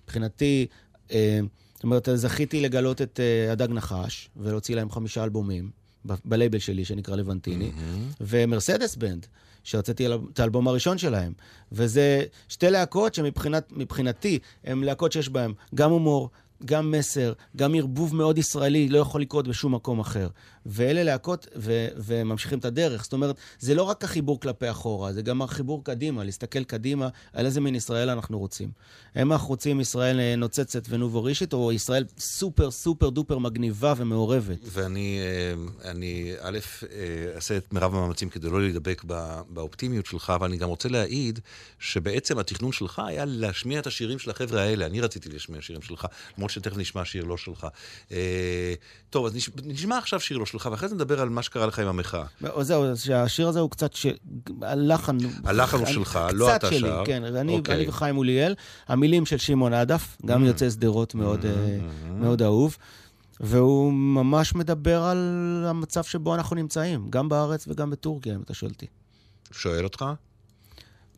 מבחינתי, 0.05 0.66
אה, 1.11 1.41
זאת 1.75 1.85
אומרת, 1.85 2.09
זכיתי 2.14 2.61
לגלות 2.61 3.03
את 3.03 3.20
אה, 3.20 3.53
הדג 3.53 3.68
נחש 3.70 4.31
ולהוציא 4.37 4.77
להם 4.77 4.91
חמישה 4.91 5.25
אלבומים 5.25 5.70
ב- 6.07 6.14
בלייבל 6.25 6.59
שלי, 6.59 6.85
שנקרא 6.85 7.16
לבנטיני, 7.16 7.70
mm-hmm. 7.70 8.14
ומרסדס 8.20 8.97
בנד. 8.97 9.27
שהוצאתי 9.64 10.07
את 10.33 10.41
האלבום 10.41 10.68
הראשון 10.68 10.99
שלהם. 10.99 11.33
וזה 11.72 12.25
שתי 12.49 12.70
להקות 12.70 13.14
שמבחינתי 13.14 14.39
הן 14.64 14.85
להקות 14.85 15.12
שיש 15.12 15.29
בהן 15.29 15.53
גם 15.75 15.91
הומור, 15.91 16.31
גם 16.64 16.90
מסר, 16.90 17.32
גם 17.56 17.74
ערבוב 17.74 18.14
מאוד 18.14 18.38
ישראלי, 18.38 18.88
לא 18.88 18.98
יכול 18.98 19.20
לקרות 19.20 19.48
בשום 19.48 19.74
מקום 19.74 20.00
אחר. 20.00 20.28
ואלה 20.66 21.02
להקות, 21.02 21.46
ו- 21.56 21.88
וממשיכים 21.96 22.58
את 22.58 22.64
הדרך. 22.64 23.02
זאת 23.02 23.12
אומרת, 23.12 23.36
זה 23.58 23.74
לא 23.74 23.82
רק 23.82 24.04
החיבור 24.04 24.40
כלפי 24.40 24.70
אחורה, 24.70 25.12
זה 25.12 25.22
גם 25.22 25.42
החיבור 25.42 25.84
קדימה, 25.84 26.24
להסתכל 26.24 26.64
קדימה 26.64 27.08
על 27.32 27.46
איזה 27.46 27.60
מין 27.60 27.74
ישראל 27.74 28.10
אנחנו 28.10 28.38
רוצים. 28.38 28.70
האם 29.14 29.32
אנחנו 29.32 29.48
רוצים 29.48 29.80
ישראל 29.80 30.20
אה, 30.20 30.36
נוצצת 30.36 30.82
ונובורישית, 30.88 31.52
או 31.52 31.72
ישראל 31.72 32.04
סופר 32.18 32.70
סופר 32.70 33.08
דופר 33.10 33.38
מגניבה 33.38 33.94
ומעורבת? 33.96 34.58
ואני, 34.64 35.18
אה, 35.20 35.90
אני, 35.90 36.32
א', 36.40 36.58
אה, 36.92 37.34
אעשה 37.34 37.56
את 37.56 37.72
מירב 37.72 37.94
המאמצים 37.94 38.28
כדי 38.28 38.50
לא 38.50 38.62
להידבק 38.62 39.04
באופטימיות 39.48 40.06
שלך, 40.06 40.32
אבל 40.36 40.48
אני 40.48 40.56
גם 40.56 40.68
רוצה 40.68 40.88
להעיד 40.88 41.40
שבעצם 41.78 42.38
התכנון 42.38 42.72
שלך 42.72 43.02
היה 43.06 43.24
להשמיע 43.24 43.78
את 43.78 43.86
השירים 43.86 44.18
של 44.18 44.30
החבר'ה 44.30 44.62
האלה. 44.62 44.86
אני 44.86 45.00
רציתי 45.00 45.28
להשמיע 45.28 45.62
שירים 45.62 45.82
שלך, 45.82 46.06
למרות 46.38 46.50
שתכף 46.55 46.76
נשמע 46.76 47.05
שיר 47.05 47.24
לא 47.24 47.36
שלך. 47.36 47.66
טוב, 49.11 49.26
אז 49.26 49.36
נשמע 49.64 49.98
עכשיו 49.98 50.20
שיר 50.20 50.38
לא 50.38 50.46
שלך, 50.46 50.68
ואחרי 50.70 50.88
זה 50.88 50.94
נדבר 50.94 51.20
על 51.20 51.28
מה 51.28 51.42
שקרה 51.42 51.66
לך 51.66 51.78
עם 51.78 51.88
המחאה. 51.88 52.24
זהו, 52.61 52.84
שהשיר 52.96 53.48
הזה 53.48 53.61
הוא 53.61 53.70
קצת, 53.70 53.92
ש... 53.94 54.07
הלחן... 54.62 55.16
הלחן 55.44 55.78
הוא 55.78 55.86
שלך, 55.86 56.18
לא 56.32 56.57
אתה 56.57 56.66
שר. 56.66 56.68
קצת 56.68 56.78
שלי, 56.78 56.90
כן. 57.05 57.24
אני, 57.24 57.57
אוקיי. 57.57 57.74
אני 57.74 57.88
וחיים 57.88 58.16
אוליאל. 58.16 58.55
המילים 58.88 59.26
של 59.26 59.38
שמעון 59.38 59.72
עדף, 59.72 60.16
גם 60.26 60.44
mm. 60.44 60.46
יוצא 60.46 60.70
שדרות 60.70 61.14
מאוד, 61.14 61.42
mm-hmm. 61.42 62.09
מאוד 62.11 62.42
אהוב. 62.42 62.76
והוא 63.40 63.92
ממש 63.92 64.55
מדבר 64.55 65.02
על 65.02 65.64
המצב 65.68 66.05
שבו 66.05 66.34
אנחנו 66.34 66.57
נמצאים, 66.57 67.11
גם 67.11 67.28
בארץ 67.28 67.68
וגם 67.68 67.90
בטורקיה, 67.90 68.34
אם 68.34 68.42
אתה 68.42 68.55
שואל 68.55 68.70
אותי. 68.70 68.86
שואל 69.52 69.84
אותך? 69.84 70.05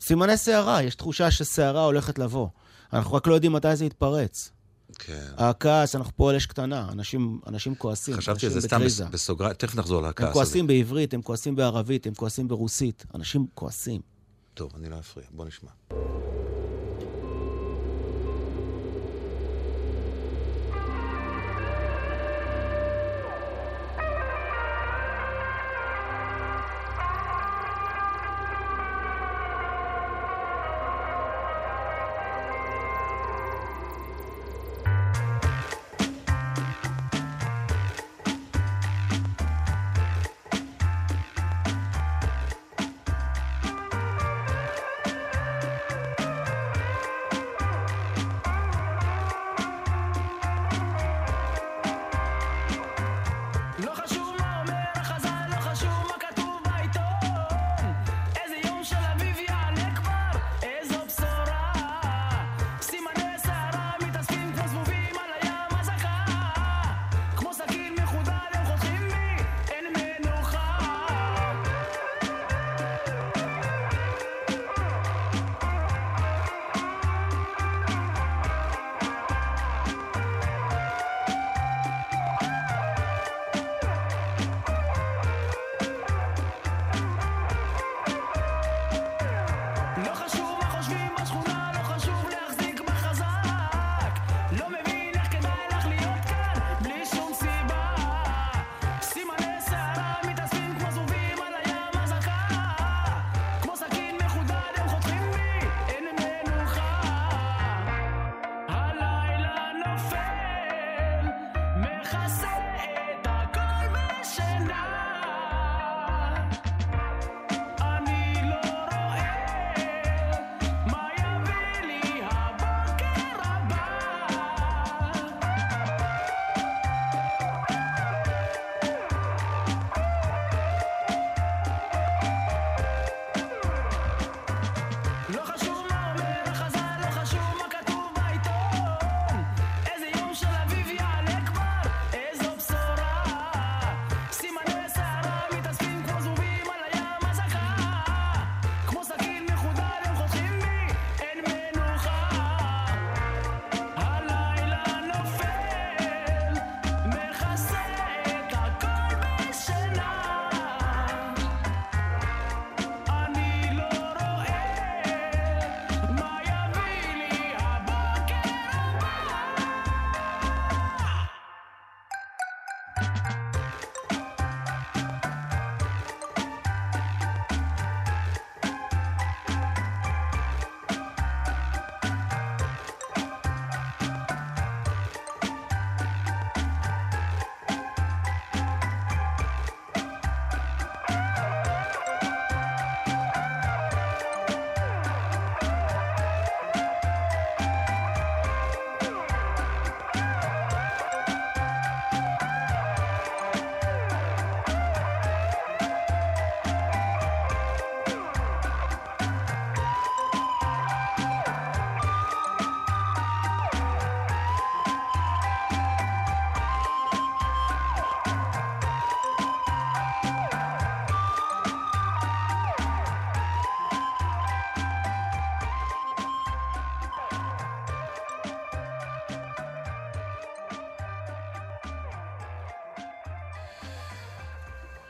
סימני 0.00 0.36
סערה, 0.36 0.82
יש 0.82 0.94
תחושה 0.94 1.30
שסערה 1.30 1.84
הולכת 1.84 2.18
לבוא. 2.18 2.48
אנחנו 2.92 3.14
רק 3.14 3.26
לא 3.26 3.34
יודעים 3.34 3.52
מתי 3.52 3.76
זה 3.76 3.84
יתפרץ. 3.84 4.50
כן. 4.98 5.28
הכעס, 5.36 5.96
אנחנו 5.96 6.12
פה 6.16 6.30
על 6.30 6.36
אש 6.36 6.46
קטנה, 6.46 6.88
אנשים, 6.92 7.40
אנשים 7.46 7.74
כועסים, 7.74 8.14
חשבתי 8.16 8.40
שזה 8.40 8.60
סתם 8.60 8.80
בסוגריים, 9.10 9.54
תכף 9.54 9.74
נחזור 9.74 10.02
לכעס 10.02 10.20
הזה. 10.20 10.28
הם 10.28 10.32
כועסים 10.32 10.64
הזה. 10.64 10.74
בעברית, 10.74 11.14
הם 11.14 11.22
כועסים 11.22 11.56
בערבית, 11.56 12.06
הם 12.06 12.14
כועסים 12.14 12.48
ברוסית. 12.48 13.04
אנשים 13.14 13.46
כועסים. 13.54 14.00
טוב, 14.54 14.72
אני 14.76 14.88
לא 14.88 14.98
אפריע, 14.98 15.26
בוא 15.30 15.44
נשמע. 15.46 15.70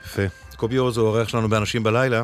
יפה. 0.07 0.23
קובי 0.57 0.79
אורז 0.79 0.97
הוא 0.97 1.07
האורח 1.07 1.29
שלנו 1.29 1.49
באנשים 1.49 1.83
בלילה. 1.83 2.23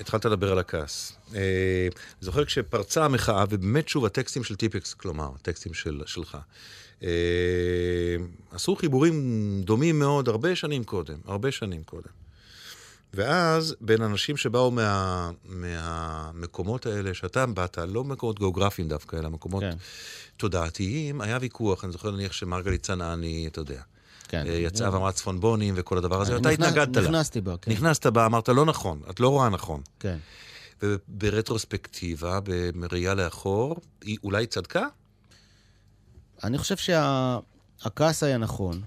התחלת 0.00 0.24
לדבר 0.24 0.52
על 0.52 0.58
הכעס. 0.58 1.12
אה, 1.34 1.88
זוכר 2.20 2.44
כשפרצה 2.44 3.04
המחאה, 3.04 3.44
ובאמת 3.50 3.88
שוב, 3.88 4.04
הטקסטים 4.04 4.44
של 4.44 4.56
טיפקס, 4.56 4.94
כלומר, 4.94 5.30
הטקסטים 5.40 5.74
של, 5.74 6.02
שלך, 6.06 6.38
אה, 7.02 7.08
עשו 8.52 8.76
חיבורים 8.76 9.14
דומים 9.64 9.98
מאוד 9.98 10.28
הרבה 10.28 10.56
שנים 10.56 10.84
קודם, 10.84 11.16
הרבה 11.24 11.52
שנים 11.52 11.82
קודם. 11.84 12.26
ואז 13.14 13.76
בין 13.80 14.02
אנשים 14.02 14.36
שבאו 14.36 14.70
מה, 14.70 15.30
מהמקומות 15.44 16.86
האלה 16.86 17.14
שאתה 17.14 17.46
באת, 17.46 17.78
לא 17.78 18.04
מקומות 18.04 18.38
גיאוגרפיים 18.38 18.88
דווקא, 18.88 19.16
אלא 19.16 19.30
מקומות 19.30 19.62
כן. 19.62 19.76
תודעתיים, 20.36 21.20
היה 21.20 21.38
ויכוח, 21.40 21.84
אני 21.84 21.92
זוכר 21.92 22.10
נניח 22.10 22.32
שמרגלית 22.32 22.82
צנעני, 22.82 23.46
אתה 23.46 23.60
יודע. 23.60 23.82
כן. 24.26 24.44
אה, 24.46 24.52
יצאה 24.52 24.92
ואמרה 24.92 25.12
צפונבונים 25.12 25.74
וכל 25.76 25.98
הדבר 25.98 26.20
הזה, 26.20 26.36
אתה 26.36 26.48
התנגדת 26.48 26.96
לה. 26.96 27.02
נכנסתי 27.02 27.40
בה, 27.40 27.56
כן. 27.56 27.70
נכנסת 27.70 28.06
בה, 28.06 28.26
אמרת 28.26 28.48
לא 28.48 28.64
נכון, 28.64 29.00
את 29.10 29.20
לא 29.20 29.28
רואה 29.28 29.48
נכון. 29.48 29.80
כן. 30.00 30.16
וברטרוספקטיבה, 30.82 32.38
בראייה 32.74 33.14
לאחור, 33.14 33.76
היא 34.02 34.18
אולי 34.24 34.46
צדקה? 34.46 34.86
אני 36.44 36.58
חושב 36.58 36.76
שהכעס 36.76 38.22
היה 38.22 38.38
נכון. 38.38 38.82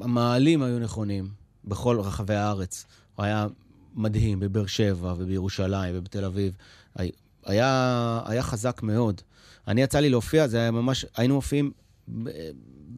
המעלים 0.00 0.62
היו 0.62 0.78
נכונים 0.78 1.28
בכל 1.64 2.00
רחבי 2.00 2.34
הארץ. 2.34 2.86
הוא 3.14 3.24
היה 3.24 3.46
מדהים 3.94 4.40
בבאר 4.40 4.66
שבע 4.66 5.14
ובירושלים 5.18 5.94
ובתל 5.98 6.24
אביב. 6.24 6.56
היה, 7.44 8.20
היה 8.24 8.42
חזק 8.42 8.82
מאוד. 8.82 9.20
אני 9.68 9.82
יצא 9.82 10.00
לי 10.00 10.10
להופיע, 10.10 10.48
זה 10.48 10.58
היה 10.58 10.70
ממש, 10.70 11.06
היינו 11.16 11.34
מופיעים 11.34 11.70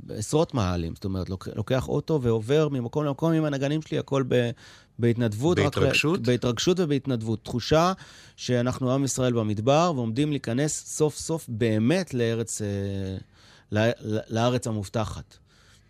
בעשרות 0.05 0.55
מאהלים. 0.55 0.95
זאת 0.95 1.05
אומרת, 1.05 1.31
לוקח 1.57 1.89
אוטו 1.89 2.23
ועובר 2.23 2.69
ממקום 2.69 3.05
למקום 3.05 3.33
עם 3.33 3.45
הנגנים 3.45 3.83
שלי, 3.83 3.99
הכל 3.99 4.25
ב, 4.29 4.51
בהתנדבות. 4.99 5.59
בהתרגשות? 5.59 6.21
רק, 6.21 6.27
בהתרגשות 6.27 6.81
ובהתנדבות. 6.81 7.45
תחושה 7.45 7.93
שאנחנו 8.37 8.93
עם 8.95 9.05
ישראל 9.05 9.33
במדבר 9.33 9.93
ועומדים 9.95 10.31
להיכנס 10.31 10.85
סוף 10.87 11.17
סוף 11.17 11.47
באמת 11.49 12.15
לארץ, 12.15 12.63
אה, 12.63 13.89
לארץ 14.29 14.67
המובטחת. 14.67 15.39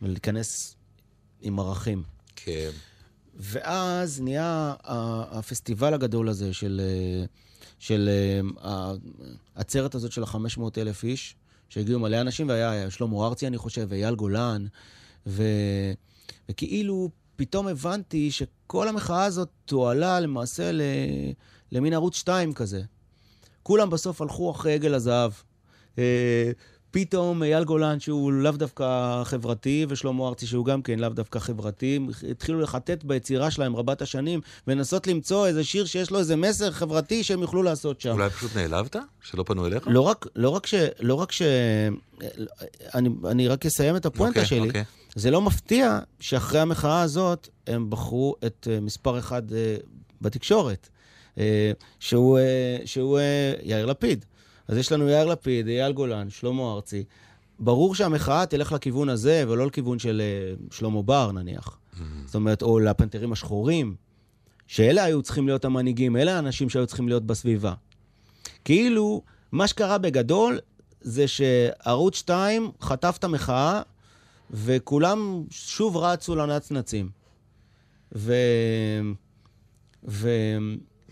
ולהיכנס 0.02 0.76
עם 1.40 1.60
ערכים. 1.60 2.02
כן. 2.36 2.70
ואז 3.36 4.20
נהיה 4.20 4.74
הפסטיבל 5.30 5.94
הגדול 5.94 6.28
הזה 6.28 6.52
של, 6.52 6.80
אה, 6.84 7.24
של 7.78 8.10
אה, 8.64 8.92
העצרת 9.54 9.94
הזאת 9.94 10.12
של 10.12 10.22
ה-500 10.22 10.78
אלף 10.78 11.04
איש, 11.04 11.36
שהגיעו 11.72 12.00
מלא 12.00 12.20
אנשים, 12.20 12.48
והיה 12.48 12.90
שלמה 12.90 13.26
ארצי, 13.26 13.46
אני 13.46 13.58
חושב, 13.58 13.86
ואייל 13.88 14.14
גולן, 14.14 14.66
ו... 15.26 15.42
וכאילו 16.48 17.10
פתאום 17.36 17.68
הבנתי 17.68 18.30
שכל 18.30 18.88
המחאה 18.88 19.24
הזאת 19.24 19.48
תועלה 19.64 20.20
למעשה 20.20 20.72
ל... 20.72 20.80
למין 21.72 21.92
ערוץ 21.92 22.16
2 22.16 22.52
כזה. 22.52 22.82
כולם 23.62 23.90
בסוף 23.90 24.22
הלכו 24.22 24.50
אחרי 24.50 24.74
עגל 24.74 24.94
הזהב. 24.94 25.32
אה, 26.96 27.04
פתאום 27.04 27.42
אייל 27.42 27.64
גולן, 27.64 28.00
שהוא 28.00 28.32
לאו 28.32 28.52
דווקא 28.52 29.22
חברתי, 29.24 29.86
ושלמה 29.88 30.28
ארצי, 30.28 30.46
שהוא 30.46 30.66
גם 30.66 30.82
כן 30.82 30.98
לאו 30.98 31.08
דווקא 31.08 31.38
חברתי, 31.38 31.98
התחילו 32.30 32.60
לחטט 32.60 33.04
ביצירה 33.04 33.50
שלהם 33.50 33.76
רבת 33.76 34.02
השנים, 34.02 34.40
ולנסות 34.66 35.06
למצוא 35.06 35.46
איזה 35.46 35.64
שיר 35.64 35.84
שיש 35.84 36.10
לו 36.10 36.18
איזה 36.18 36.36
מסר 36.36 36.70
חברתי 36.70 37.22
שהם 37.22 37.40
יוכלו 37.42 37.62
לעשות 37.62 38.00
שם. 38.00 38.10
אולי 38.10 38.30
פשוט 38.30 38.56
נעלבת? 38.56 38.96
שלא 39.22 39.42
פנו 39.42 39.66
אליך? 39.66 39.82
לא 39.86 40.00
רק, 40.00 40.26
לא 40.36 40.48
רק 40.48 40.66
ש... 40.66 40.74
לא 41.00 41.14
רק 41.14 41.32
ש... 41.32 41.42
אני, 42.94 43.08
אני 43.30 43.48
רק 43.48 43.66
אסיים 43.66 43.96
את 43.96 44.06
הפואנטה 44.06 44.40
okay, 44.40 44.42
אוקיי, 44.42 44.58
שלי. 44.58 44.66
Okay. 44.66 44.68
אוקיי. 44.68 44.84
זה 45.14 45.30
לא 45.30 45.42
מפתיע 45.42 45.98
שאחרי 46.20 46.60
המחאה 46.60 47.02
הזאת, 47.02 47.48
הם 47.66 47.90
בחרו 47.90 48.34
את 48.46 48.68
uh, 48.70 48.80
מספר 48.80 49.18
אחד 49.18 49.50
uh, 49.50 49.54
בתקשורת, 50.20 50.88
uh, 51.36 51.40
שהוא, 52.00 52.38
שהוא 52.84 53.18
יאיר 53.62 53.86
לפיד. 53.86 54.24
אז 54.72 54.78
יש 54.78 54.92
לנו 54.92 55.08
יאיר 55.08 55.26
לפיד, 55.26 55.66
אייל 55.66 55.92
גולן, 55.92 56.30
שלמה 56.30 56.72
ארצי. 56.72 57.04
ברור 57.58 57.94
שהמחאה 57.94 58.46
תלך 58.46 58.72
לכיוון 58.72 59.08
הזה, 59.08 59.44
ולא 59.48 59.66
לכיוון 59.66 59.98
של 59.98 60.22
uh, 60.70 60.74
שלמה 60.74 61.02
בר, 61.02 61.32
נניח. 61.32 61.68
Mm-hmm. 61.68 62.00
זאת 62.26 62.34
אומרת, 62.34 62.62
או 62.62 62.78
לפנתרים 62.78 63.32
השחורים, 63.32 63.94
שאלה 64.66 65.04
היו 65.04 65.22
צריכים 65.22 65.46
להיות 65.46 65.64
המנהיגים, 65.64 66.16
אלה 66.16 66.36
האנשים 66.36 66.68
שהיו 66.70 66.86
צריכים 66.86 67.08
להיות 67.08 67.26
בסביבה. 67.26 67.74
כאילו, 68.64 69.22
מה 69.52 69.66
שקרה 69.66 69.98
בגדול, 69.98 70.58
זה 71.00 71.28
שערוץ 71.28 72.16
2 72.16 72.70
חטף 72.80 73.16
את 73.18 73.24
המחאה, 73.24 73.82
וכולם 74.50 75.44
שוב 75.50 75.96
רצו 75.96 76.36
לנצנצים. 76.36 77.10
ו... 78.14 78.34
ו... 80.08 80.30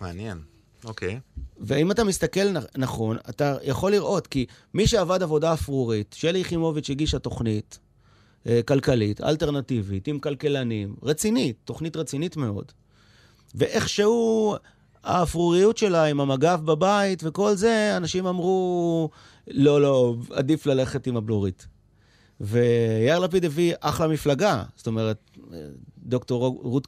מעניין. 0.01 0.39
אוקיי. 0.85 1.21
ואם 1.61 1.91
אתה 1.91 2.05
מסתכל 2.05 2.47
נכון, 2.77 3.17
אתה 3.29 3.57
יכול 3.63 3.93
לראות, 3.93 4.27
כי 4.27 4.47
מי 4.75 4.87
שעבד 4.87 5.23
עבודה 5.23 5.53
אפרורית, 5.53 6.15
שלי 6.19 6.39
יחימוביץ' 6.39 6.91
הגישה 6.91 7.19
תוכנית 7.19 7.79
אה, 8.47 8.61
כלכלית, 8.63 9.21
אלטרנטיבית, 9.21 10.09
עם 10.09 10.19
כלכלנים, 10.19 10.95
רצינית, 11.03 11.57
תוכנית 11.65 11.97
רצינית 11.97 12.37
מאוד. 12.37 12.73
ואיכשהו 13.55 14.57
האפרוריות 15.05 15.77
שלה 15.77 16.05
עם 16.05 16.21
המגף 16.21 16.61
בבית 16.61 17.23
וכל 17.25 17.55
זה, 17.55 17.97
אנשים 17.97 18.27
אמרו, 18.27 19.11
לא, 19.49 19.83
לא, 19.83 20.17
עדיף 20.31 20.67
ללכת 20.67 21.07
עם 21.07 21.17
הבלורית. 21.17 21.67
ויאיר 22.41 23.19
לפיד 23.19 23.45
הביא 23.45 23.75
אחלה 23.81 24.09
מפלגה, 24.09 24.63
זאת 24.77 24.87
אומרת, 24.87 25.31
דוקטור 26.03 26.61
רות 26.63 26.87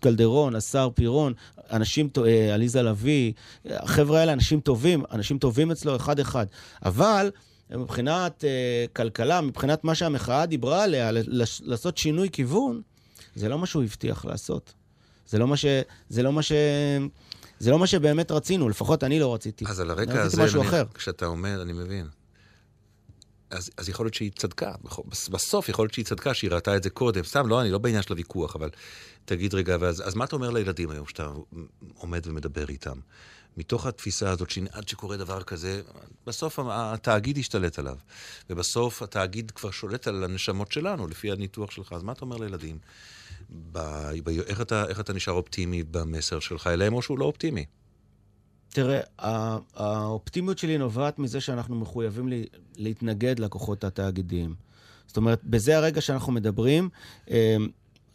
קלדרון, 0.00 0.54
השר 0.54 0.88
פירון, 0.94 1.32
אנשים, 1.70 2.08
אה, 2.26 2.54
עליזה 2.54 2.82
לביא, 2.82 3.32
החבר'ה 3.64 4.20
האלה 4.20 4.32
אנשים 4.32 4.60
טובים, 4.60 5.02
אנשים 5.12 5.38
טובים 5.38 5.70
אצלו 5.70 5.96
אחד-אחד. 5.96 6.46
אבל 6.84 7.30
מבחינת 7.70 8.44
uh, 8.44 8.92
כלכלה, 8.92 9.40
מבחינת 9.40 9.84
מה 9.84 9.94
שהמחאה 9.94 10.46
דיברה 10.46 10.84
עליה, 10.84 11.10
לעשות 11.62 11.98
שינוי 11.98 12.28
כיוון, 12.32 12.82
זה 13.34 13.48
לא 13.48 13.58
מה 13.58 13.66
שהוא 13.66 13.82
הבטיח 13.82 14.24
לעשות. 14.24 14.72
זה 15.28 15.38
לא 15.38 15.46
מה 15.46 15.56
ש... 15.56 15.64
זה 16.08 16.22
לא 16.22 16.32
מה 16.32 16.42
ש... 16.42 16.52
זה 17.58 17.70
לא 17.70 17.78
מה 17.78 17.86
שבאמת 17.86 18.30
רצינו, 18.30 18.68
לפחות 18.68 19.04
אני 19.04 19.20
לא 19.20 19.34
רציתי. 19.34 19.64
אז 19.68 19.80
על 19.80 19.90
הרקע 19.90 20.22
הזה, 20.22 20.42
נניח, 20.42 20.84
כשאתה 20.94 21.26
אומר, 21.26 21.62
אני 21.62 21.72
מבין. 21.72 22.06
אז, 23.52 23.70
אז 23.76 23.88
יכול 23.88 24.06
להיות 24.06 24.14
שהיא 24.14 24.30
צדקה. 24.36 24.72
בסוף 25.30 25.68
יכול 25.68 25.82
להיות 25.82 25.94
שהיא 25.94 26.04
צדקה, 26.04 26.34
שהיא 26.34 26.50
ראתה 26.50 26.76
את 26.76 26.82
זה 26.82 26.90
קודם. 26.90 27.24
סתם, 27.24 27.48
לא, 27.48 27.60
אני 27.60 27.70
לא 27.70 27.78
בעניין 27.78 28.02
של 28.02 28.12
הוויכוח, 28.12 28.56
אבל 28.56 28.70
תגיד 29.24 29.54
רגע, 29.54 29.76
ואז, 29.80 30.08
אז 30.08 30.14
מה 30.14 30.24
אתה 30.24 30.36
אומר 30.36 30.50
לילדים 30.50 30.90
היום, 30.90 31.06
שאתה 31.06 31.28
עומד 31.94 32.26
ומדבר 32.26 32.68
איתם? 32.68 32.98
מתוך 33.56 33.86
התפיסה 33.86 34.30
הזאת, 34.30 34.50
שעד 34.50 34.88
שקורה 34.88 35.16
דבר 35.16 35.42
כזה, 35.42 35.82
בסוף 36.26 36.58
התאגיד 36.58 37.38
ישתלט 37.38 37.78
עליו. 37.78 37.96
ובסוף 38.50 39.02
התאגיד 39.02 39.50
כבר 39.50 39.70
שולט 39.70 40.08
על 40.08 40.24
הנשמות 40.24 40.72
שלנו, 40.72 41.06
לפי 41.06 41.32
הניתוח 41.32 41.70
שלך. 41.70 41.92
אז 41.92 42.02
מה 42.02 42.12
אתה 42.12 42.20
אומר 42.20 42.36
לילדים? 42.36 42.78
ב, 43.72 43.78
ב, 44.24 44.28
איך, 44.28 44.60
אתה, 44.60 44.84
איך 44.88 45.00
אתה 45.00 45.12
נשאר 45.12 45.32
אופטימי 45.32 45.82
במסר 45.82 46.40
שלך 46.40 46.66
אליהם, 46.66 46.94
או 46.94 47.02
שהוא 47.02 47.18
לא 47.18 47.24
אופטימי? 47.24 47.64
תראה, 48.72 49.00
האופטימיות 49.76 50.58
שלי 50.58 50.78
נובעת 50.78 51.18
מזה 51.18 51.40
שאנחנו 51.40 51.76
מחויבים 51.76 52.28
להתנגד 52.76 53.38
לכוחות 53.38 53.84
התאגידיים. 53.84 54.54
זאת 55.06 55.16
אומרת, 55.16 55.40
בזה 55.44 55.76
הרגע 55.76 56.00
שאנחנו 56.00 56.32
מדברים, 56.32 56.88
אה, 57.30 57.56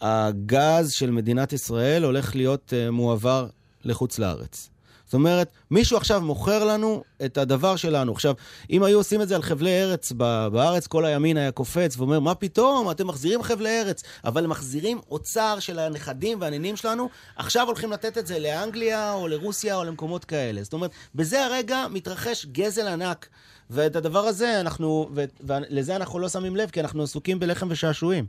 הגז 0.02 0.92
של 0.92 1.12
מדינת 1.12 1.54
ישראל 1.54 2.04
הולך 2.04 2.36
להיות 2.36 2.74
אה, 2.74 2.92
מועבר 2.92 3.48
לחוץ 3.84 4.20
לארץ. 4.20 4.70
זאת 5.08 5.14
אומרת, 5.14 5.52
מישהו 5.72 5.98
עכשיו 5.98 6.22
מוכר 6.22 6.64
לנו 6.64 7.04
את 7.26 7.38
הדבר 7.38 7.76
שלנו. 7.76 8.12
עכשיו, 8.12 8.34
אם 8.70 8.84
היו 8.84 8.98
עושים 8.98 9.22
את 9.22 9.28
זה 9.28 9.36
על 9.36 9.42
חבלי 9.42 9.84
ארץ 9.84 10.12
בארץ, 10.52 10.88
כל 10.88 11.06
הימין 11.06 11.38
היה 11.38 11.52
קופץ 11.52 11.98
ואומר, 11.98 12.20
מה 12.20 12.36
פתאום, 12.36 12.92
אתם 12.92 13.08
מחזירים 13.08 13.44
חבלי 13.44 13.82
ארץ. 13.82 14.04
אבל 14.26 14.44
הם 14.44 14.50
מחזירים 14.50 15.00
אוצר 15.12 15.60
של 15.60 15.80
הנכדים 15.80 16.42
והנינים 16.42 16.76
שלנו, 16.76 17.10
עכשיו 17.36 17.68
הולכים 17.68 17.92
לתת 17.92 18.18
את 18.18 18.28
זה 18.28 18.40
לאנגליה 18.40 19.14
או 19.14 19.28
לרוסיה 19.28 19.76
או 19.76 19.84
למקומות 19.84 20.26
כאלה. 20.26 20.64
זאת 20.64 20.74
אומרת, 20.74 20.92
בזה 21.16 21.46
הרגע 21.46 21.86
מתרחש 21.92 22.46
גזל 22.46 22.88
ענק. 22.88 23.28
ואת 23.70 23.96
הדבר 23.96 24.20
הזה 24.20 24.60
אנחנו, 24.60 25.10
ולזה 25.44 25.96
אנחנו 25.96 26.20
לא 26.20 26.30
שמים 26.30 26.56
לב, 26.56 26.70
כי 26.70 26.80
אנחנו 26.80 27.04
עסוקים 27.04 27.40
בלחם 27.40 27.68
ושעשועים. 27.70 28.26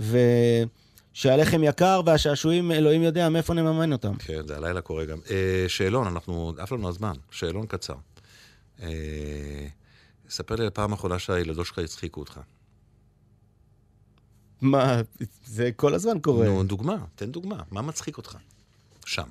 ו... 0.00 0.18
שהלחם 1.16 1.64
יקר 1.64 2.00
והשעשועים, 2.06 2.72
אלוהים 2.72 3.02
יודע 3.02 3.28
מאיפה 3.28 3.54
נממן 3.54 3.92
אותם. 3.92 4.16
כן, 4.16 4.46
זה 4.46 4.56
הלילה 4.56 4.80
קורה 4.80 5.04
גם. 5.04 5.18
אה, 5.30 5.64
שאלון, 5.68 6.06
אנחנו, 6.06 6.52
עף 6.58 6.72
לנו 6.72 6.88
הזמן, 6.88 7.12
שאלון 7.30 7.66
קצר. 7.66 7.94
אה, 8.82 9.66
ספר 10.28 10.54
לי 10.54 10.62
על 10.62 10.68
הפעם 10.68 10.92
האחרונה 10.92 11.18
שהילדות 11.18 11.66
שלך 11.66 11.78
הצחיקו 11.78 12.20
אותך. 12.20 12.40
מה, 14.60 15.00
זה 15.44 15.70
כל 15.76 15.94
הזמן 15.94 16.18
קורה. 16.18 16.46
נו, 16.46 16.64
דוגמה, 16.64 16.96
תן 17.14 17.32
דוגמה. 17.32 17.62
מה 17.70 17.82
מצחיק 17.82 18.16
אותך? 18.16 18.36
שם. 19.06 19.28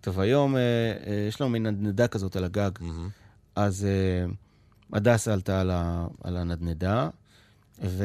טוב, 0.00 0.20
היום 0.20 0.56
אה, 0.56 0.60
אה, 1.06 1.26
יש 1.28 1.40
לנו 1.40 1.50
מין 1.50 1.66
נדנדה 1.66 2.08
כזאת 2.08 2.36
על 2.36 2.44
הגג. 2.44 2.70
Mm-hmm. 2.78 3.10
אז 3.54 3.84
אה, 3.84 4.32
הדסה 4.92 5.32
עלתה 5.32 5.60
על, 5.60 5.70
ה, 5.70 6.06
על 6.24 6.36
הנדנדה, 6.36 7.08
ו... 7.84 8.04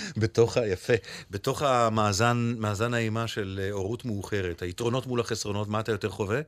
בתוך 0.17 0.57
ה... 0.57 0.67
יפה. 0.67 0.93
בתוך 1.31 1.61
המאזן, 1.61 2.55
מאזן 2.57 2.93
האימה 2.93 3.27
של 3.27 3.59
אה, 3.63 3.71
הורות 3.71 4.05
מאוחרת, 4.05 4.61
היתרונות 4.61 5.07
מול 5.07 5.19
החסרונות, 5.19 5.67
מה 5.67 5.79
אתה 5.79 5.91
יותר 5.91 6.09
חווה? 6.09 6.41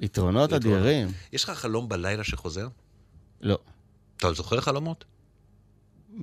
יתרונות 0.00 0.52
אדירים. 0.52 1.08
יש 1.32 1.44
לך 1.44 1.50
חלום 1.50 1.88
בלילה 1.88 2.24
שחוזר? 2.24 2.68
לא. 3.40 3.58
אתה 4.16 4.32
זוכר 4.32 4.60
חלומות? 4.60 5.04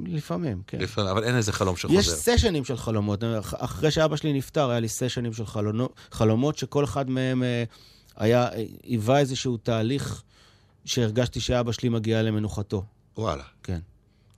לפעמים, 0.05 0.61
כן. 0.67 0.77
לפעמים, 0.79 1.11
אבל 1.11 1.23
אין 1.23 1.35
איזה 1.35 1.51
חלום 1.51 1.75
שחוזר. 1.77 1.99
יש 1.99 2.09
סשנים 2.09 2.65
של 2.65 2.77
חלומות. 2.77 3.23
אח- 3.23 3.53
אחרי 3.57 3.91
שאבא 3.91 4.15
שלי 4.15 4.33
נפטר, 4.33 4.69
היה 4.69 4.79
לי 4.79 4.89
סשנים 4.89 5.33
של 5.33 5.45
חלונו- 5.45 5.89
חלומות, 6.11 6.57
שכל 6.57 6.83
אחד 6.83 7.09
מהם 7.09 7.43
אה, 7.43 7.63
היה, 8.15 8.43
אה, 8.53 8.63
היווה 8.83 9.19
איזשהו 9.19 9.57
תהליך 9.57 10.23
שהרגשתי 10.85 11.39
שאבא 11.39 11.71
שלי 11.71 11.89
מגיע 11.89 12.21
למנוחתו. 12.21 12.83
וואלה. 13.17 13.43
כן. 13.63 13.79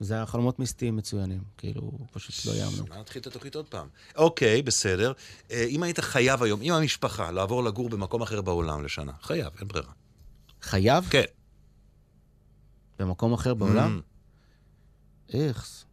זה 0.00 0.14
היה 0.14 0.26
חלומות 0.26 0.58
מיסטיים 0.58 0.96
מצוינים, 0.96 1.42
כאילו, 1.58 1.92
פשוט 2.12 2.46
לא 2.46 2.58
יאמנו. 2.58 3.00
נתחיל 3.00 3.22
את 3.22 3.26
התוכנית 3.26 3.54
עוד 3.54 3.66
פעם. 3.68 3.88
אוקיי, 4.16 4.62
בסדר. 4.62 5.12
אה, 5.50 5.66
אם 5.68 5.82
היית 5.82 6.00
חייב 6.00 6.42
היום, 6.42 6.60
עם 6.62 6.74
המשפחה, 6.74 7.30
לעבור 7.30 7.64
לגור 7.64 7.88
במקום 7.88 8.22
אחר 8.22 8.40
בעולם 8.40 8.84
לשנה, 8.84 9.12
חייב, 9.22 9.52
אין 9.60 9.68
ברירה. 9.68 9.92
חייב? 10.62 11.04
כן. 11.10 11.24
במקום 12.98 13.32
אחר 13.32 13.54
בעולם? 13.54 14.00
Mm, 14.00 15.32
איכס. 15.34 15.84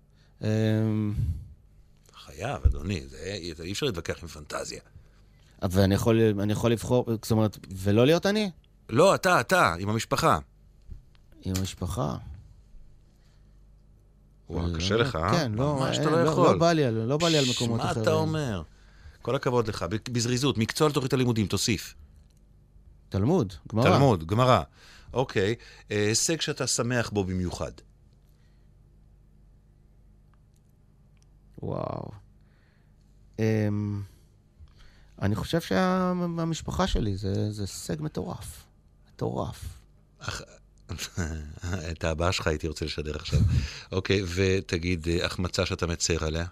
אמ, 0.42 1.14
חייב, 2.16 2.66
אדוני, 2.66 3.04
אי 3.64 3.72
אפשר 3.72 3.86
להתווכח 3.86 4.22
עם 4.22 4.28
פנטזיה. 4.28 4.82
אבל 5.62 5.82
אני 5.82 5.96
יכול, 5.96 6.22
אני 6.40 6.52
יכול 6.54 6.72
לבחור, 6.72 7.06
זאת 7.22 7.32
אומרת, 7.32 7.58
ולא 7.76 8.06
להיות 8.06 8.26
אני? 8.26 8.52
לא, 8.90 9.16
אתה, 9.16 9.40
אתה, 9.40 9.74
עם 9.80 9.90
המשפחה. 9.90 10.40
עם 11.42 11.54
המשפחה. 11.58 12.18
וואו, 14.54 14.74
קשה 14.76 14.96
לך, 14.98 15.16
אה? 15.16 15.32
כן, 15.32 15.52
לא, 15.52 15.76
ממש 15.80 15.98
אתה 15.98 16.04
אין, 16.06 16.14
לא 16.14 16.24
לא, 16.24 16.30
יכול. 16.30 16.48
לא 16.54 16.58
בא 16.58 16.72
לי, 16.72 16.84
על- 16.86 16.94
לא 16.94 17.18
בא 17.18 17.28
לי 17.28 17.38
על 17.38 17.46
מקומות 17.56 17.78
מה 17.80 17.86
אחרים. 17.92 18.02
אתה 18.04 18.12
אומר? 18.14 18.62
כל 19.22 19.36
הכבוד 19.36 19.68
לך. 19.68 19.86
בזריזות, 20.12 20.58
מקצוע 20.58 20.90
לתוכנית 20.90 21.14
הלימודים, 21.14 21.48
תוסיף. 21.48 21.96
תלמוד, 23.10 23.54
גמרא. 23.72 23.84
תלמוד, 23.90 24.28
גמרא. 24.28 24.62
אוקיי. 25.14 25.56
אה, 25.92 26.08
הישג 26.08 26.42
שאתה 26.42 26.68
שמח 26.68 27.10
בו 27.10 27.24
במיוחד. 27.24 27.72
וואו. 31.64 32.10
אמ, 33.40 34.02
אני 35.22 35.36
חושב 35.36 35.62
שהמשפחה 35.62 36.88
שלי 36.88 37.18
זה 37.18 37.52
זה 37.52 37.64
הישג 37.64 38.02
מטורף. 38.02 38.66
מטורף. 39.14 39.66
את 41.92 42.04
הבאה 42.04 42.32
שלך 42.32 42.48
הייתי 42.48 42.68
רוצה 42.68 42.86
לשדר 42.86 43.16
עכשיו. 43.16 43.40
אוקיי, 43.92 44.22
ותגיד, 44.36 45.08
אה, 45.08 45.26
החמצה 45.26 45.66
שאתה 45.66 45.88
מצר 45.88 46.26
עליה? 46.26 46.46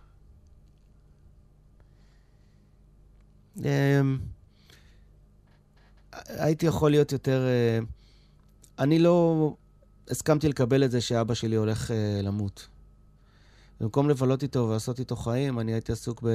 אמ, 3.57 4.17
הייתי 6.27 6.65
יכול 6.65 6.91
להיות 6.91 7.11
יותר... 7.11 7.45
אה, 7.47 7.79
אני 8.79 8.99
לא 8.99 9.53
הסכמתי 10.09 10.49
לקבל 10.49 10.83
את 10.83 10.91
זה 10.91 11.01
שאבא 11.01 11.33
שלי 11.33 11.55
הולך 11.55 11.91
אה, 11.91 12.21
למות. 12.23 12.67
במקום 13.81 14.09
לבלות 14.09 14.43
איתו 14.43 14.59
ולעשות 14.59 14.99
איתו 14.99 15.15
חיים, 15.15 15.59
אני 15.59 15.73
הייתי 15.73 15.91
עסוק 15.91 16.23
ב... 16.23 16.27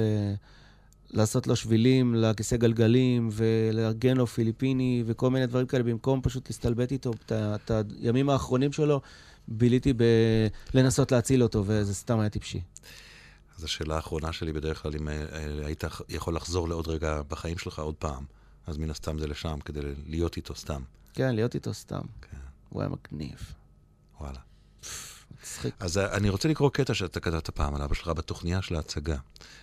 לעשות 1.11 1.47
לו 1.47 1.55
שבילים 1.55 2.15
לכיסא 2.15 2.57
גלגלים 2.57 3.29
ולארגן 3.31 4.17
לו 4.17 4.27
פיליפיני 4.27 5.03
וכל 5.05 5.29
מיני 5.29 5.47
דברים 5.47 5.67
כאלה, 5.67 5.83
במקום 5.83 6.21
פשוט 6.21 6.49
להסתלבט 6.49 6.91
איתו 6.91 7.11
את 7.31 7.71
הימים 8.01 8.29
האחרונים 8.29 8.71
שלו, 8.71 9.01
ביליתי 9.47 9.93
בלנסות 10.73 11.11
להציל 11.11 11.43
אותו, 11.43 11.63
וזה 11.67 11.93
סתם 11.93 12.19
היה 12.19 12.29
טיפשי. 12.29 12.61
אז 13.57 13.63
השאלה 13.63 13.95
האחרונה 13.95 14.33
שלי 14.33 14.53
בדרך 14.53 14.81
כלל, 14.81 14.95
אם 14.95 15.07
אה, 15.07 15.25
אה, 15.31 15.65
היית 15.65 15.83
יכול 16.09 16.35
לחזור 16.35 16.69
לעוד 16.69 16.87
רגע 16.87 17.21
בחיים 17.27 17.57
שלך 17.57 17.79
עוד 17.79 17.95
פעם, 17.95 18.23
אז 18.67 18.77
מן 18.77 18.89
הסתם 18.89 19.19
זה 19.19 19.27
לשם, 19.27 19.59
כדי 19.65 19.79
להיות 20.07 20.37
איתו 20.37 20.55
סתם. 20.55 20.81
כן, 21.13 21.35
להיות 21.35 21.55
איתו 21.55 21.73
סתם. 21.73 22.01
כן. 22.21 22.37
הוא 22.69 22.81
היה 22.81 22.89
מגניב. 22.89 23.53
וואלה. 24.19 24.39
אז 25.79 25.97
אה, 25.97 26.17
אני 26.17 26.29
רוצה 26.29 26.49
לקרוא 26.49 26.69
קטע 26.69 26.93
שאתה 26.93 27.19
כתבת 27.19 27.49
פעם 27.49 27.75
על 27.75 27.81
אבא 27.81 27.93
שלך 27.93 28.07
בתוכניה 28.07 28.61
של 28.61 28.75
ההצגה. 28.75 29.17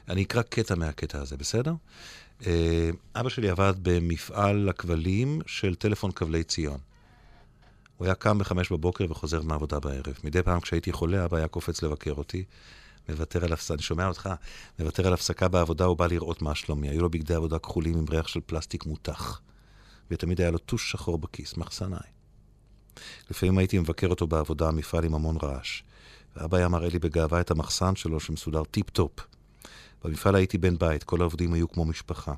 אני 0.09 0.23
אקרא 0.23 0.43
קטע 0.43 0.75
מהקטע 0.75 1.21
הזה, 1.21 1.37
בסדר? 1.37 1.75
אה, 2.47 2.91
אבא 3.15 3.29
שלי 3.29 3.51
עבד 3.51 3.75
במפעל 3.83 4.69
הכבלים 4.69 5.41
של 5.47 5.75
טלפון 5.75 6.13
כבלי 6.13 6.45
ציון. 6.45 6.79
הוא 7.97 8.07
היה 8.07 8.15
קם 8.15 8.39
בחמש 8.39 8.73
בבוקר 8.73 9.07
וחוזר 9.11 9.43
מהעבודה 9.43 9.81
בערב. 9.81 10.19
מדי 10.25 10.43
פעם 10.43 10.61
כשהייתי 10.61 10.93
חולה, 10.93 11.25
אבא 11.25 11.37
היה 11.37 11.49
קופץ 11.49 11.83
לבקר 11.83 12.13
אותי, 12.13 12.45
מוותר 13.09 13.45
על 13.45 13.53
הפסקה, 13.53 13.75
אני 13.75 13.83
שומע 13.83 14.07
אותך, 14.09 14.31
מוותר 14.79 15.07
על 15.07 15.13
הפסקה 15.13 15.49
בעבודה, 15.49 15.85
הוא 15.85 15.97
בא 15.97 16.07
לראות 16.07 16.43
מה 16.43 16.55
שלומי. 16.55 16.89
היו 16.89 17.03
לו 17.03 17.11
בגדי 17.11 17.35
עבודה 17.35 17.59
כחולים 17.59 17.99
עם 17.99 18.05
ריח 18.11 18.29
של 18.29 18.41
פלסטיק 18.47 18.87
מותח. 18.87 19.41
ותמיד 20.11 20.41
היה 20.41 20.51
לו 20.51 20.59
טוש 20.59 20.91
שחור 20.91 21.19
בכיס, 21.19 21.57
מחסנאי. 21.57 22.14
לפעמים 23.31 23.59
הייתי 23.59 23.79
מבקר 23.79 24.09
אותו 24.09 24.27
בעבודה, 24.27 24.71
מפעל 24.71 25.05
עם 25.05 25.15
המון 25.15 25.37
רעש. 25.43 25.83
ואבא 26.37 26.57
היה 26.57 26.69
מראה 26.69 26.89
לי 26.89 26.99
בגאווה 26.99 27.41
את 27.41 27.51
המחסן 27.51 27.97
שלו 27.97 28.21
שמסודר 28.21 28.65
טיפ-טופ. 28.65 29.13
במפעל 30.05 30.35
הייתי 30.35 30.59
בן 30.59 30.79
בית, 30.79 31.05
כל 31.05 31.21
העובדים 31.21 31.53
היו 31.53 31.69
כמו 31.69 31.85
משפחה. 31.85 32.35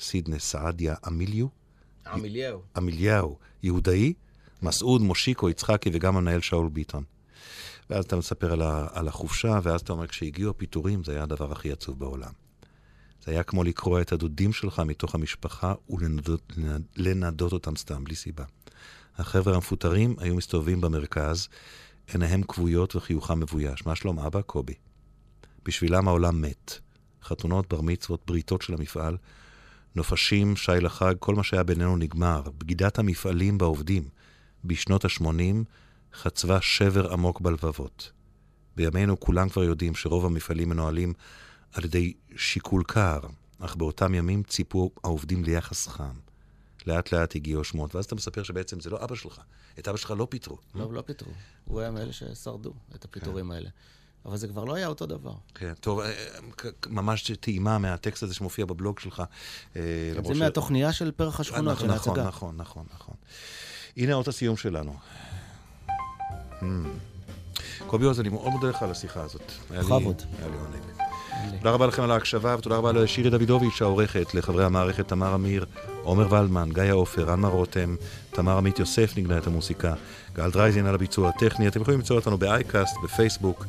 סידנה, 0.00 0.38
סעדיה, 0.38 0.94
אמיליו, 1.08 1.46
עמיליהו. 2.06 2.62
אמיליהו, 2.78 3.38
יהודאי, 3.62 4.12
מסעוד, 4.62 5.00
מושיקו, 5.00 5.50
יצחקי 5.50 5.90
וגם 5.92 6.16
המנהל 6.16 6.40
שאול 6.40 6.68
ביטון. 6.68 7.04
ואז 7.90 8.04
אתה 8.04 8.16
מספר 8.16 8.52
על, 8.52 8.62
ה, 8.62 8.86
על 8.92 9.08
החופשה, 9.08 9.58
ואז 9.62 9.80
אתה 9.80 9.92
אומר, 9.92 10.06
כשהגיעו 10.06 10.50
הפיטורים, 10.50 11.04
זה 11.04 11.12
היה 11.12 11.22
הדבר 11.22 11.52
הכי 11.52 11.72
עצוב 11.72 11.98
בעולם. 11.98 12.32
זה 13.24 13.32
היה 13.32 13.42
כמו 13.42 13.64
לקרוע 13.64 14.00
את 14.00 14.12
הדודים 14.12 14.52
שלך 14.52 14.78
מתוך 14.78 15.14
המשפחה 15.14 15.74
ולנדות 15.90 16.52
לנדות 16.96 17.52
אותם 17.52 17.76
סתם, 17.76 18.04
בלי 18.04 18.14
סיבה. 18.14 18.44
החבר'ה 19.18 19.54
המפוטרים 19.54 20.14
היו 20.18 20.34
מסתובבים 20.34 20.80
במרכז, 20.80 21.48
עיניהם 22.12 22.42
כבויות 22.42 22.96
וחיוכם 22.96 23.40
מבויש. 23.40 23.86
מה 23.86 23.96
שלום 23.96 24.18
אבא? 24.18 24.42
קובי. 24.42 24.74
בשבילם 25.64 26.08
העולם 26.08 26.42
מת. 26.42 26.78
חתונות, 27.22 27.68
בר 27.68 27.80
מצוות, 27.80 28.22
בריתות 28.26 28.62
של 28.62 28.74
המפעל, 28.74 29.16
נופשים, 29.94 30.56
שי 30.56 30.72
לחג, 30.80 31.14
כל 31.18 31.34
מה 31.34 31.42
שהיה 31.42 31.62
בינינו 31.62 31.96
נגמר. 31.96 32.42
בגידת 32.58 32.98
המפעלים 32.98 33.58
בעובדים 33.58 34.08
בשנות 34.64 35.04
ה-80 35.04 35.64
חצבה 36.14 36.60
שבר 36.60 37.12
עמוק 37.12 37.40
בלבבות. 37.40 38.12
בימינו 38.76 39.20
כולם 39.20 39.48
כבר 39.48 39.64
יודעים 39.64 39.94
שרוב 39.94 40.26
המפעלים 40.26 40.68
מנוהלים 40.68 41.12
על 41.72 41.84
ידי 41.84 42.12
שיקול 42.36 42.82
קר, 42.86 43.20
אך 43.58 43.76
באותם 43.76 44.14
ימים 44.14 44.42
ציפו 44.42 44.90
העובדים 45.04 45.44
ליחס 45.44 45.88
חם. 45.88 46.29
לאט 46.86 47.12
לאט 47.12 47.36
הגיעו 47.36 47.60
השמועות, 47.60 47.94
ואז 47.94 48.04
אתה 48.04 48.14
מספר 48.14 48.42
שבעצם 48.42 48.80
זה 48.80 48.90
לא 48.90 49.04
אבא 49.04 49.14
שלך. 49.14 49.40
את 49.78 49.88
אבא 49.88 49.96
שלך 49.96 50.14
לא 50.18 50.26
פיטרו. 50.30 50.56
לא, 50.74 50.92
לא 50.92 51.00
פיטרו. 51.00 51.32
הוא 51.64 51.80
היה 51.80 51.90
מאלה 51.90 52.12
ששרדו 52.12 52.72
את 52.94 53.04
הפיטורים 53.04 53.50
האלה. 53.50 53.68
אבל 54.24 54.36
זה 54.36 54.48
כבר 54.48 54.64
לא 54.64 54.74
היה 54.74 54.86
אותו 54.86 55.06
דבר. 55.06 55.32
כן, 55.54 55.72
טוב, 55.80 56.00
אה, 56.00 56.12
כ- 56.56 56.66
ממש 56.86 57.30
טעימה 57.40 57.78
מהטקסט 57.78 58.22
הזה 58.22 58.34
שמופיע 58.34 58.64
בבלוג 58.64 58.98
שלך. 58.98 59.22
אה, 59.76 59.82
זה 60.26 60.34
ש- 60.34 60.38
מהתוכניה 60.38 60.92
של 60.92 61.10
פרח 61.10 61.40
השכונות, 61.40 61.78
של 61.78 61.86
נכון, 61.86 62.10
ההצגה. 62.10 62.28
נכון, 62.28 62.56
נכון, 62.56 62.84
נכון. 62.94 63.14
הנה 63.96 64.14
אות 64.14 64.28
הסיום 64.28 64.56
שלנו. 64.56 64.96
אממ. 66.60 66.64
קובי 67.86 68.04
עוז, 68.06 68.20
אני 68.20 68.28
מאוד 68.28 68.48
מודה 68.52 68.68
לך 68.68 68.82
על 68.82 68.90
השיחה 68.90 69.22
הזאת. 69.22 69.42
בכבוד. 69.70 70.22
היה 70.38 70.48
לי 70.48 70.56
עונג. 70.56 70.99
תודה 71.58 71.70
רבה 71.70 71.86
לכם 71.86 72.02
על 72.02 72.10
ההקשבה, 72.10 72.56
ותודה 72.58 72.76
רבה 72.76 72.92
לשירי 72.92 73.30
דוידוביץ' 73.30 73.82
העורכת, 73.82 74.34
לחברי 74.34 74.64
המערכת 74.64 75.08
תמר 75.08 75.34
אמיר, 75.34 75.64
עומר 76.02 76.32
ולדמן, 76.32 76.68
גיא 76.72 76.92
עופר, 76.92 77.34
אנמה 77.34 77.48
רותם, 77.48 77.96
תמר 78.30 78.56
עמית 78.56 78.78
יוסף 78.78 79.12
נגנה 79.16 79.38
את 79.38 79.46
המוסיקה, 79.46 79.94
גל 80.34 80.50
דרייזין 80.50 80.86
על 80.86 80.94
הביצוע 80.94 81.28
הטכני. 81.28 81.68
אתם 81.68 81.80
יכולים 81.80 82.00
למצוא 82.00 82.16
אותנו 82.16 82.38
ב 82.38 82.46
iCast, 82.46 82.96
בפייסבוק. 83.04 83.66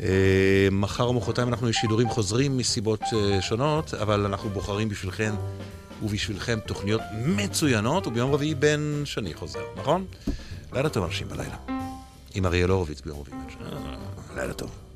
אה, 0.00 0.68
מחר 0.72 1.04
או 1.04 1.12
מחרתיים 1.12 1.48
אנחנו 1.48 1.72
שידורים 1.72 2.08
חוזרים 2.08 2.56
מסיבות 2.56 3.00
אה, 3.12 3.42
שונות, 3.42 3.94
אבל 3.94 4.26
אנחנו 4.26 4.50
בוחרים 4.50 4.88
בשבילכם 4.88 5.34
ובשבילכם 6.02 6.58
תוכניות 6.66 7.00
מצוינות, 7.26 8.06
וביום 8.06 8.34
רביעי 8.34 8.54
בן 8.54 9.02
שני 9.04 9.34
חוזר, 9.34 9.62
נכון? 9.76 10.04
לילה 10.72 10.88
טוב 10.88 11.04
אנשים 11.04 11.28
בלילה. 11.28 11.56
עם 12.34 12.46
אריאל 12.46 12.70
הורוביץ 12.70 13.00
ביום 13.00 13.20
רביעי 13.20 13.38
בן 13.38 13.50
שני. 13.50 13.64
לילה 14.36 14.52
טוב. 14.52 14.87